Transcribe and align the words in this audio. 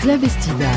club 0.00 0.24
estival. 0.24 0.68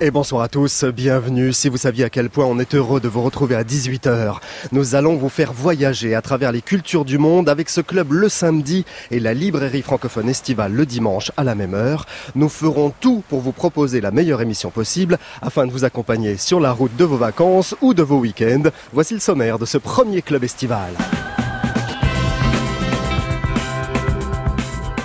Et 0.00 0.10
bonsoir 0.10 0.42
à 0.42 0.48
tous, 0.48 0.82
bienvenue. 0.84 1.52
Si 1.52 1.68
vous 1.68 1.76
saviez 1.76 2.04
à 2.04 2.10
quel 2.10 2.28
point 2.28 2.44
on 2.44 2.58
est 2.58 2.74
heureux 2.74 3.00
de 3.00 3.06
vous 3.06 3.22
retrouver 3.22 3.54
à 3.54 3.62
18h, 3.62 4.38
nous 4.72 4.96
allons 4.96 5.14
vous 5.14 5.28
faire 5.28 5.52
voyager 5.52 6.16
à 6.16 6.22
travers 6.22 6.50
les 6.50 6.60
cultures 6.60 7.04
du 7.04 7.18
monde 7.18 7.48
avec 7.48 7.68
ce 7.68 7.80
club 7.80 8.12
le 8.12 8.28
samedi 8.28 8.84
et 9.12 9.20
la 9.20 9.32
librairie 9.32 9.82
francophone 9.82 10.28
estivale 10.28 10.72
le 10.72 10.84
dimanche 10.84 11.30
à 11.36 11.44
la 11.44 11.54
même 11.54 11.74
heure. 11.74 12.04
Nous 12.34 12.48
ferons 12.48 12.92
tout 13.00 13.22
pour 13.28 13.40
vous 13.40 13.52
proposer 13.52 14.00
la 14.00 14.10
meilleure 14.10 14.42
émission 14.42 14.70
possible 14.70 15.18
afin 15.40 15.68
de 15.68 15.70
vous 15.70 15.84
accompagner 15.84 16.36
sur 16.36 16.58
la 16.58 16.72
route 16.72 16.96
de 16.96 17.04
vos 17.04 17.16
vacances 17.16 17.76
ou 17.80 17.94
de 17.94 18.02
vos 18.02 18.18
week-ends. 18.18 18.70
Voici 18.92 19.14
le 19.14 19.20
sommaire 19.20 19.60
de 19.60 19.66
ce 19.66 19.78
premier 19.78 20.20
club 20.20 20.42
estival. 20.42 20.90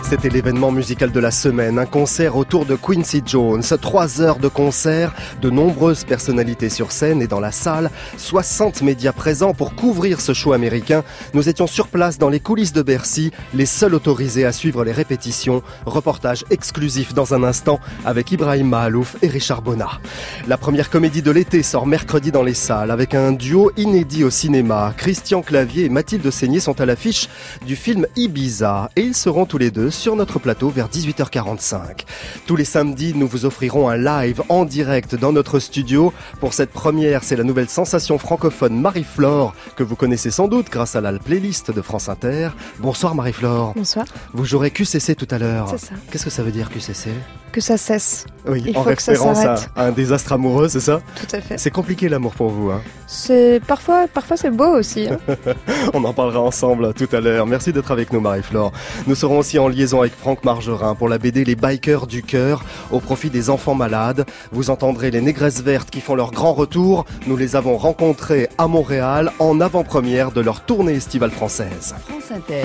C'était 0.10 0.30
l'événement 0.30 0.72
musical 0.72 1.12
de 1.12 1.20
la 1.20 1.32
semaine, 1.32 1.78
un 1.78 1.86
concert 1.86 2.38
autour 2.38 2.66
de 2.66 2.78
Quincy 2.78 3.22
Jones. 3.26 3.62
Trois 3.82 4.22
heures 4.22 4.40
de 4.40 4.48
concert, 4.48 5.14
de 5.42 5.50
nombreuses 5.50 6.06
personnalités 6.06 6.70
sur 6.70 6.94
scène 6.94 7.22
et 7.22 7.28
dans 7.28 7.42
la 7.42 7.52
salle, 7.52 7.92
60 8.16 8.84
médias 8.84 9.12
présents 9.12 9.54
pour 9.54 9.76
couvrir 9.76 10.22
ce 10.22 10.32
show 10.32 10.54
américain. 10.54 11.04
Nous 11.34 11.50
étions 11.50 11.68
sur 11.68 11.90
place 11.90 12.18
dans 12.18 12.30
les 12.30 12.40
coulisses 12.40 12.72
de 12.72 12.84
Bercy, 12.84 13.32
les 13.54 13.66
seuls 13.66 13.94
autorisés 13.94 14.46
à 14.46 14.54
suivre 14.54 14.86
les 14.86 14.94
répétitions. 14.94 15.62
Reportage 15.86 16.46
exclusif 16.52 17.14
dans 17.14 17.34
un 17.34 17.44
instant 17.44 17.82
avec 18.06 18.32
Ibrahim 18.32 18.70
Mahalouf 18.70 19.18
et 19.22 19.28
Richard 19.28 19.62
Bonnat. 19.62 20.00
La 20.48 20.56
première 20.56 20.90
comédie 20.90 21.22
de 21.22 21.32
l'été 21.32 21.64
sort 21.64 21.86
mercredi 21.86 22.32
dans 22.32 22.44
les 22.44 22.54
salles 22.54 22.92
avec 22.92 23.14
un 23.14 23.34
duo 23.34 23.74
inédit 23.76 24.24
au 24.24 24.30
cinéma. 24.30 24.94
Christian 24.96 25.42
Clavier 25.42 25.84
et 25.84 25.90
Mathilde 25.90 26.32
Seigné 26.32 26.62
sont 26.62 26.80
à 26.80 26.86
l'affiche 26.86 27.28
du 27.66 27.76
film 27.76 28.08
Ibiza 28.16 28.90
et 28.96 29.02
ils 29.02 29.14
seront 29.14 29.46
tous 29.46 29.58
les 29.58 29.70
deux 29.70 29.92
sur 29.98 30.16
notre 30.16 30.40
plateau 30.40 30.70
vers 30.70 30.90
18h45. 30.90 32.06
Tous 32.46 32.56
les 32.56 32.66
samedis, 32.66 33.14
nous 33.16 33.28
vous 33.28 33.46
offrirons 33.46 33.90
un 33.90 33.98
live 33.98 34.44
en 34.48 34.64
direct 34.64 35.16
dans 35.16 35.34
notre 35.34 35.60
studio. 35.60 36.14
Pour 36.40 36.54
cette 36.54 36.72
première, 36.72 37.24
c'est 37.24 37.36
la 37.36 37.44
nouvelle 37.44 37.68
sensation 37.68 38.18
francophone 38.20 38.80
Marie-Flore, 38.80 39.56
que 39.76 39.84
vous 39.84 39.96
connaissez 39.96 40.30
sans 40.30 40.48
doute 40.48 40.68
grâce 40.70 40.96
à 40.96 41.02
la 41.02 41.12
playlist 41.14 41.72
de 41.72 41.82
France 41.82 42.10
Inter. 42.10 42.50
Bonsoir 42.80 43.16
Marie-Flore. 43.16 43.74
Bonsoir. 43.76 44.06
Vous 44.34 44.46
jouerez 44.46 44.70
QCC 44.72 45.16
tout 45.16 45.28
à 45.32 45.40
l'heure. 45.40 45.68
C'est 45.72 45.88
ça. 45.88 45.94
Qu'est-ce 46.12 46.26
que 46.26 46.30
ça 46.30 46.44
veut 46.44 46.52
dire 46.52 46.70
QCC 46.70 47.10
Que 47.52 47.62
ça 47.62 47.78
cesse. 47.78 48.26
Oui, 48.48 48.62
Il 48.68 48.78
en 48.78 48.84
faut 48.84 48.92
que 48.94 49.02
ça 49.02 49.14
référence 49.14 49.40
à, 49.40 49.44
s'arrête. 49.44 49.70
à 49.76 49.84
un 49.86 49.92
désastre 49.92 50.34
amoureux, 50.34 50.68
c'est 50.70 50.80
ça 50.80 51.02
Tout 51.16 51.36
à 51.36 51.42
fait. 51.42 51.58
C'est 51.58 51.72
compliqué 51.72 52.08
l'amour 52.08 52.34
pour 52.34 52.50
vous, 52.50 52.70
hein 52.70 52.82
C'est 53.08 53.60
parfois, 53.68 54.06
parfois 54.14 54.38
c'est 54.38 54.52
beau 54.52 54.78
aussi. 54.78 55.08
hein. 55.10 55.18
On 55.94 56.04
en 56.04 56.14
parlera 56.14 56.40
ensemble 56.42 56.94
tout 56.94 57.08
à 57.14 57.20
l'heure. 57.20 57.48
Merci 57.48 57.74
d'être 57.74 57.90
avec 57.92 58.14
nous, 58.14 58.20
Marie-Flore. 58.20 58.72
Nous 59.08 59.16
serons 59.16 59.40
aussi 59.40 59.58
en 59.60 59.68
liaison 59.70 60.02
avec 60.02 60.14
Franck 60.16 60.44
Margerin 60.44 60.94
pour 60.94 61.10
la 61.10 61.18
BD 61.18 61.44
Les 61.46 61.56
Bikers 61.56 62.06
du 62.06 62.22
cœur 62.22 62.64
au 62.92 63.00
profit 63.00 63.30
des 63.32 63.50
enfants 63.50 63.76
malades. 63.76 64.26
Vous 64.52 64.70
entendrez 64.70 65.10
les 65.10 65.22
négresses 65.22 65.62
vertes 65.64 65.90
qui 65.90 66.00
font 66.02 66.16
leur 66.16 66.32
grand 66.32 66.54
retour. 66.54 67.06
Nous 67.26 67.38
les 67.38 67.56
avons 67.56 67.78
rencontrées 67.78 68.50
à 68.60 68.68
Montréal 68.68 69.32
en 69.40 69.60
avant-première 69.62 70.32
de 70.32 70.42
leur 70.42 70.62
tournée 70.62 70.94
estivale 70.94 71.32
française. 71.32 71.96
France 72.08 72.32
Inter. 72.36 72.64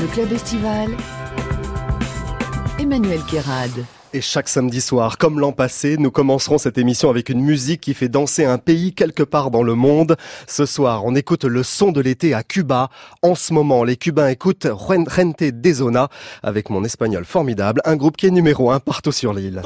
Le 0.00 0.06
club 0.14 0.32
estival. 0.32 0.88
Emmanuel 2.78 3.20
Kérad. 3.24 3.70
Et 4.12 4.20
chaque 4.20 4.48
samedi 4.48 4.82
soir, 4.82 5.16
comme 5.16 5.40
l'an 5.40 5.52
passé, 5.52 5.96
nous 5.98 6.10
commencerons 6.10 6.58
cette 6.58 6.76
émission 6.76 7.08
avec 7.08 7.30
une 7.30 7.40
musique 7.40 7.80
qui 7.80 7.94
fait 7.94 8.08
danser 8.08 8.44
un 8.44 8.58
pays 8.58 8.92
quelque 8.92 9.22
part 9.22 9.50
dans 9.50 9.62
le 9.62 9.74
monde. 9.74 10.16
Ce 10.46 10.66
soir, 10.66 11.04
on 11.04 11.14
écoute 11.14 11.44
le 11.44 11.62
son 11.62 11.90
de 11.90 12.00
l'été 12.02 12.34
à 12.34 12.42
Cuba. 12.42 12.90
En 13.22 13.34
ce 13.34 13.54
moment, 13.54 13.82
les 13.82 13.96
Cubains 13.96 14.28
écoutent 14.28 14.68
Rente 14.70 15.42
de 15.42 15.72
Zona 15.72 16.08
avec 16.42 16.68
mon 16.68 16.84
espagnol 16.84 17.24
formidable, 17.24 17.80
un 17.84 17.96
groupe 17.96 18.16
qui 18.16 18.26
est 18.26 18.30
numéro 18.30 18.70
un 18.70 18.78
partout 18.78 19.12
sur 19.12 19.32
l'île. 19.32 19.62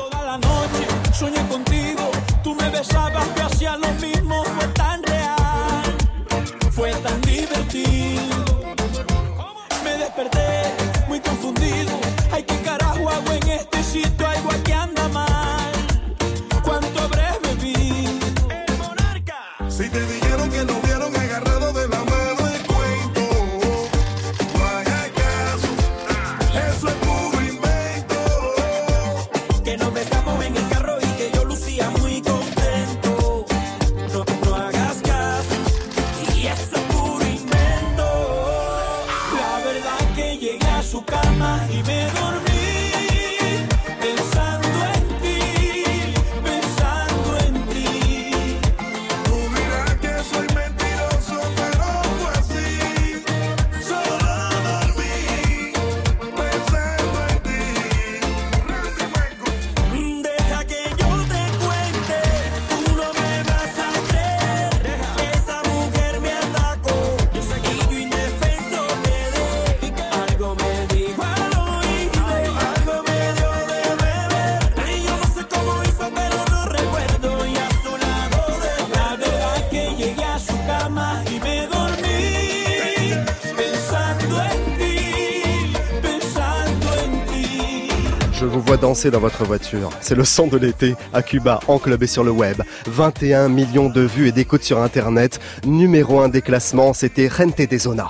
Danser 88.80 89.10
dans 89.10 89.20
votre 89.20 89.44
voiture. 89.44 89.90
C'est 90.00 90.14
le 90.14 90.24
son 90.24 90.46
de 90.46 90.56
l'été 90.56 90.94
à 91.12 91.22
Cuba, 91.22 91.60
en 91.68 91.78
club 91.78 92.02
et 92.02 92.06
sur 92.06 92.24
le 92.24 92.30
web. 92.30 92.62
21 92.86 93.48
millions 93.48 93.88
de 93.88 94.00
vues 94.00 94.28
et 94.28 94.32
d'écoutes 94.32 94.64
sur 94.64 94.78
Internet. 94.78 95.40
Numéro 95.64 96.20
1 96.20 96.28
des 96.28 96.42
classements, 96.42 96.92
c'était 96.92 97.28
Rente 97.28 97.60
de 97.60 97.78
Zona. 97.78 98.08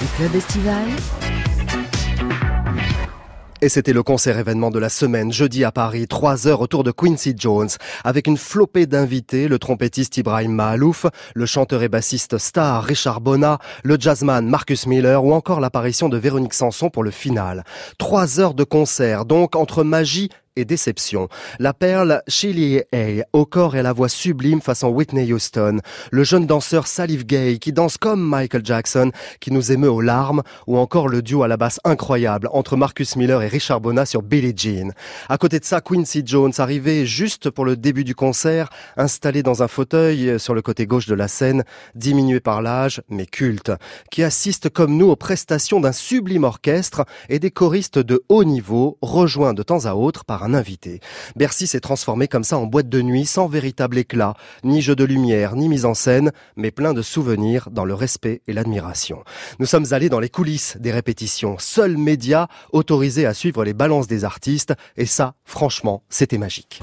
Le 0.00 0.06
club 0.16 0.36
estival. 0.36 0.84
Et 3.62 3.68
c'était 3.68 3.92
le 3.92 4.02
concert 4.02 4.38
événement 4.38 4.70
de 4.70 4.78
la 4.78 4.88
semaine, 4.88 5.30
jeudi 5.30 5.64
à 5.64 5.70
Paris, 5.70 6.06
3 6.08 6.48
heures 6.48 6.62
autour 6.62 6.82
de 6.82 6.92
Quincy 6.92 7.34
Jones, 7.36 7.68
avec 8.04 8.26
une 8.26 8.38
flopée 8.38 8.86
d'invités, 8.86 9.48
le 9.48 9.58
trompettiste 9.58 10.16
Ibrahim 10.16 10.54
Mahalouf, 10.54 11.04
le 11.34 11.44
chanteur 11.44 11.82
et 11.82 11.90
bassiste 11.90 12.38
star 12.38 12.82
Richard 12.82 13.20
Bonnat, 13.20 13.58
le 13.82 13.98
jazzman 14.00 14.48
Marcus 14.48 14.86
Miller 14.86 15.22
ou 15.22 15.34
encore 15.34 15.60
l'apparition 15.60 16.08
de 16.08 16.16
Véronique 16.16 16.54
Sanson 16.54 16.88
pour 16.88 17.02
le 17.02 17.10
final. 17.10 17.64
3 17.98 18.40
heures 18.40 18.54
de 18.54 18.64
concert, 18.64 19.26
donc 19.26 19.54
entre 19.54 19.84
magie 19.84 20.30
et 20.56 20.64
déception. 20.64 21.28
La 21.58 21.72
perle 21.72 22.22
Shirley 22.28 22.86
Hay, 22.92 23.22
au 23.32 23.44
corps 23.44 23.76
et 23.76 23.80
à 23.80 23.82
la 23.82 23.92
voix 23.92 24.08
sublime 24.08 24.60
façon 24.60 24.88
Whitney 24.88 25.32
Houston. 25.32 25.80
Le 26.10 26.24
jeune 26.24 26.46
danseur 26.46 26.86
Salif 26.86 27.24
Gay, 27.24 27.58
qui 27.58 27.72
danse 27.72 27.96
comme 27.96 28.20
Michael 28.20 28.64
Jackson, 28.64 29.12
qui 29.40 29.52
nous 29.52 29.72
émeut 29.72 29.90
aux 29.90 30.00
larmes, 30.00 30.42
ou 30.66 30.78
encore 30.78 31.08
le 31.08 31.22
duo 31.22 31.42
à 31.42 31.48
la 31.48 31.56
basse 31.56 31.80
incroyable 31.84 32.48
entre 32.52 32.76
Marcus 32.76 33.16
Miller 33.16 33.42
et 33.42 33.48
Richard 33.48 33.80
Bonnat 33.80 34.06
sur 34.06 34.22
Billie 34.22 34.54
Jean. 34.56 34.92
À 35.28 35.38
côté 35.38 35.58
de 35.58 35.64
ça, 35.64 35.80
Quincy 35.80 36.22
Jones, 36.24 36.52
arrivé 36.58 37.06
juste 37.06 37.50
pour 37.50 37.64
le 37.64 37.76
début 37.76 38.04
du 38.04 38.14
concert, 38.14 38.70
installé 38.96 39.42
dans 39.42 39.62
un 39.62 39.68
fauteuil 39.68 40.38
sur 40.38 40.54
le 40.54 40.62
côté 40.62 40.86
gauche 40.86 41.06
de 41.06 41.14
la 41.14 41.28
scène, 41.28 41.64
diminué 41.94 42.40
par 42.40 42.62
l'âge, 42.62 43.02
mais 43.08 43.26
culte, 43.26 43.72
qui 44.10 44.22
assiste 44.22 44.68
comme 44.68 44.96
nous 44.96 45.08
aux 45.08 45.16
prestations 45.16 45.80
d'un 45.80 45.92
sublime 45.92 46.44
orchestre 46.44 47.04
et 47.28 47.38
des 47.38 47.50
choristes 47.50 47.98
de 47.98 48.22
haut 48.28 48.44
niveau, 48.44 48.98
rejoints 49.00 49.54
de 49.54 49.62
temps 49.62 49.86
à 49.86 49.94
autre 49.94 50.24
par 50.24 50.39
un 50.42 50.54
invité. 50.54 51.00
Bercy 51.36 51.66
s'est 51.66 51.80
transformé 51.80 52.28
comme 52.28 52.44
ça 52.44 52.58
en 52.58 52.66
boîte 52.66 52.88
de 52.88 53.02
nuit 53.02 53.26
sans 53.26 53.48
véritable 53.48 53.98
éclat, 53.98 54.34
ni 54.64 54.82
jeu 54.82 54.96
de 54.96 55.04
lumière, 55.04 55.56
ni 55.56 55.68
mise 55.68 55.84
en 55.84 55.94
scène, 55.94 56.32
mais 56.56 56.70
plein 56.70 56.94
de 56.94 57.02
souvenirs 57.02 57.68
dans 57.70 57.84
le 57.84 57.94
respect 57.94 58.42
et 58.46 58.52
l'admiration. 58.52 59.22
Nous 59.58 59.66
sommes 59.66 59.86
allés 59.92 60.08
dans 60.08 60.20
les 60.20 60.28
coulisses 60.28 60.76
des 60.80 60.92
répétitions, 60.92 61.56
seuls 61.58 61.96
médias 61.96 62.46
autorisés 62.72 63.26
à 63.26 63.34
suivre 63.34 63.64
les 63.64 63.74
balances 63.74 64.06
des 64.06 64.24
artistes, 64.24 64.74
et 64.96 65.06
ça, 65.06 65.34
franchement, 65.44 66.02
c'était 66.08 66.38
magique. 66.38 66.82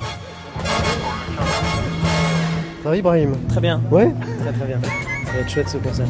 Ça 2.84 2.90
va 2.92 2.98
Ibrahim? 2.98 3.36
Très 3.50 3.62
bien, 3.62 3.82
Ouais? 3.92 4.14
Très 4.40 4.54
très 4.54 4.66
bien. 4.66 4.80
Ça 4.82 5.32
va 5.34 5.40
être 5.40 5.50
chouette 5.50 5.70
ce 5.70 5.78
concert. 5.78 6.08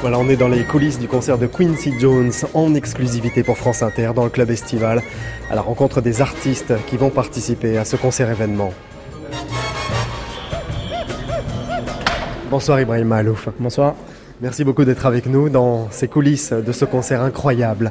Voilà, 0.00 0.20
on 0.20 0.28
est 0.28 0.36
dans 0.36 0.46
les 0.46 0.62
coulisses 0.62 1.00
du 1.00 1.08
concert 1.08 1.38
de 1.38 1.48
Quincy 1.48 1.92
Jones 1.98 2.30
en 2.54 2.72
exclusivité 2.76 3.42
pour 3.42 3.58
France 3.58 3.82
Inter 3.82 4.12
dans 4.14 4.22
le 4.22 4.30
club 4.30 4.48
estival, 4.48 5.02
à 5.50 5.56
la 5.56 5.60
rencontre 5.60 6.00
des 6.00 6.22
artistes 6.22 6.72
qui 6.86 6.96
vont 6.96 7.10
participer 7.10 7.76
à 7.78 7.84
ce 7.84 7.96
concert 7.96 8.30
événement. 8.30 8.72
Bonsoir 12.48 12.80
Ibrahim 12.80 13.08
Malouf. 13.08 13.48
Bonsoir. 13.58 13.96
Merci 14.40 14.62
beaucoup 14.62 14.84
d'être 14.84 15.04
avec 15.04 15.26
nous 15.26 15.48
dans 15.48 15.90
ces 15.90 16.06
coulisses 16.06 16.52
de 16.52 16.70
ce 16.70 16.84
concert 16.84 17.22
incroyable. 17.22 17.90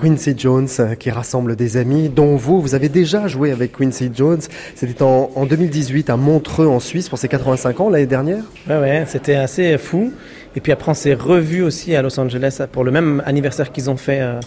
Quincy 0.00 0.34
Jones 0.38 0.68
euh, 0.78 0.94
qui 0.94 1.10
rassemble 1.10 1.56
des 1.56 1.76
amis 1.76 2.08
dont 2.08 2.36
vous, 2.36 2.60
vous 2.60 2.76
avez 2.76 2.88
déjà 2.88 3.26
joué 3.26 3.50
avec 3.50 3.76
Quincy 3.76 4.08
Jones. 4.14 4.38
C'était 4.76 5.02
en, 5.02 5.32
en 5.34 5.44
2018 5.44 6.08
à 6.08 6.16
Montreux 6.16 6.68
en 6.68 6.78
Suisse 6.78 7.08
pour 7.08 7.18
ses 7.18 7.26
85 7.26 7.80
ans 7.80 7.90
l'année 7.90 8.06
dernière. 8.06 8.44
Ouais, 8.68 8.78
ouais, 8.78 9.04
c'était 9.08 9.34
assez 9.34 9.76
fou. 9.76 10.12
Et 10.58 10.60
puis 10.60 10.72
après, 10.72 10.90
on 10.90 10.94
s'est 10.94 11.14
revus 11.14 11.62
aussi 11.62 11.94
à 11.94 12.02
Los 12.02 12.18
Angeles 12.18 12.62
pour 12.72 12.82
le 12.82 12.90
même 12.90 13.22
anniversaire 13.24 13.70
qu'ils 13.70 13.90
ont 13.90 13.96
fait, 13.96 14.20
euh, 14.20 14.40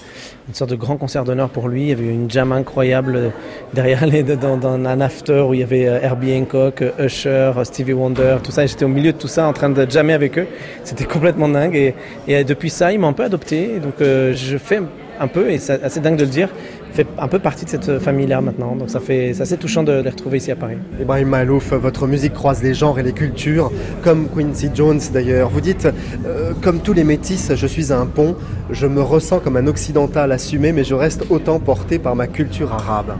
une 0.50 0.54
sorte 0.54 0.70
de 0.70 0.76
grand 0.76 0.98
concert 0.98 1.24
d'honneur 1.24 1.48
pour 1.48 1.70
lui. 1.70 1.84
Il 1.84 1.88
y 1.88 1.92
avait 1.94 2.04
une 2.04 2.30
jam 2.30 2.52
incroyable 2.52 3.32
derrière 3.74 4.04
dans, 4.36 4.68
un 4.68 5.00
after 5.00 5.46
où 5.48 5.54
il 5.54 5.62
y 5.62 5.64
avait 5.64 5.88
euh, 5.88 6.02
Herbie 6.02 6.36
Hancock, 6.36 6.82
euh, 6.82 7.06
Usher, 7.06 7.54
Stevie 7.64 7.94
Wonder, 7.94 8.40
tout 8.44 8.52
ça. 8.52 8.66
Et 8.66 8.68
j'étais 8.68 8.84
au 8.84 8.90
milieu 8.90 9.14
de 9.14 9.18
tout 9.18 9.30
ça 9.30 9.48
en 9.48 9.54
train 9.54 9.70
de 9.70 9.90
jammer 9.90 10.12
avec 10.12 10.38
eux. 10.38 10.48
C'était 10.84 11.06
complètement 11.06 11.48
dingue. 11.48 11.94
Et, 12.28 12.44
depuis 12.44 12.70
ça, 12.70 12.92
ils 12.92 13.00
m'ont 13.00 13.08
un 13.08 13.14
peu 13.14 13.24
adopté. 13.24 13.80
Donc 13.80 13.94
je 14.00 14.58
fais 14.58 14.82
un 15.18 15.28
peu, 15.28 15.50
et 15.50 15.60
c'est 15.60 15.82
assez 15.82 16.02
dingue 16.02 16.18
de 16.18 16.24
le 16.24 16.30
dire, 16.30 16.50
fait 16.92 17.08
un 17.18 17.28
peu 17.28 17.40
partie 17.40 17.66
de 17.66 17.70
cette 17.70 18.00
famille-là 18.00 18.42
maintenant. 18.42 18.76
Donc 18.76 18.90
ça 18.90 19.00
fait, 19.00 19.34
c'est 19.34 19.42
assez 19.42 19.58
touchant 19.58 19.84
de 19.84 19.92
les 19.92 20.10
retrouver 20.10 20.38
ici 20.38 20.52
à 20.52 20.56
Paris. 20.56 20.78
Ibrahim 21.00 21.30
Malouf, 21.30 21.74
votre 21.74 22.08
musique 22.08 22.34
croise 22.34 22.62
les 22.64 22.74
genres 22.74 23.00
et 23.00 23.04
les 23.04 23.14
cultures, 23.14 23.72
comme 24.02 24.28
Quincy 24.30 24.70
Jones 24.74 25.00
d'ailleurs. 25.14 25.50
Vous 25.50 25.62
dites, 25.62 25.88
euh, 26.26 26.54
comme 26.62 26.80
tous 26.80 26.94
les 26.94 27.04
métis, 27.04 27.54
je 27.56 27.68
suis 27.68 27.94
un 27.94 28.06
pont, 28.06 28.36
je 28.70 28.88
me 28.88 29.02
ressens 29.02 29.40
comme 29.40 29.58
un 29.58 29.68
occidental 29.68 30.32
assumé, 30.32 30.72
mais 30.72 30.84
je 30.84 30.94
reste 30.96 31.26
autant 31.30 31.60
porté 31.60 32.00
par 32.00 32.16
ma 32.16 32.28
culture 32.28 32.74
arabe. 32.74 33.16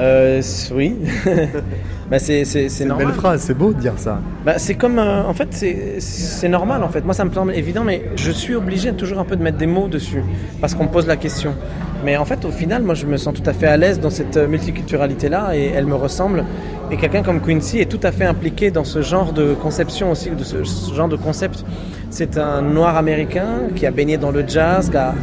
Euh, 0.00 0.40
oui. 0.74 0.96
bah, 2.10 2.18
c'est, 2.18 2.44
c'est, 2.44 2.44
c'est 2.44 2.68
C'est 2.70 2.82
une 2.84 2.88
normal. 2.88 3.06
belle 3.08 3.16
phrase, 3.16 3.42
c'est 3.42 3.54
beau 3.54 3.72
de 3.72 3.78
dire 3.80 3.92
ça. 3.96 4.18
Bah, 4.46 4.54
c'est 4.56 4.74
comme, 4.74 4.98
euh, 4.98 5.22
en 5.24 5.34
fait, 5.34 5.48
c'est, 5.50 5.96
c'est 6.00 6.48
normal 6.48 6.82
en 6.82 6.88
fait. 6.88 7.04
Moi, 7.04 7.12
ça 7.12 7.24
me 7.24 7.32
semble 7.32 7.54
évident, 7.54 7.84
mais 7.84 8.04
je 8.16 8.30
suis 8.30 8.54
obligé 8.54 8.92
toujours 8.94 9.18
un 9.18 9.24
peu 9.24 9.36
de 9.36 9.42
mettre 9.42 9.58
des 9.58 9.66
mots 9.66 9.88
dessus 9.88 10.22
parce 10.60 10.74
qu'on 10.74 10.84
me 10.84 10.88
pose 10.88 11.06
la 11.06 11.16
question. 11.16 11.54
Mais 12.02 12.16
en 12.16 12.24
fait, 12.24 12.46
au 12.46 12.50
final, 12.50 12.82
moi, 12.82 12.94
je 12.94 13.04
me 13.04 13.18
sens 13.18 13.34
tout 13.34 13.42
à 13.44 13.52
fait 13.52 13.66
à 13.66 13.76
l'aise 13.76 14.00
dans 14.00 14.08
cette 14.08 14.38
euh, 14.38 14.48
multiculturalité-là 14.48 15.54
et 15.54 15.66
elle 15.74 15.84
me 15.86 15.96
ressemble. 15.96 16.44
Et 16.90 16.96
quelqu'un 16.96 17.22
comme 17.22 17.40
Quincy 17.42 17.78
est 17.80 17.90
tout 17.90 18.00
à 18.02 18.10
fait 18.10 18.24
impliqué 18.24 18.70
dans 18.70 18.84
ce 18.84 19.02
genre 19.02 19.32
de 19.34 19.52
conception 19.52 20.10
aussi, 20.10 20.30
de 20.30 20.42
ce, 20.44 20.64
ce 20.64 20.94
genre 20.94 21.08
de 21.08 21.16
concept. 21.16 21.64
C'est 22.08 22.38
un 22.38 22.62
noir 22.62 22.96
américain 22.96 23.68
qui 23.76 23.86
a 23.86 23.90
baigné 23.90 24.16
dans 24.16 24.30
le 24.30 24.44
jazz, 24.48 24.88
qui 24.90 24.96
a 24.96 25.14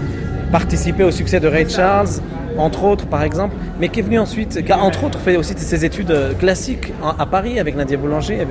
participé 0.52 1.04
au 1.04 1.12
succès 1.12 1.40
de 1.40 1.48
Ray 1.48 1.68
Charles, 1.68 2.08
entre 2.58 2.84
autres 2.84 3.06
par 3.08 3.24
exemple, 3.24 3.56
mais 3.80 3.90
qui 3.90 4.00
est 4.00 4.04
venu 4.04 4.20
ensuite, 4.20 4.64
qui 4.64 4.72
a 4.72 4.80
entre 4.80 5.04
autres 5.06 5.20
fait 5.20 5.38
aussi 5.38 5.54
ses 5.58 5.86
études 5.86 6.12
euh, 6.12 6.34
classiques 6.34 6.94
en- 7.02 7.10
à 7.18 7.26
Paris 7.26 7.60
avec 7.60 7.76
Nadia 7.76 7.98
Boulanger. 7.98 8.46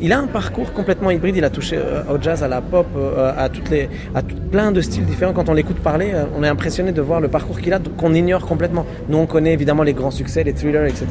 Il 0.00 0.12
a 0.12 0.18
un 0.18 0.26
parcours 0.26 0.72
complètement 0.72 1.10
hybride, 1.10 1.36
il 1.36 1.44
a 1.44 1.50
touché 1.50 1.76
euh, 1.76 2.02
au 2.12 2.20
jazz, 2.20 2.42
à 2.42 2.48
la 2.48 2.60
pop, 2.60 2.86
euh, 2.96 3.32
à, 3.36 3.48
toutes 3.48 3.70
les, 3.70 3.88
à 4.14 4.22
tout- 4.22 4.36
plein 4.50 4.72
de 4.72 4.80
styles 4.80 5.04
différents. 5.04 5.32
Quand 5.32 5.48
on 5.48 5.54
l'écoute 5.54 5.78
parler, 5.80 6.12
on 6.36 6.42
est 6.42 6.48
impressionné 6.48 6.92
de 6.92 7.00
voir 7.02 7.20
le 7.20 7.28
parcours 7.28 7.60
qu'il 7.60 7.72
a, 7.72 7.78
qu'on 7.96 8.14
ignore 8.14 8.46
complètement. 8.46 8.84
Nous 9.08 9.18
on 9.18 9.26
connaît 9.26 9.52
évidemment 9.52 9.82
les 9.82 9.92
grands 9.94 10.10
succès, 10.10 10.42
les 10.44 10.52
thrillers, 10.54 10.86
etc. 10.86 11.06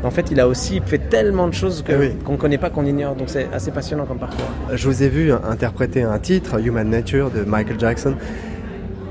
Mais 0.00 0.06
en 0.06 0.10
fait 0.10 0.30
il 0.30 0.38
a 0.40 0.46
aussi 0.48 0.80
fait 0.84 0.98
tellement 0.98 1.48
de 1.48 1.54
choses 1.54 1.82
que- 1.82 1.92
Eh 1.92 1.96
oui. 1.96 2.10
qu'on 2.24 2.32
ne 2.32 2.36
connaît 2.38 2.58
pas, 2.58 2.70
qu'on 2.70 2.84
ignore. 2.86 3.14
Donc 3.14 3.28
c'est 3.28 3.48
assez 3.52 3.70
passionnant 3.70 4.04
comme 4.06 4.18
parcours. 4.18 4.46
Je 4.72 4.86
vous 4.86 5.02
ai 5.02 5.08
vu 5.08 5.32
interpréter 5.32 6.02
un 6.02 6.18
titre, 6.18 6.60
Human 6.64 6.88
Nature, 6.88 7.30
de 7.30 7.42
Michael 7.42 7.78
Jackson. 7.80 8.14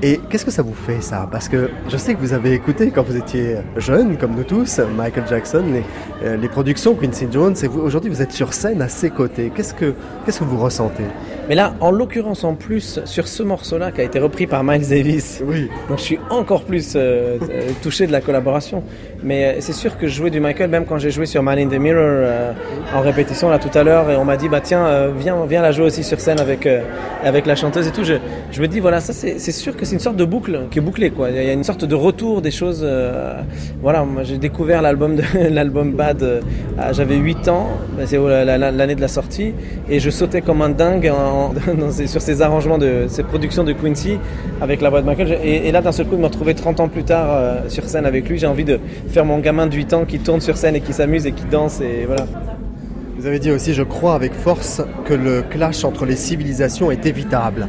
Et 0.02 0.20
qu'est-ce 0.28 0.44
que 0.44 0.50
ça 0.50 0.62
vous 0.62 0.74
fait 0.74 1.00
ça? 1.00 1.26
Parce 1.30 1.48
que 1.48 1.70
je 1.88 1.96
sais 1.96 2.14
que 2.14 2.20
vous 2.20 2.32
avez 2.32 2.52
écouté 2.52 2.90
quand 2.90 3.02
vous 3.02 3.16
étiez 3.16 3.56
jeune, 3.76 4.18
comme 4.18 4.34
nous 4.34 4.44
tous, 4.44 4.80
Michael 4.96 5.24
Jackson, 5.28 5.64
les, 5.72 5.82
euh, 6.22 6.36
les 6.36 6.48
productions 6.48 6.94
Quincy 6.94 7.26
Jones, 7.30 7.54
et 7.62 7.68
aujourd'hui 7.68 8.10
vous 8.10 8.20
êtes 8.20 8.32
sur 8.32 8.52
scène 8.52 8.82
à 8.82 8.88
ses 8.88 9.10
côtés. 9.10 9.50
Qu'est-ce 9.54 9.72
que, 9.72 9.94
qu'est-ce 10.24 10.40
que 10.40 10.44
vous 10.44 10.58
ressentez? 10.58 11.04
Mais 11.48 11.54
là, 11.54 11.74
en 11.80 11.90
l'occurrence 11.90 12.42
en 12.44 12.54
plus, 12.54 13.00
sur 13.04 13.28
ce 13.28 13.42
morceau-là 13.42 13.90
qui 13.92 14.00
a 14.00 14.04
été 14.04 14.18
repris 14.18 14.46
par 14.46 14.64
Miles 14.64 14.88
Davis, 14.88 15.42
Oui. 15.46 15.68
Donc 15.88 15.98
je 15.98 16.02
suis 16.04 16.18
encore 16.30 16.64
plus 16.64 16.94
euh, 16.96 17.36
euh, 17.42 17.68
touché 17.82 18.06
de 18.06 18.12
la 18.12 18.20
collaboration. 18.20 18.82
Mais 19.22 19.44
euh, 19.44 19.56
c'est 19.60 19.72
sûr 19.74 19.98
que 19.98 20.06
jouer 20.06 20.30
du 20.30 20.40
Michael, 20.40 20.70
même 20.70 20.84
quand 20.86 20.98
j'ai 20.98 21.10
joué 21.10 21.26
sur 21.26 21.42
Man 21.42 21.58
in 21.58 21.66
the 21.68 21.78
Mirror 21.78 22.00
euh, 22.02 22.52
en 22.94 23.00
répétition 23.00 23.48
là 23.50 23.58
tout 23.58 23.76
à 23.76 23.82
l'heure, 23.82 24.10
et 24.10 24.16
on 24.16 24.24
m'a 24.24 24.36
dit 24.36 24.48
bah 24.48 24.60
tiens 24.62 24.86
euh, 24.86 25.10
viens 25.18 25.36
viens 25.46 25.62
la 25.62 25.72
jouer 25.72 25.86
aussi 25.86 26.02
sur 26.04 26.20
scène 26.20 26.40
avec 26.40 26.66
euh, 26.66 26.80
avec 27.22 27.46
la 27.46 27.56
chanteuse 27.56 27.86
et 27.88 27.90
tout. 27.90 28.04
Je, 28.04 28.14
je 28.52 28.60
me 28.62 28.68
dis 28.68 28.80
voilà 28.80 29.00
ça 29.00 29.12
c'est 29.12 29.38
sûr 29.52 29.76
que 29.76 29.84
c'est 29.84 29.94
une 29.94 30.00
sorte 30.00 30.16
de 30.16 30.24
boucle 30.24 30.60
qui 30.70 30.78
est 30.78 30.82
bouclée 30.82 31.10
quoi. 31.10 31.30
Il 31.30 31.36
y 31.36 31.50
a 31.50 31.52
une 31.52 31.64
sorte 31.64 31.84
de 31.84 31.94
retour 31.94 32.42
des 32.42 32.50
choses. 32.50 32.80
euh, 32.84 33.40
voilà 33.82 34.04
moi 34.04 34.22
j'ai 34.24 34.38
découvert 34.38 34.80
l'album 34.82 35.16
l'album 35.50 35.92
Bad. 35.92 36.22
euh, 36.22 36.40
J'avais 36.92 37.16
8 37.16 37.48
ans, 37.48 37.68
bah, 37.96 38.02
c'est 38.06 38.18
la- 38.18 38.58
l'année 38.70 38.94
de 38.94 39.00
la 39.00 39.08
sortie, 39.08 39.52
et 39.88 40.00
je 40.00 40.10
sautais 40.10 40.40
comme 40.42 40.60
un 40.62 40.68
dingue 40.70 41.10
en- 41.14 41.33
sur 42.06 42.20
ces 42.20 42.42
arrangements 42.42 42.78
de 42.78 43.06
ces 43.08 43.22
productions 43.22 43.64
de 43.64 43.72
Quincy 43.72 44.18
avec 44.60 44.80
la 44.80 44.90
voix 44.90 45.00
de 45.00 45.06
Michael. 45.06 45.38
Et, 45.42 45.68
et 45.68 45.72
là, 45.72 45.82
d'un 45.82 45.92
seul 45.92 46.06
coup, 46.06 46.16
de 46.16 46.20
me 46.20 46.26
retrouver 46.26 46.54
30 46.54 46.80
ans 46.80 46.88
plus 46.88 47.04
tard 47.04 47.28
euh, 47.30 47.68
sur 47.68 47.84
scène 47.84 48.06
avec 48.06 48.28
lui, 48.28 48.38
j'ai 48.38 48.46
envie 48.46 48.64
de 48.64 48.78
faire 49.08 49.24
mon 49.24 49.38
gamin 49.38 49.66
de 49.66 49.74
8 49.74 49.92
ans 49.94 50.04
qui 50.04 50.18
tourne 50.18 50.40
sur 50.40 50.56
scène 50.56 50.76
et 50.76 50.80
qui 50.80 50.92
s'amuse 50.92 51.26
et 51.26 51.32
qui 51.32 51.44
danse. 51.44 51.80
Et 51.80 52.04
voilà. 52.06 52.26
Vous 53.18 53.26
avez 53.26 53.38
dit 53.38 53.50
aussi, 53.50 53.72
je 53.72 53.82
crois 53.82 54.14
avec 54.14 54.34
force, 54.34 54.82
que 55.06 55.14
le 55.14 55.42
clash 55.42 55.84
entre 55.84 56.04
les 56.04 56.16
civilisations 56.16 56.90
est 56.90 57.06
évitable. 57.06 57.68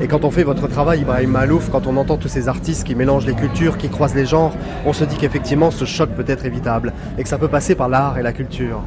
Et 0.00 0.08
quand 0.08 0.24
on 0.24 0.30
fait 0.30 0.44
votre 0.44 0.66
travail, 0.66 1.00
Ibrahim 1.00 1.30
Malouf, 1.30 1.68
quand 1.70 1.86
on 1.86 1.96
entend 1.96 2.16
tous 2.16 2.28
ces 2.28 2.48
artistes 2.48 2.84
qui 2.84 2.94
mélangent 2.94 3.26
les 3.26 3.34
cultures, 3.34 3.76
qui 3.76 3.88
croisent 3.88 4.14
les 4.14 4.26
genres, 4.26 4.52
on 4.86 4.92
se 4.92 5.04
dit 5.04 5.16
qu'effectivement 5.16 5.70
ce 5.70 5.84
choc 5.84 6.10
peut 6.10 6.24
être 6.26 6.46
évitable 6.46 6.92
et 7.18 7.22
que 7.22 7.28
ça 7.28 7.38
peut 7.38 7.48
passer 7.48 7.74
par 7.74 7.88
l'art 7.88 8.18
et 8.18 8.22
la 8.22 8.32
culture. 8.32 8.80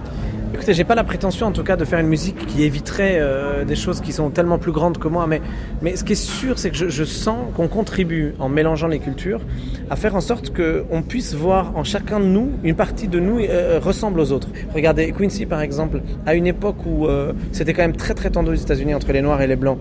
Écoutez, 0.54 0.74
j'ai 0.74 0.84
pas 0.84 0.96
la 0.96 1.04
prétention 1.04 1.48
en 1.48 1.52
tout 1.52 1.64
cas 1.64 1.76
de 1.76 1.84
faire 1.84 2.00
une 2.00 2.08
musique 2.08 2.46
qui 2.46 2.64
éviterait 2.64 3.18
euh, 3.20 3.66
des 3.66 3.76
choses 3.76 4.02
qui 4.02 4.14
sont 4.14 4.30
tellement 4.30 4.58
plus 4.58 4.72
grandes 4.72 4.98
que 4.98 5.08
moi, 5.08 5.28
mais, 5.28 5.42
mais 5.82 5.96
ce 5.96 6.04
qui 6.04 6.14
est 6.14 6.16
sûr, 6.16 6.58
c'est 6.58 6.70
que 6.72 6.90
je, 6.90 7.04
sens 7.04 7.38
qu'on 7.56 7.68
contribue 7.68 8.34
en 8.40 8.48
mélangeant 8.50 8.88
les 8.88 9.00
cultures 9.00 9.42
à 9.90 9.96
faire 9.96 10.16
en 10.16 10.22
sorte 10.22 10.52
qu'on 10.56 11.02
puisse 11.02 11.34
voir 11.34 11.76
en 11.76 11.84
chacun 11.84 12.20
de 12.20 12.26
nous, 12.26 12.52
une 12.64 12.76
partie 12.76 13.08
de 13.08 13.20
nous 13.20 13.40
euh, 13.40 13.80
ressemble 13.82 14.20
aux 14.20 14.32
autres. 14.32 14.50
Regardez, 14.74 15.12
Quincy 15.12 15.46
par 15.46 15.62
exemple, 15.62 16.02
à 16.26 16.34
une 16.34 16.48
époque 16.48 16.86
où 16.86 17.08
euh, 17.08 17.34
c'était 17.52 17.74
quand 17.74 17.84
même 17.84 17.96
très 17.96 18.14
très 18.14 18.30
tendu 18.30 18.52
aux 18.52 18.56
États-Unis 18.56 18.96
entre 18.96 19.12
les 19.12 19.22
noirs 19.22 19.42
et 19.42 19.48
les 19.48 19.56
blancs, 19.56 19.80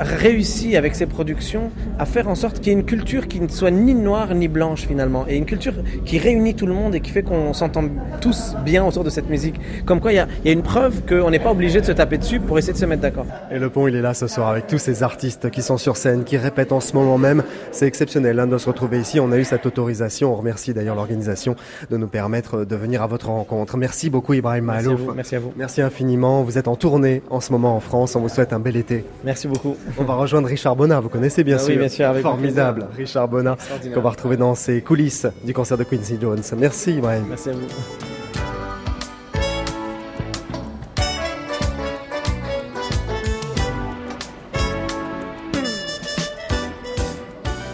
réussit 0.00 0.74
avec 0.74 0.94
ses 0.94 1.06
productions 1.06 1.70
à 1.98 2.06
faire 2.06 2.28
en 2.28 2.34
sorte 2.34 2.60
qu'il 2.60 2.72
y 2.72 2.76
ait 2.76 2.78
une 2.78 2.86
culture 2.86 3.28
qui 3.28 3.40
ne 3.40 3.48
soit 3.48 3.70
ni 3.70 3.94
noire 3.94 4.34
ni 4.34 4.48
blanche 4.48 4.86
finalement, 4.86 5.26
et 5.28 5.36
une 5.36 5.44
culture 5.44 5.74
qui 6.04 6.18
réunit 6.18 6.54
tout 6.54 6.66
le 6.66 6.72
monde 6.72 6.94
et 6.94 7.00
qui 7.00 7.10
fait 7.10 7.22
qu'on 7.22 7.52
s'entend 7.52 7.84
tous 8.20 8.54
bien 8.64 8.84
autour 8.84 9.04
de 9.04 9.10
cette 9.10 9.28
musique. 9.28 9.60
Comme 9.84 10.00
quoi, 10.00 10.12
il 10.12 10.16
y 10.16 10.18
a, 10.18 10.26
il 10.44 10.46
y 10.46 10.50
a 10.50 10.52
une 10.52 10.62
preuve 10.62 11.02
qu'on 11.06 11.30
n'est 11.30 11.38
pas 11.38 11.50
obligé 11.50 11.80
de 11.80 11.86
se 11.86 11.92
taper 11.92 12.18
dessus 12.18 12.40
pour 12.40 12.58
essayer 12.58 12.72
de 12.72 12.78
se 12.78 12.86
mettre 12.86 13.02
d'accord. 13.02 13.26
Et 13.50 13.58
le 13.58 13.70
pont, 13.70 13.86
il 13.86 13.94
est 13.94 14.02
là 14.02 14.14
ce 14.14 14.26
soir 14.26 14.48
avec 14.48 14.66
tous 14.66 14.78
ces 14.78 15.02
artistes 15.02 15.50
qui 15.50 15.62
sont 15.62 15.78
sur 15.78 15.96
scène, 15.96 16.24
qui 16.24 16.36
répètent 16.36 16.72
en 16.72 16.80
ce 16.80 16.94
moment 16.94 17.18
même. 17.18 17.42
C'est 17.72 17.86
exceptionnel 17.86 18.38
hein, 18.40 18.46
de 18.46 18.58
se 18.58 18.66
retrouver 18.66 19.00
ici. 19.00 19.20
On 19.20 19.32
a 19.32 19.36
eu 19.36 19.44
cette 19.44 19.66
autorisation. 19.66 20.32
On 20.32 20.36
remercie 20.36 20.74
d'ailleurs 20.74 20.96
l'organisation 20.96 21.56
de 21.90 21.96
nous 21.96 22.08
permettre 22.08 22.64
de 22.64 22.76
venir 22.76 23.02
à 23.02 23.06
votre 23.06 23.28
rencontre. 23.28 23.76
Merci 23.76 24.10
beaucoup 24.10 24.34
Ibrahim 24.34 24.64
Malouf. 24.64 25.00
Merci 25.14 25.36
à 25.36 25.40
vous. 25.40 25.52
Merci 25.56 25.82
infiniment. 25.82 26.42
Vous 26.42 26.58
êtes 26.58 26.68
en 26.68 26.76
tournée 26.76 27.22
en 27.30 27.40
ce 27.40 27.52
moment 27.52 27.76
en 27.76 27.80
France. 27.80 28.16
On 28.16 28.20
vous 28.20 28.28
souhaite 28.28 28.52
un 28.52 28.60
bel 28.60 28.76
été. 28.76 29.04
Merci 29.24 29.48
beaucoup. 29.48 29.76
On 29.98 30.04
va 30.04 30.14
rejoindre 30.14 30.48
Richard 30.48 30.76
Bonnat, 30.76 31.00
vous 31.00 31.08
connaissez 31.08 31.44
bien 31.44 31.56
Ah 31.56 31.60
sûr. 31.60 31.70
oui, 31.74 31.78
bien 31.78 31.88
sûr, 31.88 32.06
avec 32.06 32.22
Formidable. 32.22 32.86
Richard 32.96 33.28
Bonnat, 33.28 33.56
qu'on 33.94 34.00
va 34.00 34.10
retrouver 34.10 34.36
dans 34.36 34.54
ses 34.54 34.80
coulisses 34.82 35.26
du 35.44 35.52
concert 35.52 35.76
de 35.78 35.84
Quincy 35.84 36.18
Jones. 36.20 36.40
Merci 36.56 36.92
Ibrahim. 36.96 37.24
Merci 37.28 37.50
à 37.50 37.52
vous. 37.52 37.60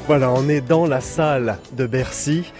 Voilà, 0.06 0.30
on 0.30 0.48
est 0.48 0.60
dans 0.60 0.86
la 0.86 1.00
salle 1.00 1.58
de 1.72 1.86
Bercy 1.86 2.52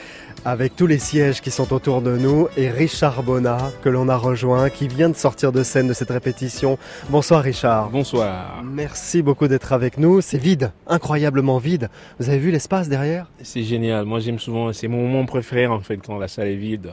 avec 0.47 0.77
tous 0.77 0.87
les 0.87 1.01
sièges 1.01 1.41
qui 1.41 1.51
sont 1.51 1.73
autour 1.73 2.03
de 2.03 2.17
nous 2.17 2.47
et 2.57 2.71
Richard 2.71 3.25
Bonnat 3.25 3.73
que 3.83 3.89
l'on 3.89 4.09
a 4.09 4.17
rejoint 4.17 4.71
qui 4.71 4.87
vient 4.87 5.09
de 5.09 5.17
sortir 5.17 5.51
de 5.51 5.65
scène 5.65 5.89
de 5.89 5.93
cette 5.93 6.11
répétition. 6.11 6.79
Bonsoir 7.11 7.43
Richard. 7.43 7.91
Bonsoir. 7.91 8.63
Merci 8.65 9.23
beaucoup 9.23 9.49
d'être 9.49 9.73
avec 9.73 9.99
nous. 9.99 10.21
C'est 10.21 10.39
vide, 10.39 10.71
incroyablement 10.87 11.59
vide. 11.59 11.91
Vous 12.21 12.29
avez 12.29 12.39
vu 12.39 12.53
l'espace 12.53 12.89
derrière? 12.89 13.27
C'est 13.43 13.65
génial. 13.65 14.05
Moi, 14.05 14.21
j'aime 14.21 14.39
souvent, 14.39 14.73
c'est 14.73 14.87
mon 14.87 15.03
moment 15.03 15.27
préféré 15.27 15.67
en 15.67 15.81
fait 15.81 15.97
quand 15.97 16.17
la 16.17 16.29
salle 16.29 16.47
est 16.47 16.55
vide. 16.55 16.93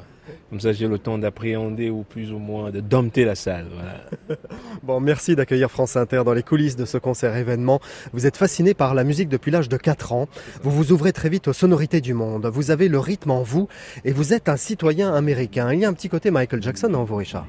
Comme 0.49 0.59
ça, 0.59 0.71
j'ai 0.71 0.87
le 0.87 0.99
temps 0.99 1.17
d'appréhender 1.17 1.89
ou 1.89 2.03
plus 2.03 2.31
ou 2.31 2.37
moins 2.37 2.71
de 2.71 2.79
dompter 2.79 3.25
la 3.25 3.35
salle. 3.35 3.67
Voilà. 3.73 4.37
Bon, 4.83 4.99
merci 4.99 5.35
d'accueillir 5.35 5.71
France 5.71 5.95
Inter 5.95 6.23
dans 6.25 6.33
les 6.33 6.43
coulisses 6.43 6.75
de 6.75 6.85
ce 6.85 6.97
concert 6.97 7.35
événement. 7.35 7.79
Vous 8.11 8.25
êtes 8.25 8.35
fasciné 8.35 8.73
par 8.73 8.93
la 8.93 9.03
musique 9.03 9.29
depuis 9.29 9.49
l'âge 9.49 9.69
de 9.69 9.77
4 9.77 10.11
ans. 10.13 10.27
Vous 10.61 10.71
vous 10.71 10.91
ouvrez 10.91 11.13
très 11.13 11.29
vite 11.29 11.47
aux 11.47 11.53
sonorités 11.53 12.01
du 12.01 12.13
monde. 12.13 12.45
Vous 12.47 12.71
avez 12.71 12.89
le 12.89 12.99
rythme 12.99 13.31
en 13.31 13.43
vous 13.43 13.67
et 14.03 14.11
vous 14.11 14.33
êtes 14.33 14.49
un 14.49 14.57
citoyen 14.57 15.13
américain. 15.13 15.71
Il 15.71 15.79
y 15.79 15.85
a 15.85 15.89
un 15.89 15.93
petit 15.93 16.09
côté 16.09 16.31
Michael 16.31 16.61
Jackson 16.61 16.93
en 16.93 17.03
vous, 17.03 17.15
Richard? 17.15 17.45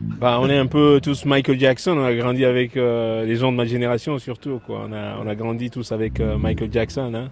Bah, 0.00 0.38
on 0.40 0.48
est 0.48 0.56
un 0.56 0.66
peu 0.66 1.00
tous 1.02 1.24
Michael 1.26 1.58
Jackson. 1.58 1.92
On 1.98 2.04
a 2.04 2.14
grandi 2.14 2.44
avec 2.44 2.76
euh, 2.76 3.24
les 3.24 3.36
gens 3.36 3.52
de 3.52 3.56
ma 3.56 3.66
génération 3.66 4.18
surtout. 4.18 4.60
Quoi. 4.64 4.86
On, 4.88 4.92
a, 4.92 5.18
on 5.22 5.26
a 5.26 5.34
grandi 5.34 5.70
tous 5.70 5.92
avec 5.92 6.20
euh, 6.20 6.38
Michael 6.38 6.72
Jackson. 6.72 7.12
Hein. 7.14 7.30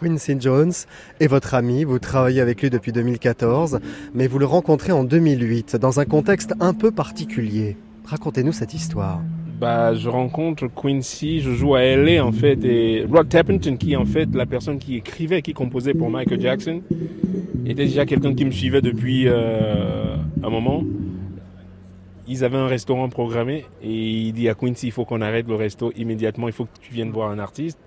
Quincy 0.00 0.36
Jones 0.38 0.72
est 1.20 1.26
votre 1.26 1.54
ami, 1.54 1.84
vous 1.84 1.98
travaillez 1.98 2.40
avec 2.40 2.62
lui 2.62 2.70
depuis 2.70 2.92
2014, 2.92 3.80
mais 4.14 4.26
vous 4.26 4.38
le 4.38 4.46
rencontrez 4.46 4.92
en 4.92 5.04
2008 5.04 5.76
dans 5.76 6.00
un 6.00 6.04
contexte 6.04 6.54
un 6.60 6.74
peu 6.74 6.90
particulier. 6.90 7.76
Racontez-nous 8.04 8.52
cette 8.52 8.74
histoire. 8.74 9.20
Bah, 9.60 9.94
je 9.94 10.08
rencontre 10.08 10.68
Quincy, 10.68 11.40
je 11.40 11.50
joue 11.50 11.74
à 11.74 11.82
LA 11.82 12.24
en 12.24 12.32
fait, 12.32 12.64
et 12.64 13.06
Rod 13.10 13.28
Tappington, 13.28 13.76
qui 13.76 13.94
en 13.96 14.06
fait 14.06 14.28
la 14.34 14.46
personne 14.46 14.78
qui 14.78 14.96
écrivait, 14.96 15.42
qui 15.42 15.52
composait 15.52 15.94
pour 15.94 16.10
Michael 16.10 16.40
Jackson, 16.40 16.80
était 17.66 17.84
déjà 17.84 18.06
quelqu'un 18.06 18.34
qui 18.34 18.44
me 18.44 18.50
suivait 18.50 18.80
depuis 18.80 19.28
euh, 19.28 20.16
un 20.42 20.50
moment. 20.50 20.82
Ils 22.32 22.44
avaient 22.44 22.58
un 22.58 22.68
restaurant 22.68 23.08
programmé 23.08 23.64
et 23.82 23.92
il 23.92 24.32
dit 24.32 24.48
à 24.48 24.54
Quincy, 24.54 24.86
il 24.86 24.92
faut 24.92 25.04
qu'on 25.04 25.20
arrête 25.20 25.48
le 25.48 25.56
resto 25.56 25.90
immédiatement, 25.96 26.46
il 26.46 26.54
faut 26.54 26.64
que 26.64 26.78
tu 26.80 26.94
viennes 26.94 27.10
voir 27.10 27.30
un 27.30 27.40
artiste. 27.40 27.78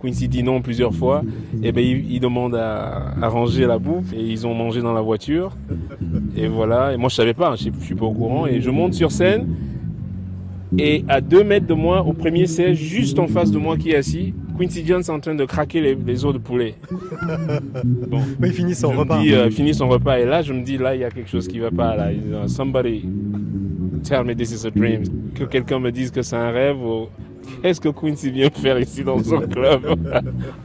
Quincy 0.00 0.26
dit 0.28 0.42
non 0.42 0.60
plusieurs 0.60 0.92
fois, 0.92 1.22
et 1.62 1.70
ben 1.70 1.84
il, 1.84 2.12
il 2.12 2.20
demande 2.20 2.56
à, 2.56 3.14
à 3.20 3.28
ranger 3.28 3.66
la 3.66 3.78
bouffe 3.78 4.12
et 4.12 4.20
ils 4.20 4.44
ont 4.44 4.54
mangé 4.54 4.80
dans 4.82 4.92
la 4.92 5.00
voiture. 5.00 5.56
Et 6.36 6.48
voilà, 6.48 6.92
et 6.92 6.96
moi 6.96 7.08
je 7.08 7.14
savais 7.14 7.34
pas, 7.34 7.54
je, 7.56 7.68
je 7.78 7.84
suis 7.84 7.94
pas 7.94 8.06
au 8.06 8.12
courant, 8.12 8.46
et 8.46 8.60
je 8.60 8.70
monte 8.70 8.94
sur 8.94 9.12
scène. 9.12 9.46
Et 10.78 11.04
à 11.06 11.20
deux 11.20 11.44
mètres 11.44 11.66
de 11.66 11.74
moi, 11.74 12.02
au 12.02 12.14
premier 12.14 12.46
siège, 12.46 12.78
juste 12.78 13.18
en 13.18 13.26
face 13.26 13.50
de 13.50 13.58
moi 13.58 13.76
qui 13.76 13.90
est 13.90 13.96
assis, 13.96 14.32
Quincy 14.58 14.86
Jones 14.86 15.02
est 15.02 15.10
en 15.10 15.20
train 15.20 15.34
de 15.34 15.44
craquer 15.44 15.80
les, 15.80 15.94
les 15.94 16.24
os 16.24 16.32
de 16.32 16.38
poulet. 16.38 16.76
Bon, 18.08 18.20
il 18.42 18.52
finit 18.52 18.74
son 18.74 18.90
repas. 18.90 19.20
Dis, 19.20 19.34
euh, 19.34 19.50
finit 19.50 19.74
son 19.74 19.88
repas 19.88 20.18
et 20.18 20.24
là 20.24 20.42
je 20.42 20.52
me 20.52 20.62
dis 20.62 20.78
là 20.78 20.94
il 20.94 21.00
y 21.00 21.04
a 21.04 21.10
quelque 21.10 21.28
chose 21.28 21.46
qui 21.48 21.58
va 21.58 21.70
pas 21.70 21.94
là. 21.96 22.10
Somebody 22.46 23.04
tell 24.02 24.24
me 24.24 24.34
this 24.34 24.52
is 24.52 24.66
a 24.66 24.70
dream. 24.70 25.04
Que 25.34 25.44
quelqu'un 25.44 25.78
me 25.78 25.90
dise 25.90 26.10
que 26.10 26.22
c'est 26.22 26.36
un 26.36 26.50
rêve 26.50 26.80
ou 26.80 27.08
qu'est-ce 27.62 27.80
que 27.80 27.88
Quincy 27.88 28.30
vient 28.30 28.50
faire 28.50 28.78
ici 28.78 29.04
dans 29.04 29.22
son 29.22 29.40
club? 29.40 29.86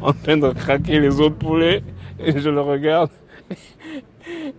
En 0.02 0.14
train 0.14 0.38
de 0.38 0.50
craquer 0.54 1.00
les 1.00 1.20
os 1.20 1.30
de 1.30 1.36
poulet 1.36 1.84
et 2.20 2.40
je 2.40 2.50
le 2.50 2.62
regarde. 2.62 3.10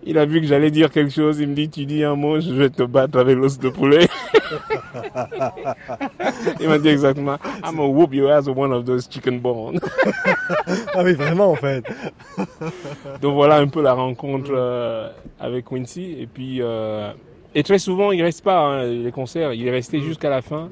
Il 0.03 0.17
a 0.17 0.25
vu 0.25 0.41
que 0.41 0.47
j'allais 0.47 0.71
dire 0.71 0.89
quelque 0.89 1.13
chose, 1.13 1.39
il 1.39 1.49
me 1.49 1.53
dit 1.53 1.69
tu 1.69 1.85
dis 1.85 2.03
un 2.03 2.15
mot, 2.15 2.39
je 2.39 2.51
vais 2.51 2.69
te 2.69 2.83
battre 2.83 3.19
avec 3.19 3.37
l'os 3.37 3.59
de 3.59 3.69
poulet. 3.69 4.07
il 6.59 6.67
m'a 6.67 6.79
dit 6.79 6.89
exactement 6.89 7.37
I'm 7.63 7.75
gonna 7.75 7.87
whoop 7.87 8.13
your 8.13 8.31
ass 8.31 8.47
with 8.47 8.57
one 8.57 8.71
of 8.71 8.85
those 8.85 9.07
chicken 9.07 9.39
bones. 9.39 9.79
Ah 10.93 11.03
oui, 11.03 11.13
vraiment 11.13 11.51
en 11.51 11.55
fait. 11.55 11.83
Donc 13.21 13.35
voilà 13.35 13.57
un 13.57 13.67
peu 13.67 13.81
la 13.81 13.93
rencontre 13.93 14.51
euh, 14.51 15.09
avec 15.39 15.65
Quincy. 15.65 16.15
Et 16.19 16.27
puis, 16.27 16.61
euh, 16.61 17.11
et 17.55 17.63
très 17.63 17.79
souvent, 17.79 18.11
il 18.11 18.21
reste 18.21 18.43
pas 18.43 18.59
hein, 18.59 18.85
les 18.85 19.11
concerts. 19.11 19.53
Il 19.53 19.67
est 19.67 19.71
resté 19.71 20.01
jusqu'à 20.01 20.29
la 20.29 20.41
fin. 20.41 20.69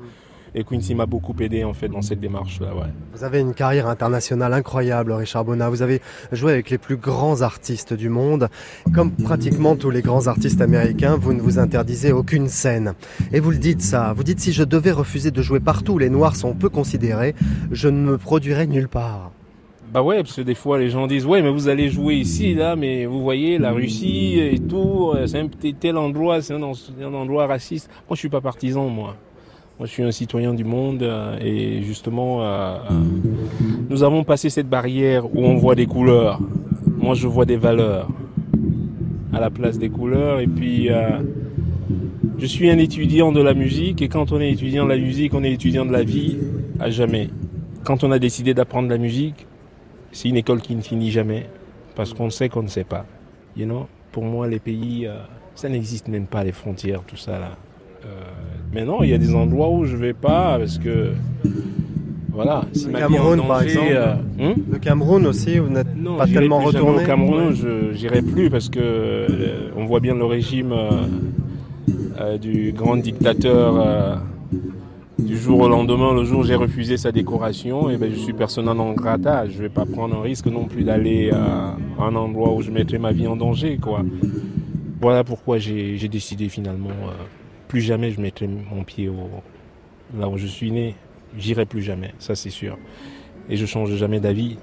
Et 0.55 0.63
Quincy 0.63 0.95
m'a 0.95 1.05
beaucoup 1.05 1.35
aidé 1.39 1.63
en 1.63 1.73
fait 1.73 1.87
dans 1.87 2.01
cette 2.01 2.19
démarche-là. 2.19 2.73
Ouais. 2.73 2.87
Vous 3.13 3.23
avez 3.23 3.39
une 3.39 3.53
carrière 3.53 3.87
internationale 3.87 4.53
incroyable, 4.53 5.11
Richard 5.11 5.45
Bonnat. 5.45 5.69
Vous 5.69 5.81
avez 5.81 6.01
joué 6.31 6.53
avec 6.53 6.69
les 6.69 6.77
plus 6.77 6.97
grands 6.97 7.41
artistes 7.41 7.93
du 7.93 8.09
monde. 8.09 8.49
Comme 8.93 9.11
pratiquement 9.11 9.75
tous 9.75 9.91
les 9.91 10.01
grands 10.01 10.27
artistes 10.27 10.61
américains, 10.61 11.15
vous 11.15 11.33
ne 11.33 11.41
vous 11.41 11.59
interdisez 11.59 12.11
aucune 12.11 12.47
scène. 12.47 12.93
Et 13.33 13.39
vous 13.39 13.51
le 13.51 13.57
dites 13.57 13.81
ça. 13.81 14.13
Vous 14.13 14.23
dites 14.23 14.39
si 14.39 14.51
je 14.51 14.63
devais 14.63 14.91
refuser 14.91 15.31
de 15.31 15.41
jouer 15.41 15.59
partout 15.59 15.93
où 15.93 15.99
les 15.99 16.09
Noirs 16.09 16.35
sont 16.35 16.53
peu 16.53 16.69
considérés, 16.69 17.35
je 17.71 17.89
ne 17.89 17.99
me 17.99 18.17
produirais 18.17 18.67
nulle 18.67 18.87
part. 18.87 19.31
Bah 19.97 20.03
ouais, 20.03 20.17
parce 20.17 20.35
que 20.35 20.41
des 20.43 20.53
fois 20.53 20.77
les 20.77 20.91
gens 20.91 21.07
disent 21.07 21.25
ouais, 21.25 21.41
mais 21.41 21.49
vous 21.49 21.69
allez 21.69 21.89
jouer 21.89 22.17
ici, 22.17 22.53
là, 22.53 22.75
mais 22.75 23.07
vous 23.07 23.19
voyez 23.23 23.57
la 23.57 23.71
Russie 23.71 24.37
et 24.39 24.59
tout, 24.59 25.11
euh, 25.15 25.25
c'est 25.25 25.39
un 25.39 25.47
petit 25.47 25.73
tel 25.73 25.97
endroit, 25.97 26.39
c'est 26.39 26.53
un, 26.53 26.61
en- 26.61 26.73
un 27.01 27.13
endroit 27.15 27.47
raciste. 27.47 27.89
Moi, 28.07 28.13
je 28.13 28.19
suis 28.19 28.29
pas 28.29 28.39
partisan, 28.39 28.89
moi. 28.89 29.15
Moi, 29.79 29.87
je 29.87 29.91
suis 29.91 30.03
un 30.03 30.11
citoyen 30.11 30.53
du 30.53 30.63
monde 30.63 31.01
euh, 31.01 31.39
et 31.41 31.81
justement, 31.81 32.43
euh, 32.43 32.77
nous 33.89 34.03
avons 34.03 34.23
passé 34.23 34.51
cette 34.51 34.69
barrière 34.69 35.25
où 35.35 35.43
on 35.43 35.55
voit 35.55 35.73
des 35.73 35.87
couleurs. 35.87 36.39
Moi, 36.99 37.15
je 37.15 37.25
vois 37.27 37.45
des 37.45 37.57
valeurs 37.57 38.07
à 39.33 39.39
la 39.39 39.49
place 39.49 39.79
des 39.79 39.89
couleurs. 39.89 40.41
Et 40.41 40.47
puis, 40.47 40.89
je 42.37 42.45
suis 42.45 42.69
un 42.69 42.77
étudiant 42.77 43.31
de 43.31 43.41
la 43.41 43.55
musique 43.55 44.03
et 44.03 44.09
quand 44.09 44.31
on 44.31 44.39
est 44.39 44.51
étudiant 44.51 44.83
de 44.83 44.89
la 44.89 44.97
musique, 44.99 45.33
on 45.33 45.43
est 45.43 45.53
étudiant 45.53 45.87
de 45.87 45.91
la 45.91 46.03
vie 46.03 46.37
à 46.79 46.91
jamais. 46.91 47.29
Quand 47.83 48.03
on 48.03 48.11
a 48.11 48.19
décidé 48.19 48.53
d'apprendre 48.53 48.89
la 48.89 48.99
musique, 48.99 49.47
c'est 50.17 50.29
une 50.29 50.37
école 50.37 50.61
qui 50.61 50.75
ne 50.75 50.81
finit 50.81 51.11
jamais 51.11 51.45
parce 51.95 52.11
qu'on 52.11 52.31
sait 52.31 52.49
qu'on 52.49 52.63
ne 52.63 52.67
sait 52.67 52.83
pas. 52.83 53.05
You 53.55 53.65
know, 53.65 53.85
pour 54.11 54.23
moi, 54.23 54.47
les 54.47 54.57
pays, 54.57 55.05
euh, 55.05 55.13
ça 55.53 55.69
n'existe 55.69 56.07
même 56.07 56.25
pas 56.25 56.43
les 56.43 56.51
frontières, 56.51 57.01
tout 57.05 57.17
ça 57.17 57.37
là. 57.37 57.51
Euh, 58.03 58.07
mais 58.73 58.83
non, 58.83 59.03
il 59.03 59.11
y 59.11 59.13
a 59.13 59.19
des 59.19 59.35
endroits 59.35 59.69
où 59.69 59.85
je 59.85 59.95
vais 59.95 60.13
pas 60.13 60.57
parce 60.57 60.79
que 60.79 61.11
voilà, 62.31 62.63
si 62.73 62.87
Le 62.87 62.93
Cameroun, 62.93 63.37
danger, 63.37 63.47
par 63.47 63.61
exemple. 63.61 63.87
euh, 63.91 64.13
hum 64.39 64.55
Le 64.71 64.79
Cameroun 64.79 65.27
aussi, 65.27 65.59
vous 65.59 65.69
n'êtes 65.69 65.95
non, 65.95 66.17
pas 66.17 66.25
tellement 66.25 66.59
plus 66.61 66.67
retourné. 66.77 67.03
Au 67.03 67.05
Cameroun, 67.05 67.53
je 67.53 67.93
j'irai 67.93 68.23
plus 68.23 68.49
parce 68.49 68.69
que 68.69 69.27
on 69.75 69.85
voit 69.85 69.99
bien 69.99 70.15
le 70.15 70.25
régime 70.25 70.73
du 72.41 72.73
grand 72.75 72.97
dictateur. 72.97 74.19
Du 75.27 75.37
jour 75.37 75.59
au 75.59 75.67
lendemain, 75.67 76.13
le 76.13 76.23
jour 76.23 76.39
où 76.39 76.43
j'ai 76.43 76.55
refusé 76.55 76.95
sa 76.95 77.11
décoration, 77.11 77.89
et 77.89 77.97
ben 77.97 78.09
je 78.09 78.17
suis 78.17 78.31
persona 78.31 78.73
non 78.73 78.93
grata. 78.93 79.47
Je 79.49 79.61
vais 79.61 79.69
pas 79.69 79.85
prendre 79.85 80.15
un 80.15 80.21
risque 80.21 80.47
non 80.47 80.65
plus 80.65 80.83
d'aller 80.83 81.29
euh, 81.33 81.37
à 81.99 82.03
un 82.03 82.15
endroit 82.15 82.53
où 82.53 82.61
je 82.61 82.71
mettrais 82.71 82.97
ma 82.97 83.11
vie 83.11 83.27
en 83.27 83.35
danger, 83.35 83.77
quoi. 83.77 84.03
Voilà 85.01 85.25
pourquoi 85.25 85.59
j'ai 85.59 86.07
décidé 86.07 86.47
finalement, 86.47 86.89
euh, 86.89 87.11
plus 87.67 87.81
jamais 87.81 88.11
je 88.11 88.21
mettrai 88.21 88.47
mon 88.47 88.83
pied 88.83 89.11
là 90.17 90.29
où 90.29 90.37
je 90.37 90.47
suis 90.47 90.71
né. 90.71 90.95
J'irai 91.37 91.65
plus 91.65 91.81
jamais, 91.81 92.13
ça 92.19 92.33
c'est 92.33 92.49
sûr. 92.49 92.77
Et 93.49 93.57
je 93.57 93.65
change 93.65 93.93
jamais 93.95 94.21
d'avis. 94.21 94.57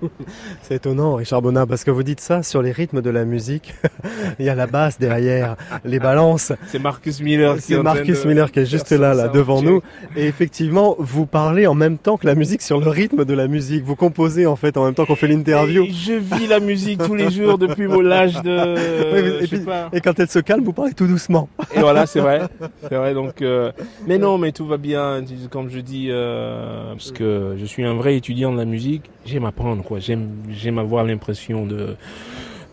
C'est 0.62 0.76
étonnant, 0.76 1.14
Richard 1.16 1.42
Bonnat, 1.42 1.66
parce 1.66 1.84
que 1.84 1.90
vous 1.90 2.02
dites 2.02 2.20
ça 2.20 2.42
sur 2.42 2.62
les 2.62 2.72
rythmes 2.72 3.00
de 3.02 3.10
la 3.10 3.24
musique. 3.24 3.74
Il 4.38 4.46
y 4.46 4.48
a 4.48 4.54
la 4.54 4.66
basse 4.66 4.98
derrière, 4.98 5.56
les 5.84 5.98
balances. 5.98 6.52
C'est 6.68 6.78
Marcus 6.78 7.20
Miller 7.20 7.54
qui 7.54 7.72
est 7.72 7.76
C'est 7.76 7.82
Marcus 7.82 8.22
de 8.22 8.28
Miller 8.28 8.50
qui 8.52 8.60
est 8.60 8.66
juste 8.66 8.90
là, 8.92 9.14
là, 9.14 9.28
devant 9.28 9.62
nous. 9.62 9.80
Et 10.16 10.26
effectivement, 10.26 10.96
vous 10.98 11.26
parlez 11.26 11.66
en 11.66 11.74
même 11.74 11.98
temps 11.98 12.16
que 12.16 12.26
la 12.26 12.34
musique 12.34 12.62
sur 12.62 12.80
le 12.80 12.88
rythme 12.88 13.24
de 13.24 13.34
la 13.34 13.48
musique. 13.48 13.84
Vous 13.84 13.96
composez 13.96 14.46
en 14.46 14.56
fait 14.56 14.76
en 14.76 14.84
même 14.84 14.94
temps 14.94 15.04
qu'on 15.06 15.16
fait 15.16 15.28
l'interview. 15.28 15.84
Je 15.86 16.12
vis 16.14 16.46
la 16.46 16.60
musique 16.60 17.02
tous 17.04 17.14
les 17.14 17.30
jours 17.30 17.58
depuis 17.58 17.86
mon 17.86 18.00
l'âge 18.00 18.40
de. 18.42 18.74
Oui, 19.14 19.18
et 19.20 19.40
je 19.42 19.46
sais 19.46 19.56
puis- 19.56 19.64
pas. 19.66 19.88
Et 19.92 20.00
quand 20.00 20.18
elle 20.18 20.28
se 20.28 20.38
calme, 20.38 20.64
vous 20.64 20.72
parlez 20.72 20.92
tout 20.94 21.06
doucement. 21.06 21.48
Et 21.74 21.80
voilà, 21.80 22.06
c'est 22.06 22.20
vrai. 22.20 22.42
C'est 22.88 22.96
vrai, 22.96 23.14
donc. 23.14 23.42
euh, 23.42 23.70
Mais 24.06 24.18
non, 24.18 24.38
mais 24.38 24.52
tout 24.52 24.66
va 24.66 24.76
bien. 24.76 25.22
Comme 25.50 25.70
je 25.70 25.78
dis, 25.80 26.08
euh, 26.10 26.92
parce 26.92 27.12
que 27.12 27.54
je 27.58 27.64
suis 27.64 27.84
un 27.84 27.94
vrai 27.94 28.16
étudiant 28.16 28.52
de 28.52 28.58
la 28.58 28.64
musique, 28.64 29.10
j'aime 29.24 29.44
apprendre, 29.44 29.82
quoi. 29.82 29.98
J'aime, 29.98 30.28
j'aime 30.50 30.78
avoir 30.78 31.04
l'impression 31.04 31.66
de, 31.66 31.96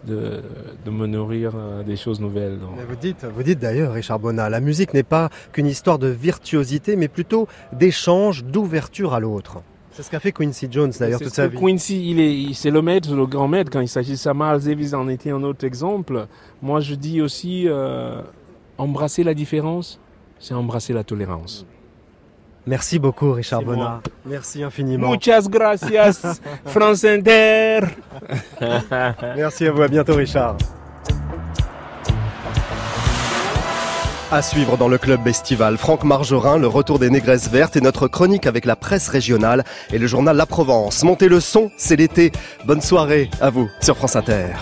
de, 0.05 0.41
de 0.85 0.91
me 0.91 1.07
nourrir 1.07 1.53
euh, 1.55 1.83
des 1.83 1.95
choses 1.95 2.19
nouvelles. 2.19 2.57
Mais 2.77 2.83
vous 2.83 2.95
dites, 2.95 3.25
vous 3.25 3.43
dites 3.43 3.59
d'ailleurs, 3.59 3.93
Richard 3.93 4.19
Bonnat, 4.19 4.49
la 4.49 4.59
musique 4.59 4.93
n'est 4.93 5.03
pas 5.03 5.29
qu'une 5.51 5.67
histoire 5.67 5.99
de 5.99 6.07
virtuosité, 6.07 6.95
mais 6.95 7.07
plutôt 7.07 7.47
d'échange, 7.73 8.43
d'ouverture 8.43 9.13
à 9.13 9.19
l'autre. 9.19 9.61
C'est 9.91 10.03
ce 10.03 10.11
qu'a 10.11 10.19
fait 10.19 10.31
Quincy 10.31 10.67
Jones 10.71 10.93
d'ailleurs 10.97 11.19
toute 11.19 11.33
sa 11.33 11.47
vie. 11.47 11.57
Quincy, 11.57 12.11
il 12.11 12.19
est, 12.21 12.53
c'est 12.53 12.71
le 12.71 12.81
maître, 12.81 13.13
le 13.13 13.25
grand 13.25 13.47
maître. 13.49 13.69
Quand 13.69 13.81
il 13.81 13.87
s'agit 13.89 14.11
de 14.11 14.17
ça, 14.17 14.33
Miles 14.33 14.63
Davis 14.63 14.93
en 14.93 15.09
était 15.09 15.31
un 15.31 15.43
autre 15.43 15.65
exemple. 15.65 16.27
Moi, 16.61 16.79
je 16.79 16.95
dis 16.95 17.21
aussi, 17.21 17.65
euh, 17.67 18.21
embrasser 18.77 19.23
la 19.23 19.33
différence, 19.33 19.99
c'est 20.39 20.53
embrasser 20.53 20.93
la 20.93 21.03
tolérance. 21.03 21.65
Merci 22.67 22.99
beaucoup, 22.99 23.31
Richard 23.33 23.63
moi. 23.63 24.01
Merci 24.25 24.63
infiniment. 24.63 25.09
Muchas 25.09 25.47
gracias, 25.49 26.41
France 26.65 27.03
Inter. 27.03 27.81
Merci 29.35 29.67
à 29.67 29.71
vous, 29.71 29.81
à 29.81 29.87
bientôt, 29.87 30.15
Richard. 30.15 30.57
À 34.31 34.43
suivre 34.43 34.77
dans 34.77 34.87
le 34.87 34.99
club 34.99 35.27
estival, 35.27 35.75
Franck 35.77 36.03
Margerin, 36.03 36.59
le 36.59 36.67
retour 36.67 36.99
des 36.99 37.09
négresses 37.09 37.49
vertes 37.49 37.75
et 37.75 37.81
notre 37.81 38.07
chronique 38.07 38.45
avec 38.45 38.65
la 38.65 38.75
presse 38.75 39.07
régionale 39.07 39.63
et 39.91 39.97
le 39.97 40.05
journal 40.05 40.37
La 40.37 40.45
Provence. 40.45 41.03
Montez 41.03 41.27
le 41.29 41.39
son, 41.39 41.71
c'est 41.77 41.95
l'été. 41.95 42.31
Bonne 42.65 42.81
soirée 42.81 43.31
à 43.41 43.49
vous 43.49 43.67
sur 43.81 43.97
France 43.97 44.15
Inter. 44.15 44.53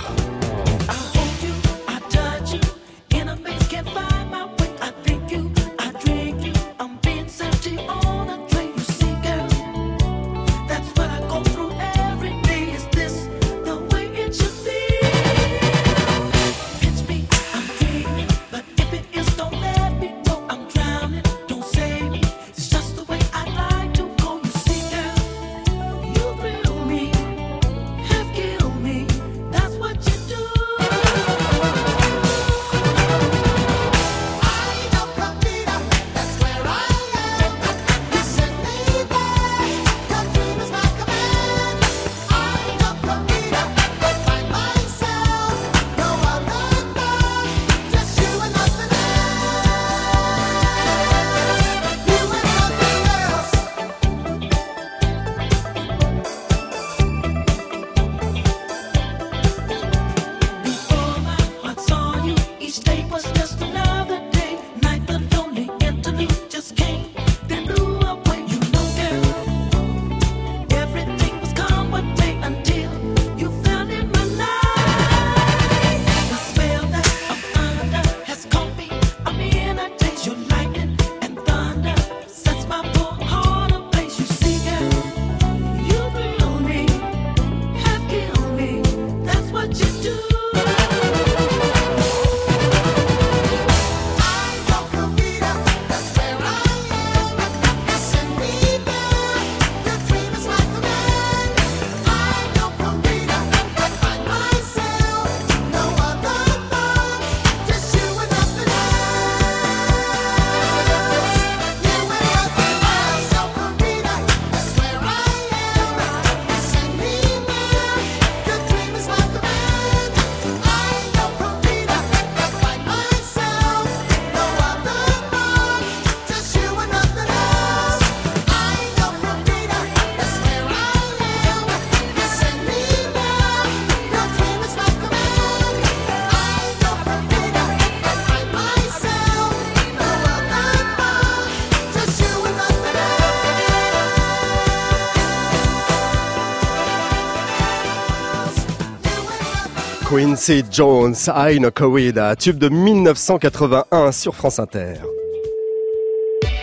Quincy 150.08 150.63
Jones, 150.72 151.28
Aina 151.28 151.70
Kowida, 151.70 152.34
tube 152.38 152.58
de 152.58 152.70
1981 152.70 154.13
sur 154.13 154.34
France 154.34 154.58
Inter. 154.58 154.93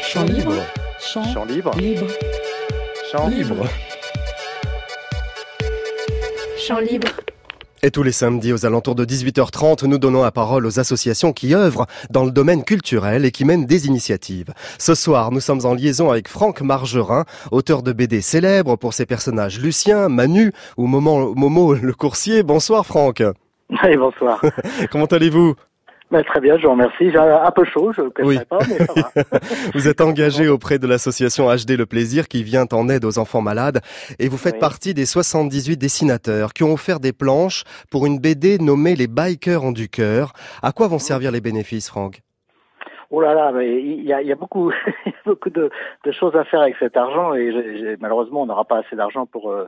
Chant 0.02 0.24
libre. 0.24 0.54
Chant 0.98 1.24
Chant 1.24 1.44
libre. 1.44 1.76
libre. 1.76 2.06
Chant 3.12 3.28
libre. 3.28 3.66
Chant 6.56 6.80
libre. 6.80 7.08
Et 7.84 7.90
tous 7.90 8.02
les 8.02 8.12
samedis 8.12 8.54
aux 8.54 8.64
alentours 8.64 8.94
de 8.94 9.04
18h30, 9.04 9.84
nous 9.84 9.98
donnons 9.98 10.22
la 10.22 10.30
parole 10.30 10.64
aux 10.64 10.80
associations 10.80 11.34
qui 11.34 11.54
œuvrent 11.54 11.84
dans 12.08 12.24
le 12.24 12.30
domaine 12.30 12.64
culturel 12.64 13.26
et 13.26 13.30
qui 13.30 13.44
mènent 13.44 13.66
des 13.66 13.86
initiatives. 13.86 14.54
Ce 14.78 14.94
soir, 14.94 15.30
nous 15.32 15.40
sommes 15.40 15.66
en 15.66 15.74
liaison 15.74 16.10
avec 16.10 16.28
Franck 16.28 16.62
Margerin, 16.62 17.26
auteur 17.50 17.82
de 17.82 17.92
BD 17.92 18.22
célèbres 18.22 18.76
pour 18.76 18.94
ses 18.94 19.04
personnages 19.04 19.60
Lucien, 19.60 20.08
Manu 20.08 20.52
ou 20.78 20.86
Momo, 20.86 21.34
Momo 21.34 21.74
le 21.74 21.92
coursier. 21.92 22.42
Bonsoir 22.42 22.86
Franck. 22.86 23.22
Oui, 23.68 23.96
bonsoir. 23.98 24.40
Comment 24.90 25.04
allez-vous? 25.04 25.54
Ben, 26.10 26.22
très 26.22 26.40
bien, 26.40 26.56
je 26.58 26.64
vous 26.64 26.70
remercie. 26.72 27.10
J'ai 27.10 27.18
un 27.18 27.50
peu 27.50 27.64
chaud, 27.64 27.92
je 27.92 28.02
ne 28.02 28.08
Oui. 28.24 28.38
pas, 28.48 28.58
mais 28.68 28.78
ça 28.78 28.92
va. 28.94 29.38
Vous 29.74 29.88
êtes 29.88 30.00
engagé 30.00 30.48
auprès 30.48 30.78
de 30.78 30.86
l'association 30.86 31.46
HD 31.46 31.70
Le 31.76 31.86
Plaisir 31.86 32.28
qui 32.28 32.44
vient 32.44 32.66
en 32.72 32.88
aide 32.88 33.04
aux 33.04 33.18
enfants 33.18 33.40
malades 33.40 33.80
et 34.18 34.28
vous 34.28 34.36
faites 34.36 34.54
Oui. 34.54 34.60
partie 34.60 34.94
des 34.94 35.06
78 35.06 35.76
dessinateurs 35.76 36.52
qui 36.52 36.62
ont 36.62 36.72
offert 36.74 37.00
des 37.00 37.12
planches 37.12 37.64
pour 37.90 38.06
une 38.06 38.18
BD 38.20 38.58
nommée 38.58 38.94
Les 38.94 39.08
Bikers 39.08 39.64
ont 39.64 39.72
du 39.72 39.88
cœur. 39.88 40.32
À 40.62 40.72
quoi 40.72 40.88
vont 40.88 40.98
servir 41.00 41.32
les 41.32 41.40
bénéfices, 41.40 41.88
Franck? 41.88 42.20
Oh 43.10 43.20
là 43.20 43.32
là, 43.34 43.52
mais 43.52 43.80
il 43.80 44.04
y 44.04 44.12
a, 44.12 44.20
il 44.22 44.28
y 44.28 44.32
a 44.32 44.36
beaucoup, 44.36 44.70
de, 45.46 45.70
de 46.04 46.12
choses 46.12 46.36
à 46.36 46.44
faire 46.44 46.60
avec 46.60 46.74
cet 46.78 46.96
argent 46.96 47.34
et 47.34 47.96
malheureusement, 48.00 48.42
on 48.42 48.46
n'aura 48.46 48.64
pas 48.64 48.78
assez 48.78 48.94
d'argent 48.94 49.24
pour 49.26 49.50
euh, 49.50 49.66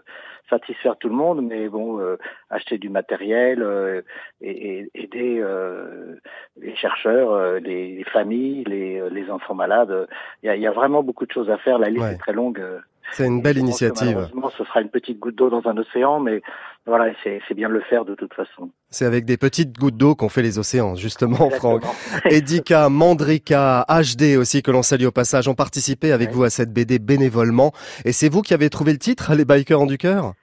satisfaire 0.48 0.96
tout 0.96 1.08
le 1.08 1.14
monde. 1.14 1.42
Mais 1.42 1.68
bon, 1.68 2.00
euh, 2.00 2.16
acheter 2.50 2.78
du 2.78 2.88
matériel 2.88 3.62
euh, 3.62 4.02
et, 4.40 4.78
et 4.80 4.90
aider 4.94 5.38
euh, 5.40 6.16
les 6.60 6.74
chercheurs, 6.76 7.32
euh, 7.32 7.58
les, 7.58 7.96
les 7.96 8.04
familles, 8.04 8.64
les, 8.64 8.98
euh, 9.00 9.08
les 9.10 9.30
enfants 9.30 9.54
malades. 9.54 9.90
euh, 9.90 10.06
Il 10.42 10.46
y, 10.46 10.50
a, 10.50 10.56
y 10.56 10.66
a 10.66 10.72
vraiment 10.72 11.02
beaucoup 11.02 11.26
de 11.26 11.32
choses 11.32 11.50
à 11.50 11.58
faire. 11.58 11.78
La 11.78 11.88
liste 11.90 12.02
Ouais. 12.04 12.14
est 12.14 12.18
très 12.18 12.32
longue. 12.32 12.62
C'est 13.12 13.26
une 13.26 13.40
belle 13.42 13.58
initiative. 13.58 14.14
Malheureusement, 14.16 14.50
ce 14.56 14.64
sera 14.64 14.80
une 14.80 14.88
petite 14.90 15.18
goutte 15.18 15.36
d'eau 15.36 15.48
dans 15.50 15.66
un 15.68 15.76
océan, 15.78 16.20
mais 16.20 16.42
voilà, 16.86 17.12
c'est 17.24 17.54
bien 17.54 17.68
de 17.68 17.74
le 17.74 17.80
faire 17.80 18.04
de 18.04 18.14
toute 18.14 18.32
façon. 18.34 18.70
C'est 18.90 19.04
avec 19.04 19.24
des 19.24 19.36
petites 19.36 19.78
gouttes 19.78 19.96
d'eau 19.96 20.14
qu'on 20.14 20.28
fait 20.28 20.42
les 20.42 20.58
océans, 20.58 20.94
justement, 20.96 21.50
Franck. 21.50 21.82
Edika, 22.26 22.88
Mandrika, 22.88 23.84
HD 23.88 24.36
aussi, 24.38 24.62
que 24.62 24.70
l'on 24.70 24.82
salue 24.82 25.06
au 25.06 25.10
passage, 25.12 25.48
ont 25.48 25.54
participé 25.54 26.12
avec 26.12 26.28
Ouais. 26.28 26.34
vous 26.34 26.44
à 26.44 26.50
cette 26.50 26.72
BD 26.72 26.98
bénévolement. 26.98 27.72
Et 28.04 28.12
c'est 28.12 28.28
vous 28.28 28.42
qui 28.42 28.54
avez 28.54 28.70
trouvé 28.70 28.92
le 28.92 28.98
titre, 28.98 29.34
Les 29.34 29.44
Bikers 29.44 29.80
ont 29.80 29.86
du 29.86 29.98
cœur? 29.98 30.34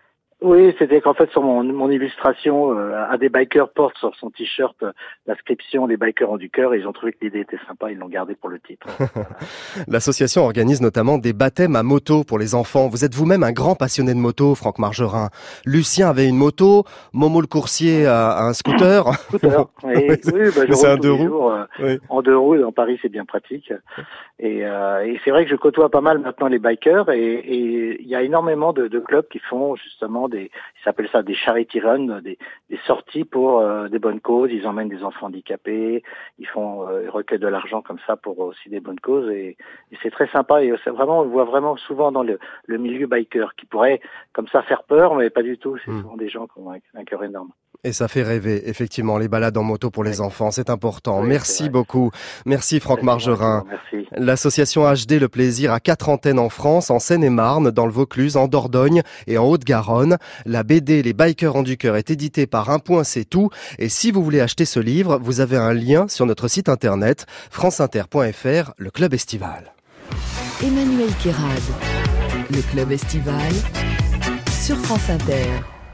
Oui, 0.43 0.75
c'était 0.77 0.99
qu'en 0.99 1.13
fait 1.13 1.29
sur 1.31 1.41
mon, 1.41 1.63
mon 1.63 1.89
illustration, 1.89 2.77
euh, 2.77 2.91
un 3.09 3.17
des 3.17 3.29
bikers 3.29 3.69
porte 3.69 3.97
sur 3.97 4.13
son 4.15 4.29
t-shirt 4.29 4.75
euh, 4.83 4.91
l'inscription 5.25 5.87
"Les 5.87 5.95
bikers 5.95 6.29
ont 6.29 6.35
du 6.37 6.49
cœur" 6.49 6.73
et 6.73 6.79
ils 6.79 6.85
ont 6.87 6.91
trouvé 6.91 7.13
que 7.13 7.19
l'idée 7.21 7.39
était 7.39 7.57
sympa, 7.65 7.89
ils 7.91 7.97
l'ont 7.97 8.09
gardé 8.09 8.35
pour 8.35 8.49
le 8.49 8.59
titre. 8.59 8.85
L'association 9.87 10.43
organise 10.43 10.81
notamment 10.81 11.17
des 11.17 11.31
baptêmes 11.33 11.75
à 11.77 11.83
moto 11.83 12.23
pour 12.25 12.39
les 12.39 12.55
enfants. 12.55 12.89
Vous 12.89 13.05
êtes 13.05 13.15
vous-même 13.15 13.43
un 13.43 13.53
grand 13.53 13.75
passionné 13.75 14.13
de 14.13 14.19
moto, 14.19 14.53
Franck 14.53 14.79
Margerin. 14.79 15.29
Lucien 15.65 16.09
avait 16.09 16.27
une 16.27 16.35
moto, 16.37 16.83
Momo 17.13 17.39
le 17.41 17.47
coursier 17.47 18.05
a 18.05 18.43
un 18.43 18.53
scooter. 18.53 19.05
Scooter. 19.29 19.65
Oui, 19.83 20.07
bah, 20.55 20.63
je 20.67 20.73
c'est 20.73 20.87
un 20.87 20.97
deux 20.97 21.11
roues. 21.13 21.25
jours, 21.27 21.51
euh, 21.53 21.63
Oui. 21.79 21.99
en 22.09 22.21
deux 22.21 22.37
roues 22.37 22.57
dans 22.57 22.71
Paris, 22.71 22.99
c'est 23.01 23.09
bien 23.09 23.25
pratique. 23.25 23.71
Et, 24.39 24.65
euh, 24.65 25.05
et 25.05 25.19
c'est 25.23 25.31
vrai 25.31 25.45
que 25.45 25.51
je 25.51 25.55
côtoie 25.55 25.89
pas 25.89 26.01
mal 26.01 26.19
maintenant 26.19 26.47
les 26.47 26.59
bikers 26.59 27.09
et 27.11 27.23
et 27.23 28.01
il 28.01 28.07
y 28.07 28.15
a 28.15 28.21
énormément 28.23 28.73
de, 28.73 28.87
de 28.87 28.99
clubs 28.99 29.27
qui 29.29 29.39
font 29.39 29.75
justement 29.75 30.27
des, 30.33 30.45
ils 30.79 30.83
s'appellent 30.83 31.09
ça 31.11 31.23
des 31.23 31.35
charity 31.43 31.79
runs, 31.79 32.21
des, 32.21 32.37
des 32.69 32.79
sorties 32.85 33.23
pour 33.23 33.59
euh, 33.59 33.87
des 33.87 33.99
bonnes 33.99 34.19
causes. 34.19 34.51
Ils 34.51 34.67
emmènent 34.67 34.89
des 34.89 35.03
enfants 35.03 35.27
handicapés, 35.27 36.03
ils 36.39 36.47
font 36.47 36.69
euh, 36.87 37.03
ils 37.05 37.09
recueillent 37.09 37.39
de 37.47 37.47
l'argent 37.57 37.81
comme 37.81 37.99
ça 38.07 38.15
pour 38.17 38.37
aussi 38.39 38.67
des 38.69 38.81
bonnes 38.81 38.99
causes 38.99 39.29
et, 39.29 39.49
et 39.91 39.97
c'est 40.01 40.11
très 40.11 40.27
sympa 40.27 40.63
et 40.63 40.73
c'est 40.83 40.89
vraiment 40.89 41.19
on 41.19 41.23
le 41.23 41.29
voit 41.29 41.45
vraiment 41.45 41.77
souvent 41.77 42.11
dans 42.11 42.23
le, 42.23 42.39
le 42.65 42.77
milieu 42.77 43.07
biker 43.07 43.55
qui 43.55 43.65
pourrait 43.65 44.01
comme 44.33 44.47
ça 44.49 44.61
faire 44.63 44.83
peur 44.83 45.15
mais 45.15 45.29
pas 45.29 45.43
du 45.43 45.57
tout. 45.57 45.77
C'est 45.85 45.91
Mm. 45.93 46.01
souvent 46.01 46.17
des 46.17 46.29
gens 46.29 46.47
qui 46.47 46.59
ont 46.59 46.71
un, 46.73 46.79
un 46.95 47.03
cœur 47.05 47.23
énorme. 47.23 47.51
Et 47.85 47.91
ça 47.91 48.07
fait 48.07 48.23
rêver, 48.23 48.69
effectivement, 48.69 49.17
les 49.17 49.27
balades 49.27 49.57
en 49.57 49.63
moto 49.63 49.91
pour 49.91 50.05
les 50.05 50.21
enfants, 50.21 50.51
c'est 50.51 50.69
important. 50.69 51.19
Oui, 51.21 51.27
Merci 51.27 51.67
beaucoup. 51.67 52.11
Merci 52.45 52.79
Franck 52.79 53.03
Margerin. 53.03 53.65
Merci. 53.69 54.07
L'association 54.15 54.83
HD 54.83 55.19
Le 55.19 55.27
Plaisir 55.27 55.73
a 55.73 55.81
quatre 55.81 56.07
antennes 56.07 56.39
en 56.39 56.47
France, 56.47 56.89
en 56.89 56.99
Seine-et-Marne, 56.99 57.71
dans 57.71 57.85
le 57.85 57.91
Vaucluse, 57.91 58.37
en 58.37 58.47
Dordogne 58.47 59.01
et 59.27 59.37
en 59.37 59.45
Haute-Garonne. 59.45 60.17
La 60.45 60.63
BD 60.63 61.03
Les 61.03 61.11
Bikers 61.11 61.57
ont 61.57 61.63
du 61.63 61.75
cœur 61.75 61.97
est 61.97 62.09
éditée 62.09 62.47
par 62.47 62.69
Un 62.69 62.79
Point 62.79 63.03
C'est 63.03 63.25
Tout. 63.25 63.49
Et 63.79 63.89
si 63.89 64.11
vous 64.11 64.23
voulez 64.23 64.39
acheter 64.39 64.63
ce 64.63 64.79
livre, 64.79 65.19
vous 65.21 65.41
avez 65.41 65.57
un 65.57 65.73
lien 65.73 66.07
sur 66.07 66.25
notre 66.25 66.47
site 66.47 66.69
internet 66.69 67.25
franceinter.fr, 67.51 68.71
le 68.77 68.91
club 68.91 69.13
estival. 69.13 69.73
Emmanuel 70.63 71.09
Kérad. 71.21 71.61
Le 72.49 72.61
club 72.71 72.93
estival. 72.93 73.51
Sur 74.49 74.77
France 74.77 75.09
Inter. 75.09 75.72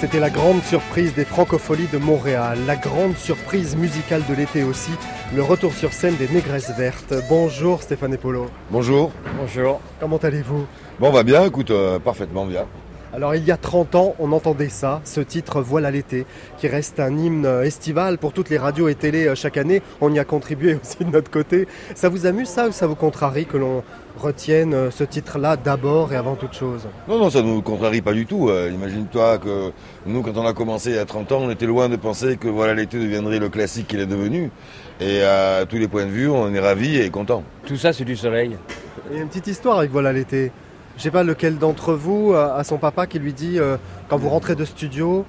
C'était 0.00 0.18
la 0.18 0.30
grande 0.30 0.62
surprise 0.62 1.14
des 1.14 1.26
francopholies 1.26 1.88
de 1.92 1.98
Montréal, 1.98 2.58
la 2.66 2.76
grande 2.76 3.18
surprise 3.18 3.76
musicale 3.76 4.22
de 4.30 4.34
l'été 4.34 4.62
aussi, 4.62 4.92
le 5.36 5.42
retour 5.42 5.74
sur 5.74 5.92
scène 5.92 6.16
des 6.16 6.26
Négresses 6.26 6.70
Vertes. 6.74 7.12
Bonjour 7.28 7.82
Stéphane 7.82 8.16
Polo, 8.16 8.46
Bonjour. 8.70 9.12
Bonjour. 9.38 9.78
comment 10.00 10.16
allez-vous? 10.16 10.64
Bon, 10.98 11.08
on 11.08 11.12
va 11.12 11.22
bien, 11.22 11.44
écoute, 11.44 11.70
euh, 11.70 11.98
parfaitement 11.98 12.46
bien. 12.46 12.64
Alors 13.12 13.34
il 13.34 13.44
y 13.44 13.50
a 13.50 13.56
30 13.56 13.94
ans, 13.96 14.14
on 14.20 14.30
entendait 14.32 14.68
ça, 14.68 15.00
ce 15.04 15.20
titre 15.20 15.60
Voilà 15.60 15.90
l'été, 15.90 16.24
qui 16.58 16.68
reste 16.68 17.00
un 17.00 17.18
hymne 17.18 17.44
estival 17.64 18.18
pour 18.18 18.32
toutes 18.32 18.50
les 18.50 18.58
radios 18.58 18.88
et 18.88 18.94
télé 18.94 19.26
euh, 19.26 19.34
chaque 19.34 19.56
année. 19.56 19.82
On 20.00 20.14
y 20.14 20.18
a 20.18 20.24
contribué 20.24 20.74
aussi 20.82 21.04
de 21.04 21.10
notre 21.10 21.30
côté. 21.30 21.66
Ça 21.94 22.08
vous 22.08 22.24
amuse 22.24 22.48
ça 22.48 22.68
ou 22.68 22.72
ça 22.72 22.86
vous 22.86 22.94
contrarie 22.94 23.46
que 23.46 23.56
l'on 23.56 23.82
retienne 24.20 24.74
euh, 24.74 24.90
ce 24.90 25.04
titre-là 25.04 25.56
d'abord 25.56 26.12
et 26.12 26.16
avant 26.16 26.34
toute 26.36 26.52
chose 26.54 26.86
Non, 27.08 27.18
non, 27.18 27.30
ça 27.30 27.42
ne 27.42 27.48
nous 27.48 27.62
contrarie 27.62 28.02
pas 28.02 28.12
du 28.12 28.26
tout. 28.26 28.48
Euh, 28.48 28.70
Imagine-toi 28.72 29.38
que 29.38 29.72
nous, 30.06 30.22
quand 30.22 30.36
on 30.36 30.46
a 30.46 30.52
commencé 30.52 30.90
il 30.90 30.96
y 30.96 30.98
a 30.98 31.04
30 31.04 31.32
ans, 31.32 31.40
on 31.42 31.50
était 31.50 31.66
loin 31.66 31.88
de 31.88 31.96
penser 31.96 32.36
que 32.36 32.48
voilà 32.48 32.74
l'été 32.74 32.98
deviendrait 32.98 33.38
le 33.38 33.48
classique 33.48 33.88
qu'il 33.88 34.00
est 34.00 34.06
devenu. 34.06 34.50
Et 35.00 35.22
à 35.22 35.64
tous 35.66 35.76
les 35.76 35.88
points 35.88 36.04
de 36.06 36.10
vue, 36.10 36.28
on 36.28 36.52
est 36.54 36.60
ravis 36.60 36.98
et 36.98 37.10
contents. 37.10 37.42
Tout 37.66 37.76
ça, 37.76 37.92
c'est 37.92 38.04
du 38.04 38.16
soleil. 38.16 38.56
Il 39.10 39.16
y 39.16 39.18
a 39.20 39.22
une 39.22 39.28
petite 39.28 39.46
histoire 39.46 39.78
avec 39.78 39.90
Voilà 39.90 40.12
l'été. 40.12 40.52
Je 40.96 41.02
sais 41.04 41.10
pas 41.10 41.22
lequel 41.22 41.56
d'entre 41.56 41.94
vous 41.94 42.34
a 42.34 42.62
son 42.62 42.76
papa 42.76 43.06
qui 43.06 43.18
lui 43.18 43.32
dit 43.32 43.58
euh, 43.58 43.78
quand 44.08 44.18
vous 44.18 44.28
rentrez 44.28 44.54
de 44.54 44.66
studio, 44.66 45.24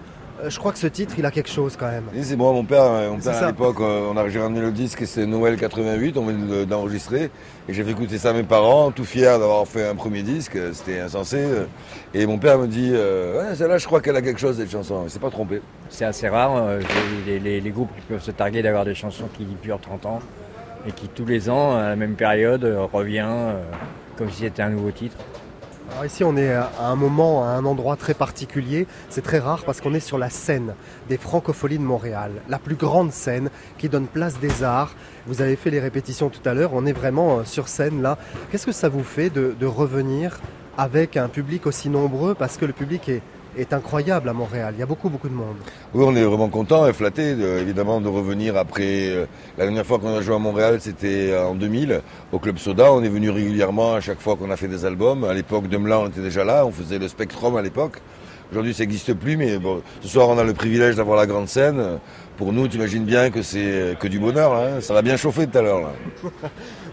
je 0.49 0.58
crois 0.60 0.71
que 0.71 0.77
ce 0.80 0.88
titre 0.88 1.13
il 1.17 1.25
a 1.25 1.32
quelque 1.32 1.49
chose 1.49 1.75
quand 1.80 1.88
même. 1.89 2.06
Et 2.15 2.23
c'est 2.23 2.36
moi, 2.36 2.51
mon 2.51 2.63
père, 2.65 2.84
euh, 2.84 3.10
mon 3.12 3.17
père 3.19 3.34
à 3.43 3.47
l'époque, 3.47 3.77
euh, 3.82 4.10
on 4.12 4.17
a 4.17 4.27
j'ai 4.30 4.39
ramené 4.39 4.62
le 4.62 4.71
disque 4.71 5.01
et 5.01 5.06
c'est 5.06 5.25
Noël 5.25 5.58
88, 5.58 6.17
on 6.17 6.25
vient 6.25 6.38
de- 6.38 6.63
d'enregistrer. 6.65 7.30
Et 7.69 7.73
j'ai 7.73 7.84
fait 7.84 7.91
écouter 7.91 8.17
ça 8.17 8.32
à 8.32 8.34
mes 8.34 8.43
parents, 8.43 8.91
tout 8.91 9.06
fier 9.06 9.38
d'avoir 9.39 9.67
fait 9.67 9.88
un 9.88 9.95
premier 9.95 10.23
disque, 10.23 10.56
euh, 10.56 10.71
c'était 10.73 10.99
insensé. 10.99 11.38
euh. 11.38 11.65
Et 12.13 12.25
mon 12.25 12.38
père 12.38 12.58
me 12.58 12.67
dit, 12.67 12.91
euh, 12.93 13.49
ouais, 13.49 13.56
celle-là, 13.56 13.77
je 13.77 13.86
crois 13.86 14.01
qu'elle 14.01 14.15
a 14.15 14.21
quelque 14.21 14.39
chose, 14.39 14.58
cette 14.58 14.71
chanson. 14.71 15.01
Il 15.06 15.10
s'est 15.10 15.19
pas 15.19 15.30
trompé. 15.30 15.62
C'est 15.89 16.06
assez 16.06 16.27
rare. 16.27 16.56
euh, 16.58 16.80
Les, 17.27 17.39
les- 17.39 17.62
les 17.62 17.69
groupes 17.69 17.89
qui 17.95 18.01
peuvent 18.01 18.23
se 18.23 18.32
targuer 18.32 18.62
d'avoir 18.62 18.84
des 18.86 18.95
chansons 18.95 19.27
qui 19.38 19.45
durent 19.62 19.80
30 19.80 20.06
ans 20.06 20.19
et 20.88 20.91
qui 20.91 21.08
tous 21.08 21.25
les 21.25 21.49
ans, 21.49 21.75
à 21.77 21.89
la 21.89 21.95
même 21.95 22.15
période, 22.15 22.63
euh, 22.65 22.86
revient 22.91 23.25
euh, 23.27 23.62
comme 24.17 24.30
si 24.32 24.39
c'était 24.41 24.63
un 24.63 24.69
nouveau 24.69 24.91
titre. 24.91 25.15
Ici 26.05 26.23
on 26.23 26.35
est 26.35 26.51
à 26.51 26.71
un 26.79 26.95
moment, 26.95 27.43
à 27.43 27.49
un 27.49 27.65
endroit 27.65 27.95
très 27.95 28.15
particulier. 28.15 28.87
C'est 29.09 29.21
très 29.21 29.37
rare 29.37 29.63
parce 29.65 29.81
qu'on 29.81 29.93
est 29.93 29.99
sur 29.99 30.17
la 30.17 30.31
scène 30.31 30.73
des 31.09 31.17
Francopholies 31.17 31.77
de 31.77 31.83
Montréal, 31.83 32.31
la 32.49 32.57
plus 32.57 32.75
grande 32.75 33.11
scène 33.11 33.51
qui 33.77 33.87
donne 33.87 34.07
place 34.07 34.39
des 34.39 34.63
arts. 34.63 34.95
Vous 35.27 35.43
avez 35.43 35.55
fait 35.55 35.69
les 35.69 35.79
répétitions 35.79 36.29
tout 36.29 36.41
à 36.49 36.55
l'heure, 36.55 36.71
on 36.73 36.87
est 36.87 36.93
vraiment 36.93 37.39
euh, 37.39 37.43
sur 37.43 37.67
scène 37.67 38.01
là. 38.01 38.17
Qu'est-ce 38.49 38.65
que 38.65 38.71
ça 38.71 38.89
vous 38.89 39.03
fait 39.03 39.29
de 39.29 39.65
revenir 39.65 40.39
avec 40.77 41.17
un 41.17 41.27
public 41.27 41.67
aussi 41.67 41.89
nombreux? 41.89 42.33
Parce 42.33 42.57
que 42.57 42.65
le 42.65 42.73
public 42.73 43.07
est, 43.07 43.21
est 43.57 43.73
incroyable 43.73 44.29
à 44.29 44.33
Montréal. 44.33 44.73
Il 44.77 44.79
y 44.79 44.83
a 44.83 44.85
beaucoup 44.85 45.09
beaucoup 45.09 45.29
de 45.29 45.33
monde. 45.33 45.55
Oui, 45.93 46.03
on 46.07 46.15
est 46.15 46.23
vraiment 46.23 46.49
content 46.49 46.87
et 46.87 46.93
flatté, 46.93 47.35
de- 47.35 47.59
évidemment, 47.59 47.99
de 48.01 48.07
revenir 48.07 48.55
après. 48.57 49.09
euh, 49.09 49.25
la 49.57 49.65
dernière 49.65 49.85
fois 49.85 49.99
qu'on 49.99 50.15
a 50.15 50.21
joué 50.21 50.35
à 50.35 50.39
Montréal, 50.39 50.77
c'était 50.79 51.31
euh, 51.31 51.47
en 51.47 51.55
2000, 51.55 52.01
au 52.31 52.39
Club 52.39 52.57
Soda. 52.57 52.91
On 52.93 53.03
est 53.03 53.09
venu 53.09 53.29
régulièrement 53.29 53.93
à 53.95 53.99
chaque 54.01 54.19
fois 54.21 54.35
qu'on 54.35 54.51
a 54.51 54.55
fait 54.57 54.67
des 54.67 54.85
albums. 54.85 55.23
À 55.25 55.33
l'époque 55.33 55.67
de 55.67 55.77
Mla, 55.77 55.99
on 55.99 56.07
était 56.07 56.21
déjà 56.21 56.43
là. 56.43 56.65
On 56.65 56.71
faisait 56.71 56.99
le 56.99 57.07
Spectrum 57.07 57.55
à 57.57 57.61
l'époque. 57.61 57.97
Aujourd'hui, 58.51 58.73
ça 58.73 58.83
n'existe 58.83 59.13
plus, 59.13 59.37
mais 59.37 59.57
bon, 59.59 59.81
ce 60.01 60.09
soir, 60.09 60.27
on 60.27 60.37
a 60.37 60.43
le 60.43 60.53
privilège 60.53 60.95
d'avoir 60.95 61.17
la 61.17 61.25
grande 61.25 61.47
scène. 61.47 61.99
Pour 62.35 62.51
nous, 62.51 62.67
tu 62.67 62.75
imagines 62.77 63.05
bien 63.05 63.29
que 63.29 63.41
c'est 63.43 63.95
que 63.99 64.07
du 64.09 64.19
bonheur. 64.19 64.53
hein. 64.53 64.81
Ça 64.81 64.93
va 64.93 65.01
bien 65.01 65.15
chauffer 65.15 65.47
tout 65.47 65.57
à 65.57 65.61
l'heure. 65.61 65.91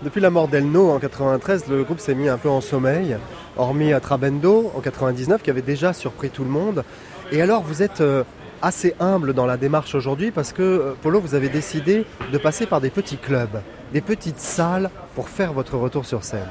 Depuis 0.05 0.21
la 0.21 0.31
mort 0.31 0.47
d'Elno 0.47 0.91
en 0.91 0.99
93, 1.01 1.65
le 1.69 1.83
groupe 1.83 1.99
s'est 1.99 2.15
mis 2.15 2.29
un 2.29 2.39
peu 2.39 2.49
en 2.49 2.61
sommeil, 2.61 3.17
hormis 3.59 3.93
à 3.93 4.01
Trabendo 4.01 4.73
en 4.75 4.81
99 4.81 5.43
qui 5.43 5.51
avait 5.51 5.63
déjà 5.63 5.93
surpris 5.93 6.31
tout 6.31 6.45
le 6.45 6.51
monde. 6.51 6.85
Et 7.33 7.43
alors 7.43 7.63
vous 7.63 7.83
êtes 7.83 8.01
euh, 8.01 8.25
assez 8.63 8.95
humble 9.01 9.35
dans 9.35 9.47
la 9.47 9.57
démarche 9.57 9.95
aujourd'hui 9.95 10.31
parce 10.31 10.53
que 10.53 10.63
euh, 10.63 10.93
Polo, 11.03 11.21
vous 11.21 11.35
avez 11.35 11.49
décidé 11.49 12.07
de 12.33 12.39
passer 12.39 12.67
par 12.67 12.81
des 12.81 12.91
petits 12.91 13.19
clubs, 13.19 13.61
des 13.93 14.01
petites 14.01 14.39
salles 14.39 14.91
pour 15.15 15.29
faire 15.29 15.53
votre 15.53 15.77
retour 15.77 16.07
sur 16.07 16.25
scène. 16.25 16.49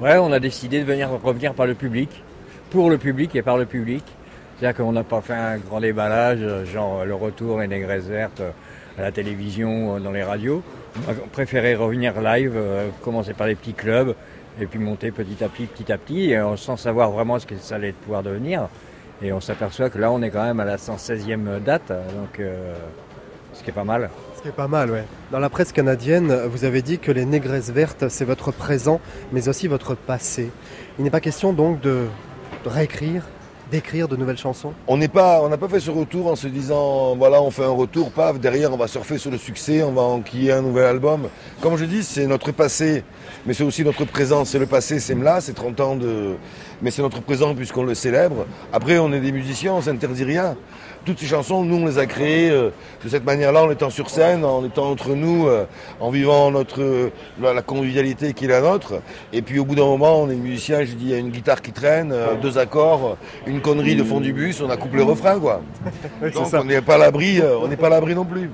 Ouais, 0.00 0.16
on 0.18 0.32
a 0.32 0.40
décidé 0.40 0.80
de 0.80 0.84
venir 0.84 1.10
revenir 1.22 1.54
par 1.54 1.66
le 1.66 1.74
public, 1.74 2.22
pour 2.70 2.90
le 2.90 2.98
public 2.98 3.34
et 3.36 3.42
par 3.42 3.56
le 3.56 3.66
public. 3.66 4.04
C'est-à-dire 4.58 4.84
qu'on 4.84 4.92
n'a 4.92 5.04
pas 5.04 5.20
fait 5.20 5.34
un 5.34 5.58
grand 5.58 5.80
déballage, 5.80 6.40
euh, 6.42 6.64
genre 6.64 7.00
euh, 7.00 7.04
le 7.04 7.14
retour, 7.14 7.60
les 7.60 7.68
négresses 7.68 8.06
vertes 8.06 8.40
euh, 8.40 8.50
à 8.98 9.02
la 9.02 9.12
télévision, 9.12 9.96
euh, 9.96 10.00
dans 10.00 10.10
les 10.10 10.24
radios. 10.24 10.62
On 11.06 11.10
a 11.10 11.14
préféré 11.32 11.74
revenir 11.74 12.20
live, 12.20 12.54
euh, 12.56 12.88
commencer 13.02 13.34
par 13.34 13.46
les 13.46 13.54
petits 13.54 13.72
clubs, 13.74 14.14
et 14.60 14.66
puis 14.66 14.78
monter 14.78 15.10
petit 15.10 15.42
à 15.42 15.48
petit, 15.48 15.66
petit 15.66 15.92
à 15.92 15.98
petit, 15.98 16.34
euh, 16.34 16.56
sans 16.56 16.76
savoir 16.76 17.10
vraiment 17.10 17.38
ce 17.38 17.46
que 17.46 17.56
ça 17.56 17.76
allait 17.76 17.92
pouvoir 17.92 18.22
devenir. 18.22 18.68
Et 19.22 19.32
on 19.32 19.40
s'aperçoit 19.40 19.90
que 19.90 19.98
là, 19.98 20.12
on 20.12 20.22
est 20.22 20.30
quand 20.30 20.44
même 20.44 20.60
à 20.60 20.64
la 20.64 20.76
116e 20.76 21.60
date, 21.60 21.88
donc 21.88 22.38
euh, 22.38 22.74
ce 23.52 23.62
qui 23.62 23.70
est 23.70 23.72
pas 23.72 23.84
mal. 23.84 24.10
Ce 24.36 24.42
qui 24.42 24.48
est 24.48 24.52
pas 24.52 24.68
mal, 24.68 24.90
ouais. 24.90 25.04
Dans 25.32 25.40
la 25.40 25.48
presse 25.48 25.72
canadienne, 25.72 26.32
vous 26.46 26.64
avez 26.64 26.82
dit 26.82 26.98
que 27.00 27.10
les 27.10 27.24
négresses 27.24 27.70
vertes, 27.70 28.08
c'est 28.08 28.24
votre 28.24 28.52
présent, 28.52 29.00
mais 29.32 29.48
aussi 29.48 29.66
votre 29.66 29.96
passé. 29.96 30.50
Il 30.98 31.04
n'est 31.04 31.10
pas 31.10 31.20
question 31.20 31.52
donc 31.52 31.80
de 31.80 32.06
réécrire, 32.64 33.24
d'écrire 33.70 34.08
de 34.08 34.16
nouvelles 34.16 34.38
chansons? 34.38 34.72
On 34.86 34.96
n'a 34.96 35.08
pas 35.08 35.68
fait 35.68 35.80
ce 35.80 35.90
retour 35.90 36.28
en 36.28 36.36
se 36.36 36.46
disant, 36.46 37.16
voilà, 37.16 37.42
on 37.42 37.50
fait 37.50 37.64
un 37.64 37.70
retour, 37.70 38.10
paf, 38.10 38.38
derrière, 38.38 38.72
on 38.72 38.76
va 38.76 38.86
surfer 38.86 39.18
sur 39.18 39.30
le 39.30 39.38
succès, 39.38 39.82
on 39.82 39.92
va 39.92 40.02
enquiller 40.02 40.52
un 40.52 40.62
nouvel 40.62 40.84
album. 40.84 41.28
Comme 41.60 41.76
je 41.76 41.84
dis, 41.84 42.02
c'est 42.02 42.26
notre 42.26 42.52
passé, 42.52 43.04
mais 43.46 43.54
c'est 43.54 43.64
aussi 43.64 43.84
notre 43.84 44.04
présent. 44.04 44.44
C'est 44.44 44.58
le 44.58 44.66
passé, 44.66 45.00
c'est 45.00 45.14
là, 45.14 45.40
c'est 45.40 45.54
30 45.54 45.80
ans 45.80 45.96
de, 45.96 46.36
mais 46.82 46.90
c'est 46.90 47.02
notre 47.02 47.20
présent 47.20 47.54
puisqu'on 47.54 47.82
le 47.84 47.94
célèbre. 47.94 48.46
Après, 48.72 48.98
on 48.98 49.12
est 49.12 49.20
des 49.20 49.32
musiciens, 49.32 49.74
on 49.74 49.82
s'interdit 49.82 50.24
rien. 50.24 50.56
Toutes 51.08 51.20
ces 51.20 51.26
chansons, 51.26 51.64
nous, 51.64 51.76
on 51.76 51.86
les 51.86 51.96
a 51.96 52.04
créées 52.04 52.50
euh, 52.50 52.68
de 53.02 53.08
cette 53.08 53.24
manière-là, 53.24 53.62
en 53.64 53.70
étant 53.70 53.88
sur 53.88 54.10
scène, 54.10 54.44
en 54.44 54.62
étant 54.62 54.90
entre 54.90 55.14
nous, 55.14 55.48
euh, 55.48 55.64
en 56.00 56.10
vivant 56.10 56.50
notre, 56.50 56.82
euh, 56.82 57.10
la, 57.40 57.54
la 57.54 57.62
convivialité 57.62 58.34
qui 58.34 58.44
est 58.44 58.48
la 58.48 58.60
nôtre. 58.60 59.00
Et 59.32 59.40
puis, 59.40 59.58
au 59.58 59.64
bout 59.64 59.74
d'un 59.74 59.86
moment, 59.86 60.20
on 60.20 60.28
est 60.28 60.34
musicien, 60.34 60.80
je 60.80 60.92
dis, 60.92 61.06
il 61.06 61.10
y 61.10 61.14
a 61.14 61.16
une 61.16 61.30
guitare 61.30 61.62
qui 61.62 61.72
traîne, 61.72 62.14
deux 62.42 62.58
accords, 62.58 63.16
une 63.46 63.62
connerie 63.62 63.96
de 63.96 64.04
fond 64.04 64.20
du 64.20 64.34
bus, 64.34 64.60
on 64.60 64.68
a 64.68 64.76
coupé 64.76 64.98
le 64.98 65.04
refrain, 65.04 65.40
quoi. 65.40 65.62
Oui, 66.20 66.28
c'est 66.30 66.34
Donc, 66.34 66.46
ça. 66.48 66.60
on 66.60 66.64
n'est 66.64 66.82
pas 66.82 66.96
à 66.96 66.98
l'abri, 66.98 67.40
on 67.62 67.68
n'est 67.68 67.76
pas 67.78 67.86
à 67.86 67.90
l'abri 67.90 68.14
non 68.14 68.26
plus. 68.26 68.50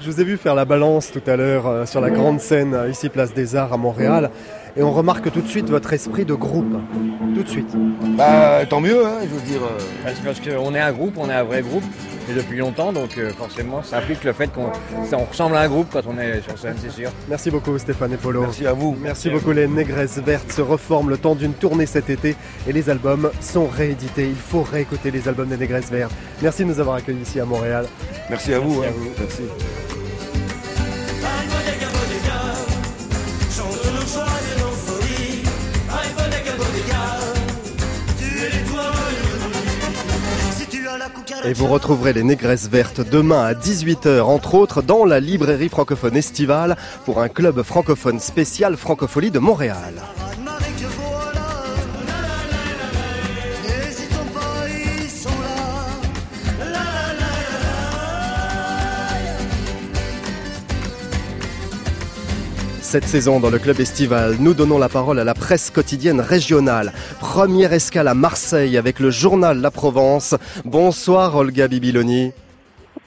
Je 0.00 0.08
vous 0.08 0.20
ai 0.20 0.24
vu 0.24 0.36
faire 0.36 0.54
la 0.54 0.64
balance 0.64 1.10
tout 1.10 1.22
à 1.26 1.34
l'heure 1.34 1.88
sur 1.88 2.00
la 2.00 2.10
grande 2.10 2.38
scène 2.38 2.78
ici 2.88 3.08
Place 3.08 3.34
des 3.34 3.56
Arts 3.56 3.72
à 3.72 3.76
Montréal 3.76 4.30
et 4.76 4.82
on 4.82 4.92
remarque 4.92 5.30
tout 5.32 5.40
de 5.40 5.48
suite 5.48 5.68
votre 5.68 5.92
esprit 5.92 6.24
de 6.24 6.34
groupe. 6.34 6.74
Tout 7.34 7.42
de 7.42 7.48
suite. 7.48 7.70
Bah, 8.16 8.64
tant 8.68 8.80
mieux, 8.80 9.04
hein, 9.04 9.18
je 9.22 9.28
veux 9.28 9.40
dire. 9.40 9.60
euh, 9.62 10.12
parce 10.24 10.40
qu'on 10.40 10.74
est 10.74 10.80
un 10.80 10.92
groupe, 10.92 11.14
on 11.16 11.28
est 11.28 11.34
un 11.34 11.44
vrai 11.44 11.62
groupe, 11.62 11.84
et 12.30 12.34
depuis 12.34 12.58
longtemps, 12.58 12.92
donc 12.92 13.18
euh, 13.18 13.30
forcément, 13.30 13.82
ça 13.82 13.98
implique 13.98 14.24
le 14.24 14.32
fait 14.32 14.50
qu'on 14.52 14.70
on 15.12 15.24
ressemble 15.24 15.56
à 15.56 15.60
un 15.60 15.68
groupe 15.68 15.88
quand 15.92 16.02
on 16.06 16.18
est 16.18 16.40
sur 16.42 16.58
scène, 16.58 16.76
c'est 16.80 16.90
sûr. 16.90 17.10
Merci 17.28 17.50
beaucoup 17.50 17.76
Stéphane 17.78 18.12
et 18.12 18.16
Polo. 18.16 18.42
Merci 18.42 18.66
à 18.66 18.72
vous. 18.72 18.96
Merci 19.00 19.30
beaucoup. 19.30 19.52
Les 19.52 19.66
Négresses 19.66 20.18
Vertes 20.18 20.50
se 20.50 20.62
reforment 20.62 21.10
le 21.10 21.18
temps 21.18 21.34
d'une 21.34 21.52
tournée 21.52 21.86
cet 21.86 22.10
été 22.10 22.36
et 22.66 22.72
les 22.72 22.88
albums 22.88 23.30
sont 23.40 23.66
réédités. 23.66 24.28
Il 24.28 24.36
faut 24.36 24.62
réécouter 24.62 25.10
les 25.10 25.28
albums 25.28 25.48
des 25.48 25.58
Négresses 25.58 25.90
Vertes. 25.90 26.12
Merci 26.42 26.62
de 26.62 26.68
nous 26.68 26.80
avoir 26.80 26.96
accueillis 26.96 27.22
ici 27.22 27.40
à 27.40 27.44
Montréal. 27.44 27.86
Merci 28.30 28.54
à 28.54 28.58
vous. 28.58 28.80
Merci 28.80 28.86
à 28.86 28.88
hein. 28.88 28.92
vous. 28.96 29.10
Merci. 29.18 30.03
Et 41.46 41.52
vous 41.52 41.66
retrouverez 41.66 42.14
les 42.14 42.22
Négresses 42.22 42.70
Vertes 42.70 43.02
demain 43.06 43.44
à 43.44 43.52
18h, 43.52 44.22
entre 44.22 44.54
autres, 44.54 44.80
dans 44.80 45.04
la 45.04 45.20
librairie 45.20 45.68
francophone 45.68 46.16
estivale 46.16 46.74
pour 47.04 47.20
un 47.20 47.28
club 47.28 47.62
francophone 47.62 48.18
spécial 48.18 48.78
Francophonie 48.78 49.30
de 49.30 49.38
Montréal. 49.38 49.92
Cette 62.94 63.06
saison, 63.06 63.40
dans 63.40 63.50
le 63.50 63.58
club 63.58 63.80
estival, 63.80 64.36
nous 64.38 64.54
donnons 64.54 64.78
la 64.78 64.88
parole 64.88 65.18
à 65.18 65.24
la 65.24 65.34
presse 65.34 65.72
quotidienne 65.72 66.20
régionale. 66.20 66.92
Première 67.18 67.72
escale 67.72 68.06
à 68.06 68.14
Marseille 68.14 68.78
avec 68.78 69.00
le 69.00 69.10
journal 69.10 69.60
La 69.60 69.72
Provence. 69.72 70.36
Bonsoir 70.64 71.34
Olga 71.34 71.66
Bibiloni. 71.66 72.30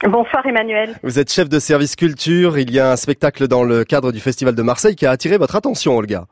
Bonsoir 0.02 0.44
Emmanuel. 0.44 0.96
Vous 1.02 1.18
êtes 1.18 1.32
chef 1.32 1.48
de 1.48 1.58
service 1.58 1.96
culture. 1.96 2.58
Il 2.58 2.70
y 2.70 2.78
a 2.78 2.92
un 2.92 2.96
spectacle 2.96 3.48
dans 3.48 3.64
le 3.64 3.82
cadre 3.84 4.12
du 4.12 4.20
Festival 4.20 4.54
de 4.54 4.60
Marseille 4.60 4.94
qui 4.94 5.06
a 5.06 5.10
attiré 5.10 5.38
votre 5.38 5.56
attention, 5.56 5.96
Olga. 5.96 6.24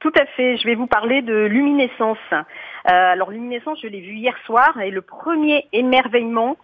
Tout 0.00 0.12
à 0.20 0.26
fait, 0.36 0.56
je 0.56 0.66
vais 0.66 0.74
vous 0.74 0.88
parler 0.88 1.22
de 1.22 1.44
luminescence. 1.44 2.18
Euh, 2.32 2.42
alors 2.90 3.30
luminescence, 3.30 3.78
je 3.84 3.86
l'ai 3.86 4.00
vu 4.00 4.14
hier 4.14 4.34
soir 4.46 4.80
et 4.80 4.90
le 4.90 5.00
premier 5.00 5.68
émerveillement, 5.72 6.56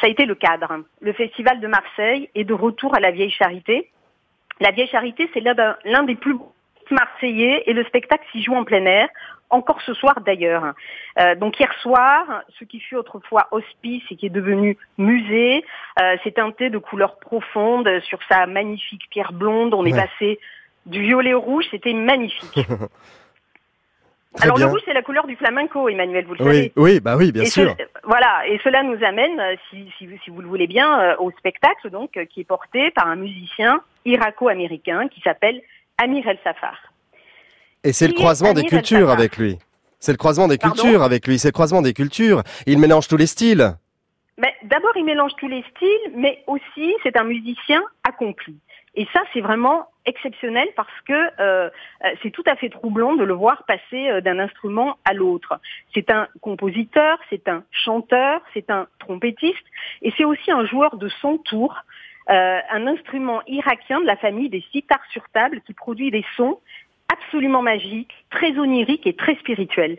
ça 0.00 0.08
a 0.08 0.10
été 0.10 0.24
le 0.24 0.34
cadre. 0.34 0.80
Le 1.00 1.12
Festival 1.12 1.60
de 1.60 1.68
Marseille 1.68 2.28
est 2.34 2.42
de 2.42 2.54
retour 2.54 2.96
à 2.96 2.98
la 2.98 3.12
Vieille 3.12 3.30
Charité. 3.30 3.92
La 4.60 4.70
Vieille 4.70 4.88
Charité, 4.88 5.28
c'est 5.34 5.40
l'un 5.40 5.54
d'un- 5.54 5.76
l'un 5.84 6.02
des 6.04 6.14
plus 6.14 6.34
beaux 6.34 6.52
marseillais 6.90 7.62
et 7.66 7.72
le 7.72 7.82
spectacle 7.84 8.24
s'y 8.30 8.42
joue 8.42 8.54
en 8.54 8.64
plein 8.64 8.84
air, 8.84 9.08
encore 9.50 9.80
ce 9.82 9.94
soir 9.94 10.20
d'ailleurs. 10.20 10.74
Euh, 11.18 11.34
donc 11.34 11.58
hier 11.58 11.72
soir, 11.80 12.42
ce 12.58 12.64
qui 12.64 12.78
fut 12.80 12.96
autrefois 12.96 13.48
hospice 13.52 14.02
et 14.10 14.16
qui 14.16 14.26
est 14.26 14.30
devenu 14.30 14.76
musée, 14.98 15.64
euh, 16.00 16.16
s'est 16.22 16.32
teinté 16.32 16.68
de 16.70 16.78
couleurs 16.78 17.18
profondes 17.18 17.88
sur 18.04 18.18
sa 18.28 18.46
magnifique 18.46 19.08
pierre 19.10 19.32
blonde. 19.32 19.72
On 19.74 19.84
est 19.86 19.92
passé 19.96 20.38
du 20.86 21.00
violet 21.00 21.32
au 21.32 21.40
rouge, 21.40 21.64
c'était 21.70 21.94
magnifique. 21.94 22.58
Très 24.36 24.44
Alors 24.46 24.56
bien. 24.56 24.66
le 24.66 24.72
rouge, 24.72 24.80
c'est 24.84 24.92
la 24.92 25.02
couleur 25.02 25.26
du 25.28 25.36
flamenco, 25.36 25.88
Emmanuel, 25.88 26.24
vous 26.26 26.34
le 26.34 26.42
Oui, 26.42 26.46
savez. 26.54 26.72
oui, 26.76 27.00
bah 27.00 27.16
oui, 27.16 27.30
bien 27.30 27.42
Et 27.44 27.46
sûr. 27.46 27.74
ce- 27.78 27.84
voilà, 28.08 28.46
et 28.48 28.58
cela 28.64 28.82
nous 28.82 29.02
amène, 29.04 29.38
euh, 29.38 29.54
si, 29.70 29.88
si, 29.96 30.08
si 30.24 30.30
vous 30.30 30.40
le 30.40 30.48
voulez 30.48 30.66
bien, 30.66 31.00
euh, 31.00 31.16
au 31.20 31.30
spectacle 31.32 31.88
donc 31.90 32.16
euh, 32.16 32.24
qui 32.24 32.40
est 32.40 32.44
porté 32.44 32.90
par 32.90 33.06
un 33.06 33.14
musicien 33.16 33.80
irako-américain 34.04 35.06
qui 35.08 35.20
s'appelle 35.20 35.60
Amir 36.02 36.26
El 36.26 36.38
Safar. 36.42 36.76
Et 37.84 37.92
c'est 37.92 38.08
le 38.08 38.14
croisement 38.14 38.54
des 38.54 38.64
cultures 38.64 39.10
avec 39.10 39.36
lui. 39.36 39.58
C'est 40.00 40.12
le 40.12 40.18
croisement 40.18 40.48
des 40.48 40.58
Pardon 40.58 40.82
cultures 40.82 41.02
avec 41.02 41.26
lui. 41.26 41.38
C'est 41.38 41.48
le 41.48 41.52
croisement 41.52 41.80
des 41.82 41.92
cultures. 41.94 42.42
Il 42.66 42.78
mélange 42.78 43.08
tous 43.08 43.16
les 43.16 43.26
styles. 43.26 43.74
Ben, 44.36 44.50
D'abord, 44.64 44.90
il 44.96 45.04
mélange 45.04 45.32
tous 45.38 45.48
les 45.48 45.62
styles, 45.76 46.12
mais 46.16 46.42
aussi 46.46 46.92
c'est 47.02 47.16
un 47.16 47.24
musicien 47.24 47.82
accompli. 48.08 48.56
Et 48.96 49.06
ça, 49.12 49.22
c'est 49.32 49.40
vraiment 49.40 49.86
exceptionnel 50.06 50.68
parce 50.76 51.00
que 51.06 51.30
euh, 51.40 51.70
c'est 52.22 52.30
tout 52.30 52.42
à 52.46 52.56
fait 52.56 52.68
troublant 52.68 53.14
de 53.14 53.24
le 53.24 53.34
voir 53.34 53.64
passer 53.66 54.10
euh, 54.10 54.20
d'un 54.20 54.38
instrument 54.38 54.98
à 55.04 55.12
l'autre. 55.12 55.60
C'est 55.94 56.10
un 56.10 56.28
compositeur, 56.40 57.18
c'est 57.30 57.48
un 57.48 57.62
chanteur, 57.70 58.40
c'est 58.52 58.70
un 58.70 58.86
trompettiste, 58.98 59.64
et 60.02 60.12
c'est 60.16 60.24
aussi 60.24 60.50
un 60.50 60.66
joueur 60.66 60.96
de 60.96 61.08
son 61.20 61.38
tour, 61.38 61.74
euh, 62.30 62.58
un 62.70 62.86
instrument 62.86 63.42
irakien 63.46 64.00
de 64.00 64.06
la 64.06 64.16
famille 64.16 64.48
des 64.48 64.64
sitars 64.72 65.04
sur 65.12 65.22
table 65.32 65.60
qui 65.66 65.74
produit 65.74 66.10
des 66.10 66.24
sons 66.36 66.58
absolument 67.12 67.62
magiques, 67.62 68.12
très 68.30 68.58
oniriques 68.58 69.06
et 69.06 69.14
très 69.14 69.36
spirituels. 69.36 69.98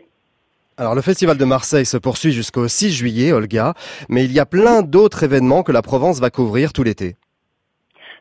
Alors 0.78 0.94
le 0.94 1.00
festival 1.00 1.38
de 1.38 1.44
Marseille 1.46 1.86
se 1.86 1.96
poursuit 1.96 2.32
jusqu'au 2.32 2.68
6 2.68 2.92
juillet, 2.92 3.32
Olga, 3.32 3.72
mais 4.10 4.24
il 4.24 4.32
y 4.32 4.40
a 4.40 4.44
plein 4.44 4.82
d'autres 4.82 5.24
événements 5.24 5.62
que 5.62 5.72
la 5.72 5.80
Provence 5.80 6.20
va 6.20 6.28
couvrir 6.28 6.74
tout 6.74 6.82
l'été. 6.82 7.16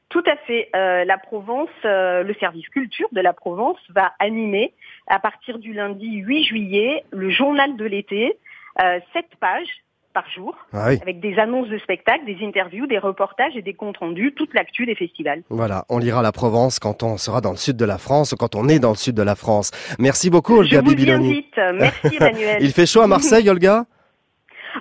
Tout 0.09 0.23
à 0.27 0.35
fait. 0.47 0.69
Euh, 0.75 1.03
la 1.03 1.17
Provence, 1.17 1.69
euh, 1.83 2.23
le 2.23 2.33
service 2.35 2.67
culture 2.69 3.07
de 3.11 3.21
la 3.21 3.33
Provence 3.33 3.77
va 3.89 4.13
animer 4.19 4.73
à 5.07 5.19
partir 5.19 5.57
du 5.59 5.73
lundi 5.73 6.17
8 6.17 6.43
juillet 6.43 7.03
le 7.11 7.29
journal 7.29 7.75
de 7.75 7.85
l'été, 7.85 8.37
euh, 8.81 8.99
sept 9.13 9.25
pages 9.39 9.67
par 10.13 10.29
jour, 10.29 10.55
Ah 10.71 10.85
oui. 10.87 10.99
avec 11.01 11.19
des 11.19 11.37
annonces 11.39 11.67
de 11.67 11.77
spectacles, 11.79 12.23
des 12.25 12.37
interviews, 12.41 12.87
des 12.87 12.99
reportages 12.99 13.57
et 13.57 13.61
des 13.61 13.73
comptes 13.73 13.97
rendus, 13.97 14.33
toute 14.33 14.53
l'actu 14.53 14.85
des 14.85 14.95
festivals. 14.95 15.41
Voilà, 15.49 15.83
on 15.89 15.97
lira 15.97 16.21
la 16.21 16.31
Provence 16.31 16.79
quand 16.79 17.03
on 17.03 17.17
sera 17.17 17.41
dans 17.41 17.51
le 17.51 17.57
sud 17.57 17.75
de 17.75 17.83
la 17.83 17.97
France 17.97 18.31
ou 18.31 18.37
quand 18.37 18.55
on 18.55 18.69
est 18.69 18.79
dans 18.79 18.91
le 18.91 18.95
sud 18.95 19.15
de 19.15 19.23
la 19.23 19.35
France. 19.35 19.71
Merci 19.99 20.29
beaucoup, 20.29 20.55
Je 20.63 20.77
Olga 20.77 20.81
vous 20.81 20.91
y 20.91 20.95
Bibiloni. 20.95 21.29
invite. 21.31 21.57
Merci 21.73 22.15
Emmanuel. 22.15 22.57
Il 22.61 22.71
fait 22.71 22.85
chaud 22.85 23.01
à 23.01 23.07
Marseille, 23.07 23.49
Olga? 23.49 23.83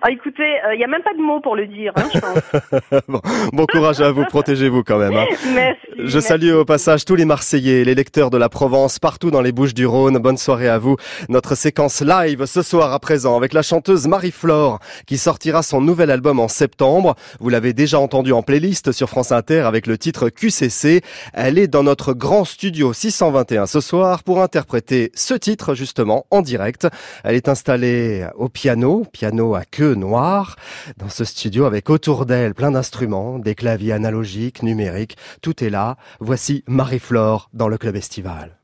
Ah, 0.02 0.10
écoutez, 0.10 0.42
il 0.72 0.78
n'y 0.78 0.84
a 0.84 0.88
même 0.88 1.02
pas 1.02 1.14
de 1.14 1.20
mots 1.22 1.40
pour 1.40 1.56
le 1.56 1.66
dire, 1.66 1.92
hein, 1.96 2.04
je 2.12 2.18
pense. 2.18 3.00
bon, 3.08 3.20
bon 3.52 3.66
courage 3.66 4.00
à 4.00 4.10
vous, 4.10 4.24
protégez-vous 4.24 4.82
quand 4.82 4.98
même. 4.98 5.14
hein. 5.16 5.24
Merci. 5.54 5.80
Je 5.98 6.18
salue 6.18 6.52
au 6.52 6.64
passage 6.64 7.04
tous 7.04 7.14
les 7.14 7.24
Marseillais, 7.24 7.84
les 7.84 7.94
lecteurs 7.94 8.30
de 8.30 8.36
la 8.36 8.48
Provence, 8.48 8.98
partout 8.98 9.30
dans 9.30 9.40
les 9.40 9.52
Bouches 9.52 9.74
du 9.74 9.86
Rhône. 9.86 10.18
Bonne 10.18 10.36
soirée 10.36 10.68
à 10.68 10.78
vous. 10.78 10.96
Notre 11.28 11.54
séquence 11.54 12.02
live 12.02 12.46
ce 12.46 12.62
soir 12.62 12.92
à 12.92 12.98
présent 12.98 13.36
avec 13.36 13.52
la 13.52 13.62
chanteuse 13.62 14.06
Marie-Flore 14.08 14.80
qui 15.06 15.16
sortira 15.18 15.62
son 15.62 15.80
nouvel 15.80 16.10
album 16.10 16.40
en 16.40 16.48
septembre. 16.48 17.14
Vous 17.40 17.48
l'avez 17.48 17.72
déjà 17.72 18.00
entendu 18.00 18.32
en 18.32 18.42
playlist 18.42 18.90
sur 18.92 19.08
France 19.08 19.30
Inter 19.32 19.60
avec 19.60 19.86
le 19.86 19.96
titre 19.96 20.28
QCC. 20.28 21.02
Elle 21.32 21.58
est 21.58 21.68
dans 21.68 21.84
notre 21.84 22.12
grand 22.12 22.44
studio 22.44 22.92
621 22.92 23.66
ce 23.66 23.80
soir 23.80 24.24
pour 24.24 24.42
interpréter 24.42 25.12
ce 25.14 25.34
titre 25.34 25.74
justement 25.74 26.26
en 26.30 26.42
direct. 26.42 26.88
Elle 27.22 27.36
est 27.36 27.48
installée 27.48 28.26
au 28.36 28.48
piano, 28.48 29.04
piano 29.12 29.54
à 29.54 29.62
queue 29.64 29.83
noire, 29.92 30.56
dans 30.96 31.08
ce 31.08 31.24
studio 31.24 31.66
avec 31.66 31.90
autour 31.90 32.26
d'elle 32.26 32.54
plein 32.54 32.70
d'instruments, 32.70 33.38
des 33.38 33.54
claviers 33.54 33.92
analogiques, 33.92 34.62
numériques. 34.62 35.16
Tout 35.42 35.62
est 35.62 35.70
là. 35.70 35.96
Voici 36.20 36.64
Marie-Flore 36.66 37.50
dans 37.52 37.68
le 37.68 37.76
club 37.76 37.96
estival. 37.96 38.63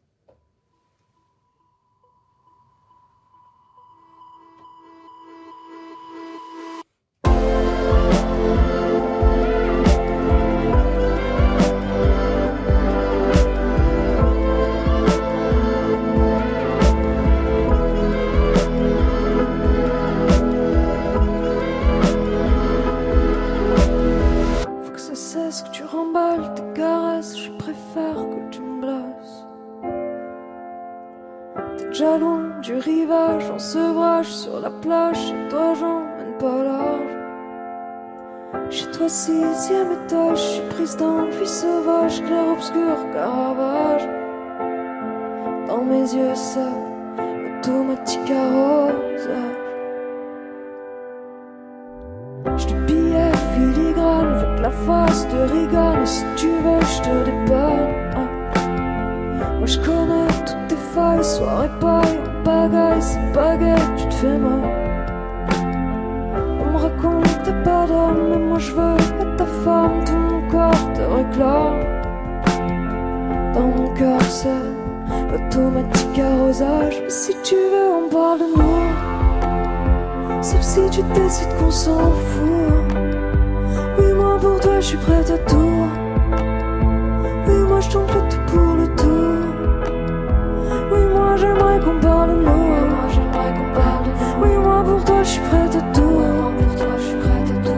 Sixième 39.10 39.90
étage, 39.90 40.38
je 40.38 40.52
suis 40.52 40.68
prise 40.68 40.96
d'envie 40.96 41.46
sauvage, 41.46 42.22
clair-obscur, 42.22 42.96
caravage. 43.12 44.08
Dans 45.66 45.82
mes 45.82 46.14
yeux, 46.14 46.34
ça, 46.34 46.68
automatique 47.58 48.30
arrosage. 48.30 48.94
Je 52.56 52.66
te 52.66 52.74
billet 52.86 53.32
filigrane 53.54 54.32
avec 54.34 54.60
la 54.60 54.70
face 54.70 55.26
de 55.28 55.38
Reagan. 55.38 56.02
Et 56.02 56.06
si 56.06 56.24
tu 56.36 56.46
veux, 56.46 56.80
je 56.80 57.02
te 57.02 57.24
dépanne. 57.24 57.90
Moi, 59.58 59.66
je 59.66 59.78
connais 59.80 60.26
toutes 60.46 60.68
tes 60.68 60.76
failles, 60.94 61.24
soirée 61.24 61.68
paille, 61.80 62.18
en 62.20 62.44
pagaille, 62.44 63.02
c'est 63.02 63.32
baguette, 63.32 63.96
tu 63.96 64.06
te 64.06 64.14
fais 64.14 64.38
mal. 64.38 64.89
Raconte 66.80 67.64
pas 67.64 67.86
d'homme, 67.86 68.28
mais 68.30 68.38
moi 68.38 68.58
je 68.58 68.72
veux 68.72 68.96
être 68.96 69.36
ta 69.36 69.44
femme, 69.44 70.02
tout 70.06 70.16
mon 70.16 70.40
corps 70.48 70.92
te 70.94 71.02
réclame. 71.02 71.80
Dans 73.54 73.68
mon 73.68 73.88
cœur, 73.94 74.22
c'est 74.22 74.48
l'automatique 75.30 76.18
arrosage. 76.18 77.00
Mais 77.02 77.10
si 77.10 77.36
tu 77.42 77.54
veux, 77.54 77.90
on 78.04 78.08
parle 78.08 78.38
de 78.38 78.46
nous. 78.56 80.42
Sauf 80.42 80.62
si 80.62 80.80
tu 80.90 81.02
décides 81.14 81.54
qu'on 81.58 81.70
s'en 81.70 82.12
fout. 82.12 82.96
Oui, 83.98 84.12
moi 84.14 84.38
pour 84.40 84.58
toi, 84.60 84.80
je 84.80 84.86
suis 84.86 84.98
prête 84.98 85.30
à 85.30 85.38
tout. 85.38 85.86
Oui, 87.46 87.58
moi 87.68 87.80
je 87.80 87.90
tente 87.90 88.14
le 88.14 88.20
tout 88.30 88.40
pour 88.46 88.74
le 88.76 88.86
tout. 88.96 89.44
Oui, 90.92 91.00
moi 91.14 91.36
j'aimerais 91.36 91.78
qu'on 91.80 92.00
parle 92.00 92.30
de 92.30 92.36
nous. 92.42 92.89
Oui, 94.42 94.50
moi 94.62 94.82
pour 94.84 95.04
toi, 95.04 95.22
je 95.22 95.28
suis 95.28 95.40
prête 95.40 95.76
à 95.76 95.80
tout. 95.94 96.22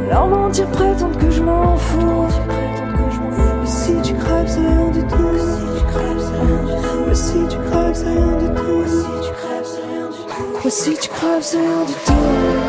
Leur 0.08 0.26
mentir 0.26 0.66
prétendre 0.68 1.18
que 1.18 1.30
je 1.30 1.42
m'en 1.42 1.76
fous. 1.76 2.26
Mais 3.60 3.66
si 3.66 3.94
tu 4.02 4.14
crèves, 4.14 4.48
c'est 4.48 4.60
rien 4.60 4.88
du 4.90 5.02
tout. 5.06 5.38
Si 7.14 7.46
tu 7.48 7.56
crèves, 7.58 7.94
c'est 7.94 8.04
rien 8.04 8.36
du 8.38 8.46
tout. 8.54 8.84
Si 10.70 10.94
tu 10.94 11.08
crèves, 11.08 11.42
c'est 11.42 11.58
rien 11.58 11.84
du 11.86 11.92
tout. 12.06 12.62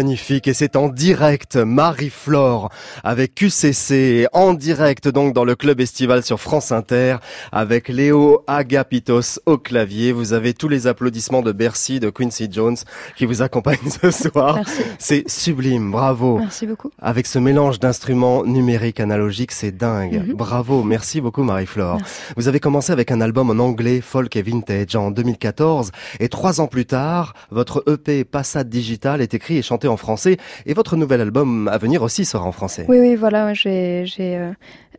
Magnifique 0.00 0.48
et 0.48 0.54
c'est 0.54 0.76
en 0.76 0.88
direct 0.88 1.56
Marie-Flore 1.56 2.70
avec 3.04 3.34
QCC 3.34 4.26
en 4.32 4.54
direct 4.54 5.08
donc 5.08 5.34
dans 5.34 5.44
le 5.44 5.54
club 5.54 5.80
estival 5.80 6.22
sur 6.22 6.40
France 6.40 6.72
Inter 6.72 7.16
avec 7.52 7.88
Léo 7.88 8.42
Agapitos 8.46 9.40
au 9.46 9.58
clavier. 9.58 10.12
Vous 10.12 10.32
avez 10.32 10.54
tous 10.54 10.68
les 10.68 10.86
applaudissements 10.86 11.42
de 11.42 11.52
Bercy 11.52 12.00
de 12.00 12.10
Quincy 12.10 12.48
Jones 12.50 12.76
qui 13.16 13.26
vous 13.26 13.42
accompagnent 13.42 13.78
ce 14.02 14.10
soir. 14.10 14.56
Merci. 14.56 14.82
C'est 14.98 15.28
sublime, 15.28 15.90
bravo. 15.90 16.38
Merci 16.38 16.66
beaucoup. 16.66 16.90
Avec 17.00 17.26
ce 17.26 17.38
mélange 17.38 17.78
d'instruments 17.78 18.44
numériques 18.44 19.00
analogiques, 19.00 19.52
c'est 19.52 19.76
dingue. 19.76 20.26
Mhm. 20.26 20.34
Bravo, 20.34 20.82
merci 20.82 21.20
beaucoup 21.20 21.42
Marie-Flore. 21.42 21.98
Vous 22.36 22.48
avez 22.48 22.60
commencé 22.60 22.92
avec 22.92 23.10
un 23.10 23.20
album 23.20 23.50
en 23.50 23.62
anglais, 23.62 24.00
folk 24.00 24.34
et 24.36 24.42
vintage, 24.42 24.96
en 24.96 25.10
2014, 25.10 25.90
et 26.18 26.28
trois 26.28 26.60
ans 26.60 26.66
plus 26.66 26.86
tard, 26.86 27.34
votre 27.50 27.84
EP 27.86 28.24
Passade 28.24 28.68
Digital 28.68 29.20
est 29.20 29.34
écrit 29.34 29.58
et 29.58 29.62
chanté 29.62 29.88
en 29.88 29.96
français, 29.96 30.36
et 30.66 30.74
votre 30.74 30.96
nouvel 30.96 31.20
album 31.20 31.68
à 31.68 31.78
venir 31.78 32.02
aussi 32.02 32.24
sera 32.24 32.44
en 32.44 32.52
français. 32.52 32.86
Oui, 32.90 32.98
oui, 32.98 33.14
voilà, 33.14 33.54
j'ai 33.54 34.04
euh, 34.20 34.50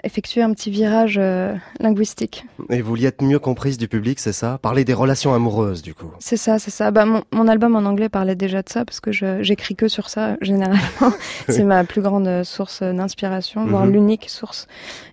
effectué 0.05 0.41
un 0.41 0.53
petit 0.53 0.71
virage 0.71 1.17
euh, 1.21 1.53
linguistique. 1.81 2.45
Et 2.69 2.81
vous 2.81 2.95
y 2.95 3.05
êtes 3.05 3.21
mieux 3.21 3.37
comprise 3.37 3.77
du 3.77 3.89
public, 3.89 4.17
c'est 4.21 4.31
ça? 4.31 4.59
Parler 4.61 4.85
des 4.85 4.93
relations 4.93 5.33
amoureuses, 5.33 5.81
du 5.81 5.93
coup. 5.93 6.09
C'est 6.19 6.37
ça, 6.37 6.57
c'est 6.57 6.71
ça. 6.71 6.91
Bah, 6.91 7.03
mon, 7.05 7.21
mon 7.33 7.49
album 7.49 7.75
en 7.75 7.83
anglais 7.83 8.07
parlait 8.07 8.35
déjà 8.37 8.61
de 8.61 8.69
ça 8.69 8.85
parce 8.85 9.01
que 9.01 9.11
j'écris 9.11 9.75
que 9.75 9.89
sur 9.89 10.07
ça 10.09 10.37
généralement. 10.39 10.79
c'est 11.49 11.65
ma 11.65 11.83
plus 11.83 12.01
grande 12.01 12.27
euh, 12.27 12.43
source 12.45 12.81
d'inspiration, 12.81 13.65
voire 13.65 13.85
Mhm. 13.85 13.91
l'unique 13.91 14.29
source. 14.29 14.67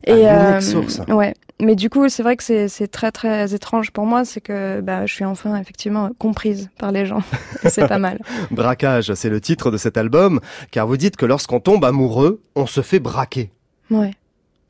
Ah, 0.06 0.12
l'unique 0.12 0.62
source. 0.62 1.00
Ouais. 1.08 1.34
Mais 1.60 1.74
du 1.74 1.90
coup, 1.90 2.08
c'est 2.08 2.22
vrai 2.22 2.36
que 2.36 2.44
c'est 2.68 2.88
très 2.88 3.10
très 3.10 3.52
étrange 3.52 3.90
pour 3.90 4.06
moi, 4.06 4.24
c'est 4.24 4.40
que 4.40 4.80
bah, 4.80 5.06
je 5.06 5.12
suis 5.14 5.24
enfin 5.24 5.56
effectivement 5.56 6.10
comprise 6.18 6.70
par 6.78 6.92
les 6.92 7.04
gens. 7.04 7.22
C'est 7.68 7.88
pas 7.88 7.98
mal. 7.98 8.20
Braquage, 8.52 9.12
c'est 9.14 9.28
le 9.28 9.40
titre 9.40 9.72
de 9.72 9.76
cet 9.76 9.96
album, 9.96 10.38
car 10.70 10.86
vous 10.86 10.96
dites 10.96 11.16
que 11.16 11.26
lorsqu'on 11.26 11.58
tombe 11.58 11.84
amoureux, 11.84 12.40
on 12.54 12.66
se 12.66 12.80
fait 12.80 13.00
braquer. 13.00 13.50
Ouais. 13.90 14.12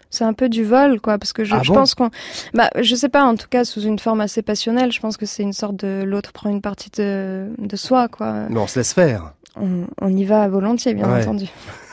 C'est 0.08 0.24
un 0.24 0.32
peu 0.32 0.48
du 0.48 0.64
vol, 0.64 0.98
quoi, 1.02 1.18
parce 1.18 1.34
que 1.34 1.44
je, 1.44 1.54
Ah 1.54 1.60
je 1.62 1.68
bon 1.68 1.74
pense 1.80 1.94
qu'on, 1.94 2.08
bah, 2.54 2.70
je 2.80 2.94
sais 2.94 3.10
pas, 3.10 3.24
en 3.24 3.36
tout 3.36 3.48
cas 3.50 3.64
sous 3.66 3.82
une 3.82 3.98
forme 3.98 4.22
assez 4.22 4.40
passionnelle. 4.40 4.90
Je 4.90 5.00
pense 5.00 5.18
que 5.18 5.26
c'est 5.26 5.42
une 5.42 5.52
sorte 5.52 5.76
de 5.76 6.02
l'autre 6.02 6.32
prend 6.32 6.48
une 6.48 6.62
partie 6.62 6.88
de, 6.96 7.48
de 7.58 7.76
soi, 7.76 8.08
quoi. 8.08 8.46
Mais 8.48 8.58
on 8.58 8.66
se 8.66 8.78
laisse 8.78 8.94
faire. 8.94 9.34
on, 9.56 9.86
on 10.00 10.08
y 10.16 10.24
va 10.24 10.48
volontiers, 10.48 10.94
bien 10.94 11.12
Ouais. 11.12 11.20
entendu. 11.22 11.44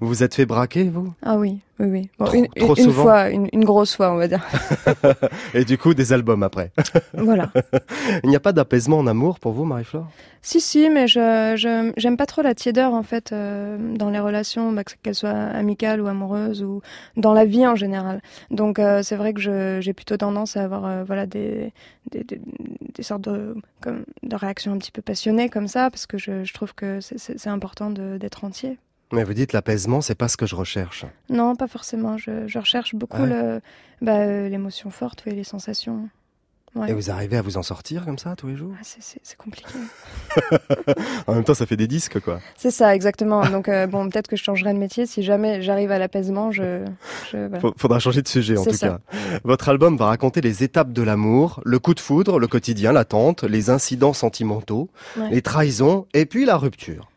Vous 0.00 0.08
vous 0.08 0.22
êtes 0.22 0.34
fait 0.34 0.46
braquer, 0.46 0.84
vous? 0.84 1.12
Ah 1.22 1.36
oui, 1.36 1.60
oui, 1.78 1.86
oui. 1.88 2.10
Bon, 2.18 2.24
Trop- 2.26 2.34
une, 2.36 2.46
trop 2.48 2.74
une 2.76 2.84
souvent? 2.84 3.02
fois, 3.02 3.30
une, 3.30 3.48
une 3.52 3.64
grosse 3.64 3.94
fois, 3.96 4.10
on 4.12 4.16
va 4.16 4.28
dire. 4.28 4.44
Et 5.54 5.64
du 5.64 5.78
coup, 5.78 5.94
des 5.94 6.12
albums 6.12 6.42
après. 6.42 6.70
voilà. 7.14 7.50
Il 8.24 8.30
n'y 8.30 8.36
a 8.36 8.40
pas 8.40 8.52
d'apaisement 8.52 8.98
en 8.98 9.06
amour 9.06 9.38
pour 9.40 9.52
vous, 9.52 9.64
Marie-Flore? 9.64 10.06
Si, 10.42 10.60
si, 10.60 10.88
mais 10.90 11.08
je 11.08 11.92
j'aime 11.96 12.16
pas 12.16 12.26
trop 12.26 12.40
la 12.40 12.54
tiédeur 12.54 12.94
en 12.94 13.02
fait 13.02 13.32
euh, 13.32 13.76
dans 13.96 14.10
les 14.10 14.20
relations, 14.20 14.70
bah, 14.70 14.84
que- 14.84 14.92
qu'elles 15.02 15.16
soient 15.16 15.30
amicales 15.30 16.00
ou 16.00 16.06
amoureuses 16.06 16.62
ou 16.62 16.82
dans 17.16 17.32
la 17.32 17.44
vie 17.44 17.66
en 17.66 17.74
général. 17.74 18.22
Donc 18.52 18.78
euh, 18.78 19.02
c'est 19.02 19.16
vrai 19.16 19.32
que 19.34 19.40
j'ai 19.80 19.92
plutôt 19.92 20.16
tendance 20.16 20.56
à 20.56 20.62
avoir 20.62 20.84
euh, 20.86 21.02
voilà 21.04 21.26
des, 21.26 21.72
des, 22.12 22.22
des, 22.22 22.40
des 22.94 23.02
sortes 23.02 23.22
de 23.22 23.56
comme 23.80 24.04
de 24.22 24.36
réactions 24.36 24.72
un 24.72 24.78
petit 24.78 24.92
peu 24.92 25.02
passionnées 25.02 25.48
comme 25.48 25.66
ça 25.66 25.90
parce 25.90 26.06
que 26.06 26.16
je, 26.16 26.44
je 26.44 26.54
trouve 26.54 26.74
que 26.74 27.00
c'est- 27.00 27.46
important 27.48 27.90
d'être 27.90 28.44
entier. 28.44 28.78
Mais 29.12 29.22
vous 29.24 29.34
dites 29.34 29.52
l'apaisement, 29.52 30.00
c'est 30.00 30.14
pas 30.16 30.28
ce 30.28 30.36
que 30.36 30.46
je 30.46 30.54
recherche. 30.56 31.04
Non, 31.30 31.54
pas 31.54 31.68
forcément. 31.68 32.18
Je, 32.18 32.46
je 32.48 32.58
recherche 32.58 32.94
beaucoup 32.94 33.22
le 33.24 33.60
bah, 34.02 34.16
euh, 34.18 34.48
l'émotion 34.48 34.90
forte, 34.90 35.22
oui, 35.26 35.34
les 35.34 35.44
sensations. 35.44 36.08
Ouais. 36.74 36.90
Et 36.90 36.92
vous 36.92 37.10
arrivez 37.10 37.38
à 37.38 37.42
vous 37.42 37.56
en 37.56 37.62
sortir 37.62 38.04
comme 38.04 38.18
ça 38.18 38.34
tous 38.36 38.48
les 38.48 38.56
jours? 38.56 38.72
Ah, 38.74 38.80
c'est- 38.82 39.00
c'est 39.00 39.20
c'est 39.22 39.36
compliqué. 39.38 39.72
En 41.26 41.34
même 41.34 41.44
temps, 41.44 41.54
ça 41.54 41.64
fait 41.66 41.76
des 41.76 41.86
disques, 41.86 42.20
quoi. 42.20 42.40
C'est 42.56 42.70
ça, 42.70 42.94
exactement. 42.94 43.44
Donc, 43.48 43.68
euh, 43.68 43.86
bon, 43.86 44.08
peut-être 44.10 44.28
que 44.28 44.36
je 44.36 44.42
changerai 44.42 44.72
de 44.74 44.78
métier. 44.78 45.06
Si 45.06 45.22
jamais 45.22 45.62
j'arrive 45.62 45.90
à 45.90 45.98
l'apaisement, 45.98 46.50
je. 46.52 46.84
je 47.32 47.38
voilà. 47.48 47.72
Faudra 47.78 47.98
changer 47.98 48.20
de 48.22 48.28
sujet 48.28 48.58
en 48.58 48.64
C'est 48.64 48.70
tout 48.72 48.76
ça. 48.76 48.88
cas. 48.88 49.38
Votre 49.44 49.68
album 49.70 49.96
va 49.96 50.06
raconter 50.06 50.40
les 50.42 50.62
étapes 50.62 50.92
de 50.92 51.02
l'amour, 51.02 51.60
le 51.64 51.78
coup 51.78 51.94
de 51.94 52.00
foudre, 52.00 52.38
le 52.38 52.46
quotidien, 52.46 52.92
l'attente, 52.92 53.42
les 53.44 53.70
incidents 53.70 54.12
sentimentaux, 54.12 54.90
Ouais. 55.16 55.30
les 55.30 55.42
trahisons 55.42 56.06
et 56.12 56.26
puis 56.26 56.44
la 56.44 56.56
rupture. 56.58 57.08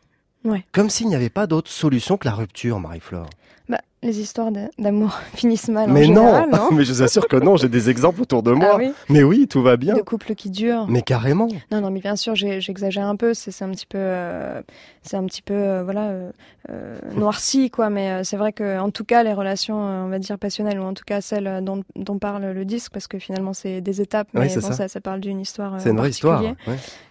Ouais. 0.44 0.64
Comme 0.72 0.90
s'il 0.90 1.08
n'y 1.08 1.14
avait 1.14 1.28
pas 1.28 1.46
d'autre 1.46 1.70
solution 1.70 2.16
que 2.16 2.26
la 2.26 2.34
rupture, 2.34 2.80
Marie-Flore. 2.80 3.28
Bah, 3.70 3.80
les 4.02 4.18
histoires 4.18 4.50
d'amour 4.78 5.12
finissent 5.34 5.68
mal 5.68 5.88
en 5.88 5.92
Mais 5.92 6.02
général, 6.02 6.50
non, 6.50 6.56
non, 6.56 6.68
mais 6.72 6.84
je 6.84 6.92
vous 6.92 7.02
assure 7.02 7.28
que 7.28 7.36
non, 7.36 7.56
j'ai 7.56 7.68
des 7.68 7.88
exemples 7.88 8.20
autour 8.20 8.42
de 8.42 8.50
moi. 8.50 8.70
Ah 8.72 8.76
oui 8.78 8.92
Mais 9.08 9.22
oui, 9.22 9.46
tout 9.46 9.62
va 9.62 9.76
bien. 9.76 9.94
De 9.94 10.00
couples 10.02 10.34
qui 10.34 10.50
durent. 10.50 10.88
Mais 10.88 11.02
carrément. 11.02 11.46
Non, 11.70 11.80
non, 11.80 11.92
mais 11.92 12.00
bien 12.00 12.16
sûr, 12.16 12.34
j'exagère 12.34 13.06
un 13.06 13.14
peu. 13.14 13.32
C'est 13.32 13.62
un 13.62 13.70
petit 13.70 13.86
peu, 13.86 13.98
euh, 13.98 14.60
c'est 15.02 15.16
un 15.16 15.24
petit 15.24 15.42
peu, 15.42 15.54
euh, 15.54 15.84
voilà, 15.84 16.08
euh, 16.08 16.32
euh, 16.68 16.98
noirci, 17.14 17.70
quoi. 17.70 17.90
Mais 17.90 18.24
c'est 18.24 18.36
vrai 18.36 18.52
que, 18.52 18.80
en 18.80 18.90
tout 18.90 19.04
cas, 19.04 19.22
les 19.22 19.34
relations, 19.34 19.76
on 19.76 20.08
va 20.08 20.18
dire 20.18 20.36
passionnelles, 20.36 20.80
ou 20.80 20.84
en 20.84 20.94
tout 20.94 21.04
cas 21.06 21.20
celles 21.20 21.62
dont, 21.62 21.84
dont 21.94 22.18
parle 22.18 22.46
le 22.50 22.64
disque, 22.64 22.92
parce 22.92 23.06
que 23.06 23.20
finalement, 23.20 23.52
c'est 23.52 23.80
des 23.80 24.00
étapes. 24.00 24.26
Oui, 24.34 24.40
Mais 24.40 24.48
c'est 24.48 24.60
bon, 24.62 24.66
ça. 24.66 24.72
ça. 24.72 24.88
ça, 24.88 25.00
parle 25.00 25.20
d'une 25.20 25.38
histoire. 25.38 25.80
C'est 25.80 25.90
une 25.90 25.96
en 25.98 26.00
vraie 26.00 26.10
histoire. 26.10 26.42
ouais. 26.42 26.54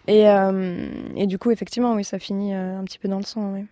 Et, 0.07 0.25
et 1.15 1.27
du 1.27 1.37
coup, 1.37 1.51
effectivement, 1.51 1.93
oui, 1.93 2.03
ça 2.03 2.19
finit 2.19 2.53
un 2.53 2.83
petit 2.83 2.99
peu 2.99 3.07
dans 3.07 3.19
le 3.19 3.23
sang. 3.23 3.53
Oui. 3.53 3.65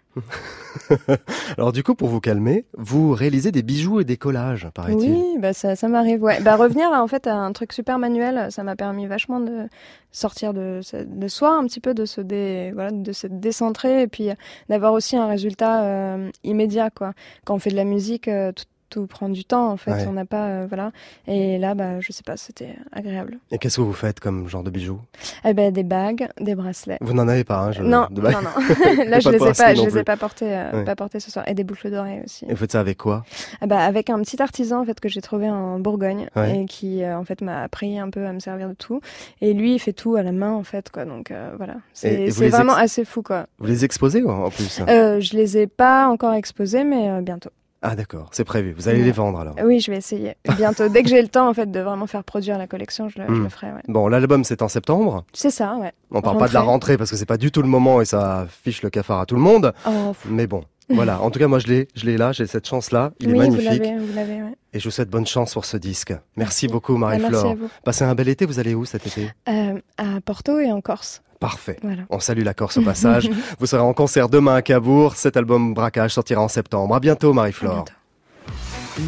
Alors 1.57 1.71
du 1.71 1.83
coup, 1.83 1.95
pour 1.95 2.09
vous 2.09 2.19
calmer, 2.19 2.65
vous 2.77 3.13
réalisez 3.13 3.51
des 3.51 3.63
bijoux 3.63 3.99
et 3.99 4.03
des 4.03 4.17
collages, 4.17 4.67
paraît-il. 4.73 5.11
Oui, 5.11 5.37
bah 5.39 5.53
ça, 5.53 5.75
ça 5.75 5.87
m'arrive. 5.87 6.19
Bah 6.19 6.55
revenir 6.55 6.91
en 6.91 7.07
fait 7.07 7.27
à 7.27 7.35
un 7.35 7.51
truc 7.51 7.73
super 7.73 7.99
manuel, 7.99 8.51
ça 8.51 8.63
m'a 8.63 8.75
permis 8.75 9.07
vachement 9.07 9.39
de 9.39 9.67
sortir 10.11 10.53
de, 10.53 10.81
de 11.05 11.27
soi 11.27 11.55
un 11.55 11.65
petit 11.65 11.79
peu, 11.79 11.93
de 11.93 12.05
se 12.05 12.21
de 12.21 13.27
décentrer 13.27 14.01
et 14.01 14.07
puis 14.07 14.29
d'avoir 14.69 14.93
aussi 14.93 15.15
un 15.15 15.27
résultat 15.27 15.83
euh, 15.83 16.29
immédiat 16.43 16.89
quoi. 16.89 17.13
Quand 17.45 17.55
on 17.55 17.59
fait 17.59 17.71
de 17.71 17.75
la 17.75 17.83
musique, 17.83 18.27
euh, 18.27 18.51
tout, 18.51 18.65
tout 18.89 19.07
prend 19.07 19.29
du 19.29 19.45
temps 19.45 19.69
en 19.71 19.77
fait. 19.77 19.91
Ouais. 19.91 20.05
On 20.07 20.13
n'a 20.13 20.25
pas 20.25 20.45
euh, 20.47 20.65
voilà. 20.67 20.91
Et 21.27 21.57
là, 21.57 21.75
bah 21.75 21.99
je 21.99 22.11
sais 22.11 22.23
pas, 22.23 22.37
c'était 22.37 22.75
agréable. 22.91 23.37
Et 23.51 23.57
qu'est-ce 23.57 23.77
que 23.77 23.81
vous 23.81 23.93
faites 23.93 24.19
comme 24.19 24.47
genre 24.47 24.63
de 24.63 24.69
bijoux? 24.69 24.99
Eh 25.45 25.53
ben 25.53 25.71
des 25.71 25.83
bagues, 25.83 26.27
des 26.39 26.55
bracelets. 26.55 26.97
Vous 27.01 27.13
n'en 27.13 27.27
avez 27.27 27.43
pas, 27.43 27.59
hein 27.59 27.71
je... 27.71 27.81
Non, 27.83 28.07
de 28.11 28.21
non, 28.21 28.29
non. 28.31 28.39
là, 29.07 29.19
je 29.19 29.29
les 29.29 29.37
ai 29.37 29.53
pas, 29.53 29.73
je 29.75 29.81
les 29.83 29.97
ai 29.97 30.03
pas 30.03 30.17
portés, 30.17 30.45
euh, 30.55 30.71
Ouais. 30.79 30.83
pas 30.83 30.95
portés 30.95 31.19
ce 31.19 31.31
soir. 31.31 31.47
Et 31.47 31.53
des 31.53 31.63
boucles 31.63 31.89
d'oreilles 31.91 32.21
aussi. 32.25 32.45
Et 32.45 32.49
vous 32.51 32.57
faites 32.57 32.71
ça 32.71 32.79
avec 32.79 32.97
quoi? 32.97 33.23
Ah 33.61 33.67
bah, 33.67 33.79
avec 33.79 34.09
un 34.09 34.19
petit 34.21 34.41
artisan 34.41 34.81
en 34.81 34.85
fait 34.85 34.99
que 34.99 35.09
j'ai 35.09 35.21
trouvé 35.21 35.49
en 35.49 35.79
Bourgogne 35.79 36.27
Ouais. 36.35 36.61
et 36.61 36.65
qui 36.65 37.03
euh, 37.03 37.17
en 37.17 37.23
fait 37.23 37.41
m'a 37.41 37.61
appris 37.63 37.99
un 37.99 38.09
peu 38.09 38.25
à 38.25 38.33
me 38.33 38.39
servir 38.39 38.69
de 38.69 38.73
tout 38.73 39.01
et 39.41 39.53
lui 39.53 39.73
il 39.75 39.79
fait 39.79 39.93
tout 39.93 40.15
à 40.15 40.23
la 40.23 40.31
main 40.31 40.51
en 40.53 40.63
fait 40.63 40.89
quoi 40.91 41.05
donc 41.05 41.31
euh, 41.31 41.51
voilà 41.57 41.75
c'est 41.93 42.27
vraiment 42.29 42.73
ex- 42.73 42.83
assez 42.83 43.05
fou 43.05 43.21
quoi. 43.21 43.47
Vous 43.59 43.67
les 43.67 43.85
exposez 43.85 44.23
en 44.23 44.49
plus? 44.49 44.81
Euh, 44.87 45.19
je 45.19 45.35
les 45.35 45.57
ai 45.57 45.67
pas 45.67 46.07
encore 46.07 46.33
exposés 46.33 46.83
mais 46.83 47.09
euh, 47.09 47.21
bientôt. 47.21 47.49
Ah 47.81 47.95
d'accord, 47.95 48.29
c'est 48.31 48.43
prévu. 48.43 48.73
Vous 48.73 48.87
allez 48.87 48.99
Ouais. 48.99 49.05
les 49.05 49.11
vendre 49.11 49.39
alors. 49.39 49.55
Oui 49.63 49.79
je 49.79 49.91
vais 49.91 49.97
essayer 49.97 50.35
bientôt 50.57 50.89
dès 50.89 51.03
que 51.03 51.09
j'ai 51.09 51.21
le 51.21 51.27
temps 51.27 51.47
en 51.47 51.53
fait 51.53 51.69
de 51.69 51.79
vraiment 51.79 52.07
faire 52.07 52.23
produire 52.23 52.57
la 52.57 52.65
collection 52.67 53.07
je 53.09 53.19
le, 53.19 53.25
je 53.27 53.31
Hmm. 53.33 53.43
le 53.43 53.49
ferai 53.49 53.67
ouais. 53.67 53.81
Bon, 53.87 54.07
l'album 54.07 54.43
c'est 54.43 54.61
en 54.61 54.67
septembre. 54.67 55.25
C'est 55.33 55.51
ça 55.51 55.75
ouais. 55.77 55.91
On 56.11 56.21
parle 56.21 56.37
pas 56.37 56.47
de 56.47 56.53
la 56.53 56.61
Rentrée. 56.61 56.97
parce 56.97 57.11
que 57.11 57.15
c'est 57.17 57.25
pas 57.27 57.37
du 57.37 57.51
tout 57.51 57.61
le 57.61 57.67
moment 57.67 58.01
et 58.01 58.05
ça 58.05 58.47
fiche 58.63 58.81
le 58.81 58.89
cafard 58.89 59.19
à 59.19 59.25
tout 59.25 59.35
le 59.35 59.41
monde. 59.41 59.73
Oh, 59.87 60.13
Mais 60.29 60.47
bon, 60.47 60.63
voilà. 60.89 61.21
En 61.21 61.29
tout 61.29 61.37
cas, 61.39 61.47
moi 61.47 61.59
je 61.59 61.67
l'ai, 61.67 61.87
je 61.95 62.05
l'ai 62.05 62.17
là, 62.17 62.31
j'ai 62.31 62.47
cette 62.47 62.67
chance-là. 62.67 63.11
Il 63.19 63.27
oui 63.27 63.33
est 63.33 63.49
vous 63.49 63.55
magnifique. 63.57 63.83
l'avez 63.83 63.97
vous 63.99 64.13
l'avez 64.15 64.41
ouais. 64.43 64.55
Et 64.73 64.79
je 64.79 64.85
vous 64.85 64.91
souhaite 64.91 65.09
bonne 65.09 65.25
chance 65.27 65.53
pour 65.53 65.65
ce 65.65 65.77
disque. 65.77 66.09
Merci, 66.11 66.21
Merci. 66.37 66.67
beaucoup, 66.67 66.93
Ah, 66.95 67.09
merci 67.09 67.21
Marie-Flore. 67.21 67.51
à 67.51 67.55
vous. 67.55 67.69
Passez 67.83 68.03
un 68.05 68.15
bel 68.15 68.27
été. 68.29 68.45
Vous 68.45 68.59
allez 68.59 68.73
où 68.75 68.85
cet 68.85 69.05
été? 69.07 69.29
Euh, 69.49 69.79
à 69.97 70.21
Porto 70.23 70.59
et 70.59 70.71
en 70.71 70.81
Corse. 70.81 71.21
Parfait. 71.39 71.77
Voilà. 71.81 72.03
On 72.09 72.19
salue 72.19 72.43
la 72.43 72.53
Corse 72.53 72.77
au 72.77 72.81
passage. 72.81 73.29
vous 73.59 73.65
serez 73.65 73.81
en 73.81 73.93
concert 73.93 74.29
demain 74.29 74.55
à 74.55 74.61
Cabourg. 74.61 75.15
Cet 75.15 75.37
album 75.37 75.73
Braquage 75.73 76.11
sortira 76.11 76.41
en 76.41 76.47
septembre. 76.47 76.95
À 76.95 76.99
bientôt, 76.99 77.33
Marie-Flore. 77.33 77.85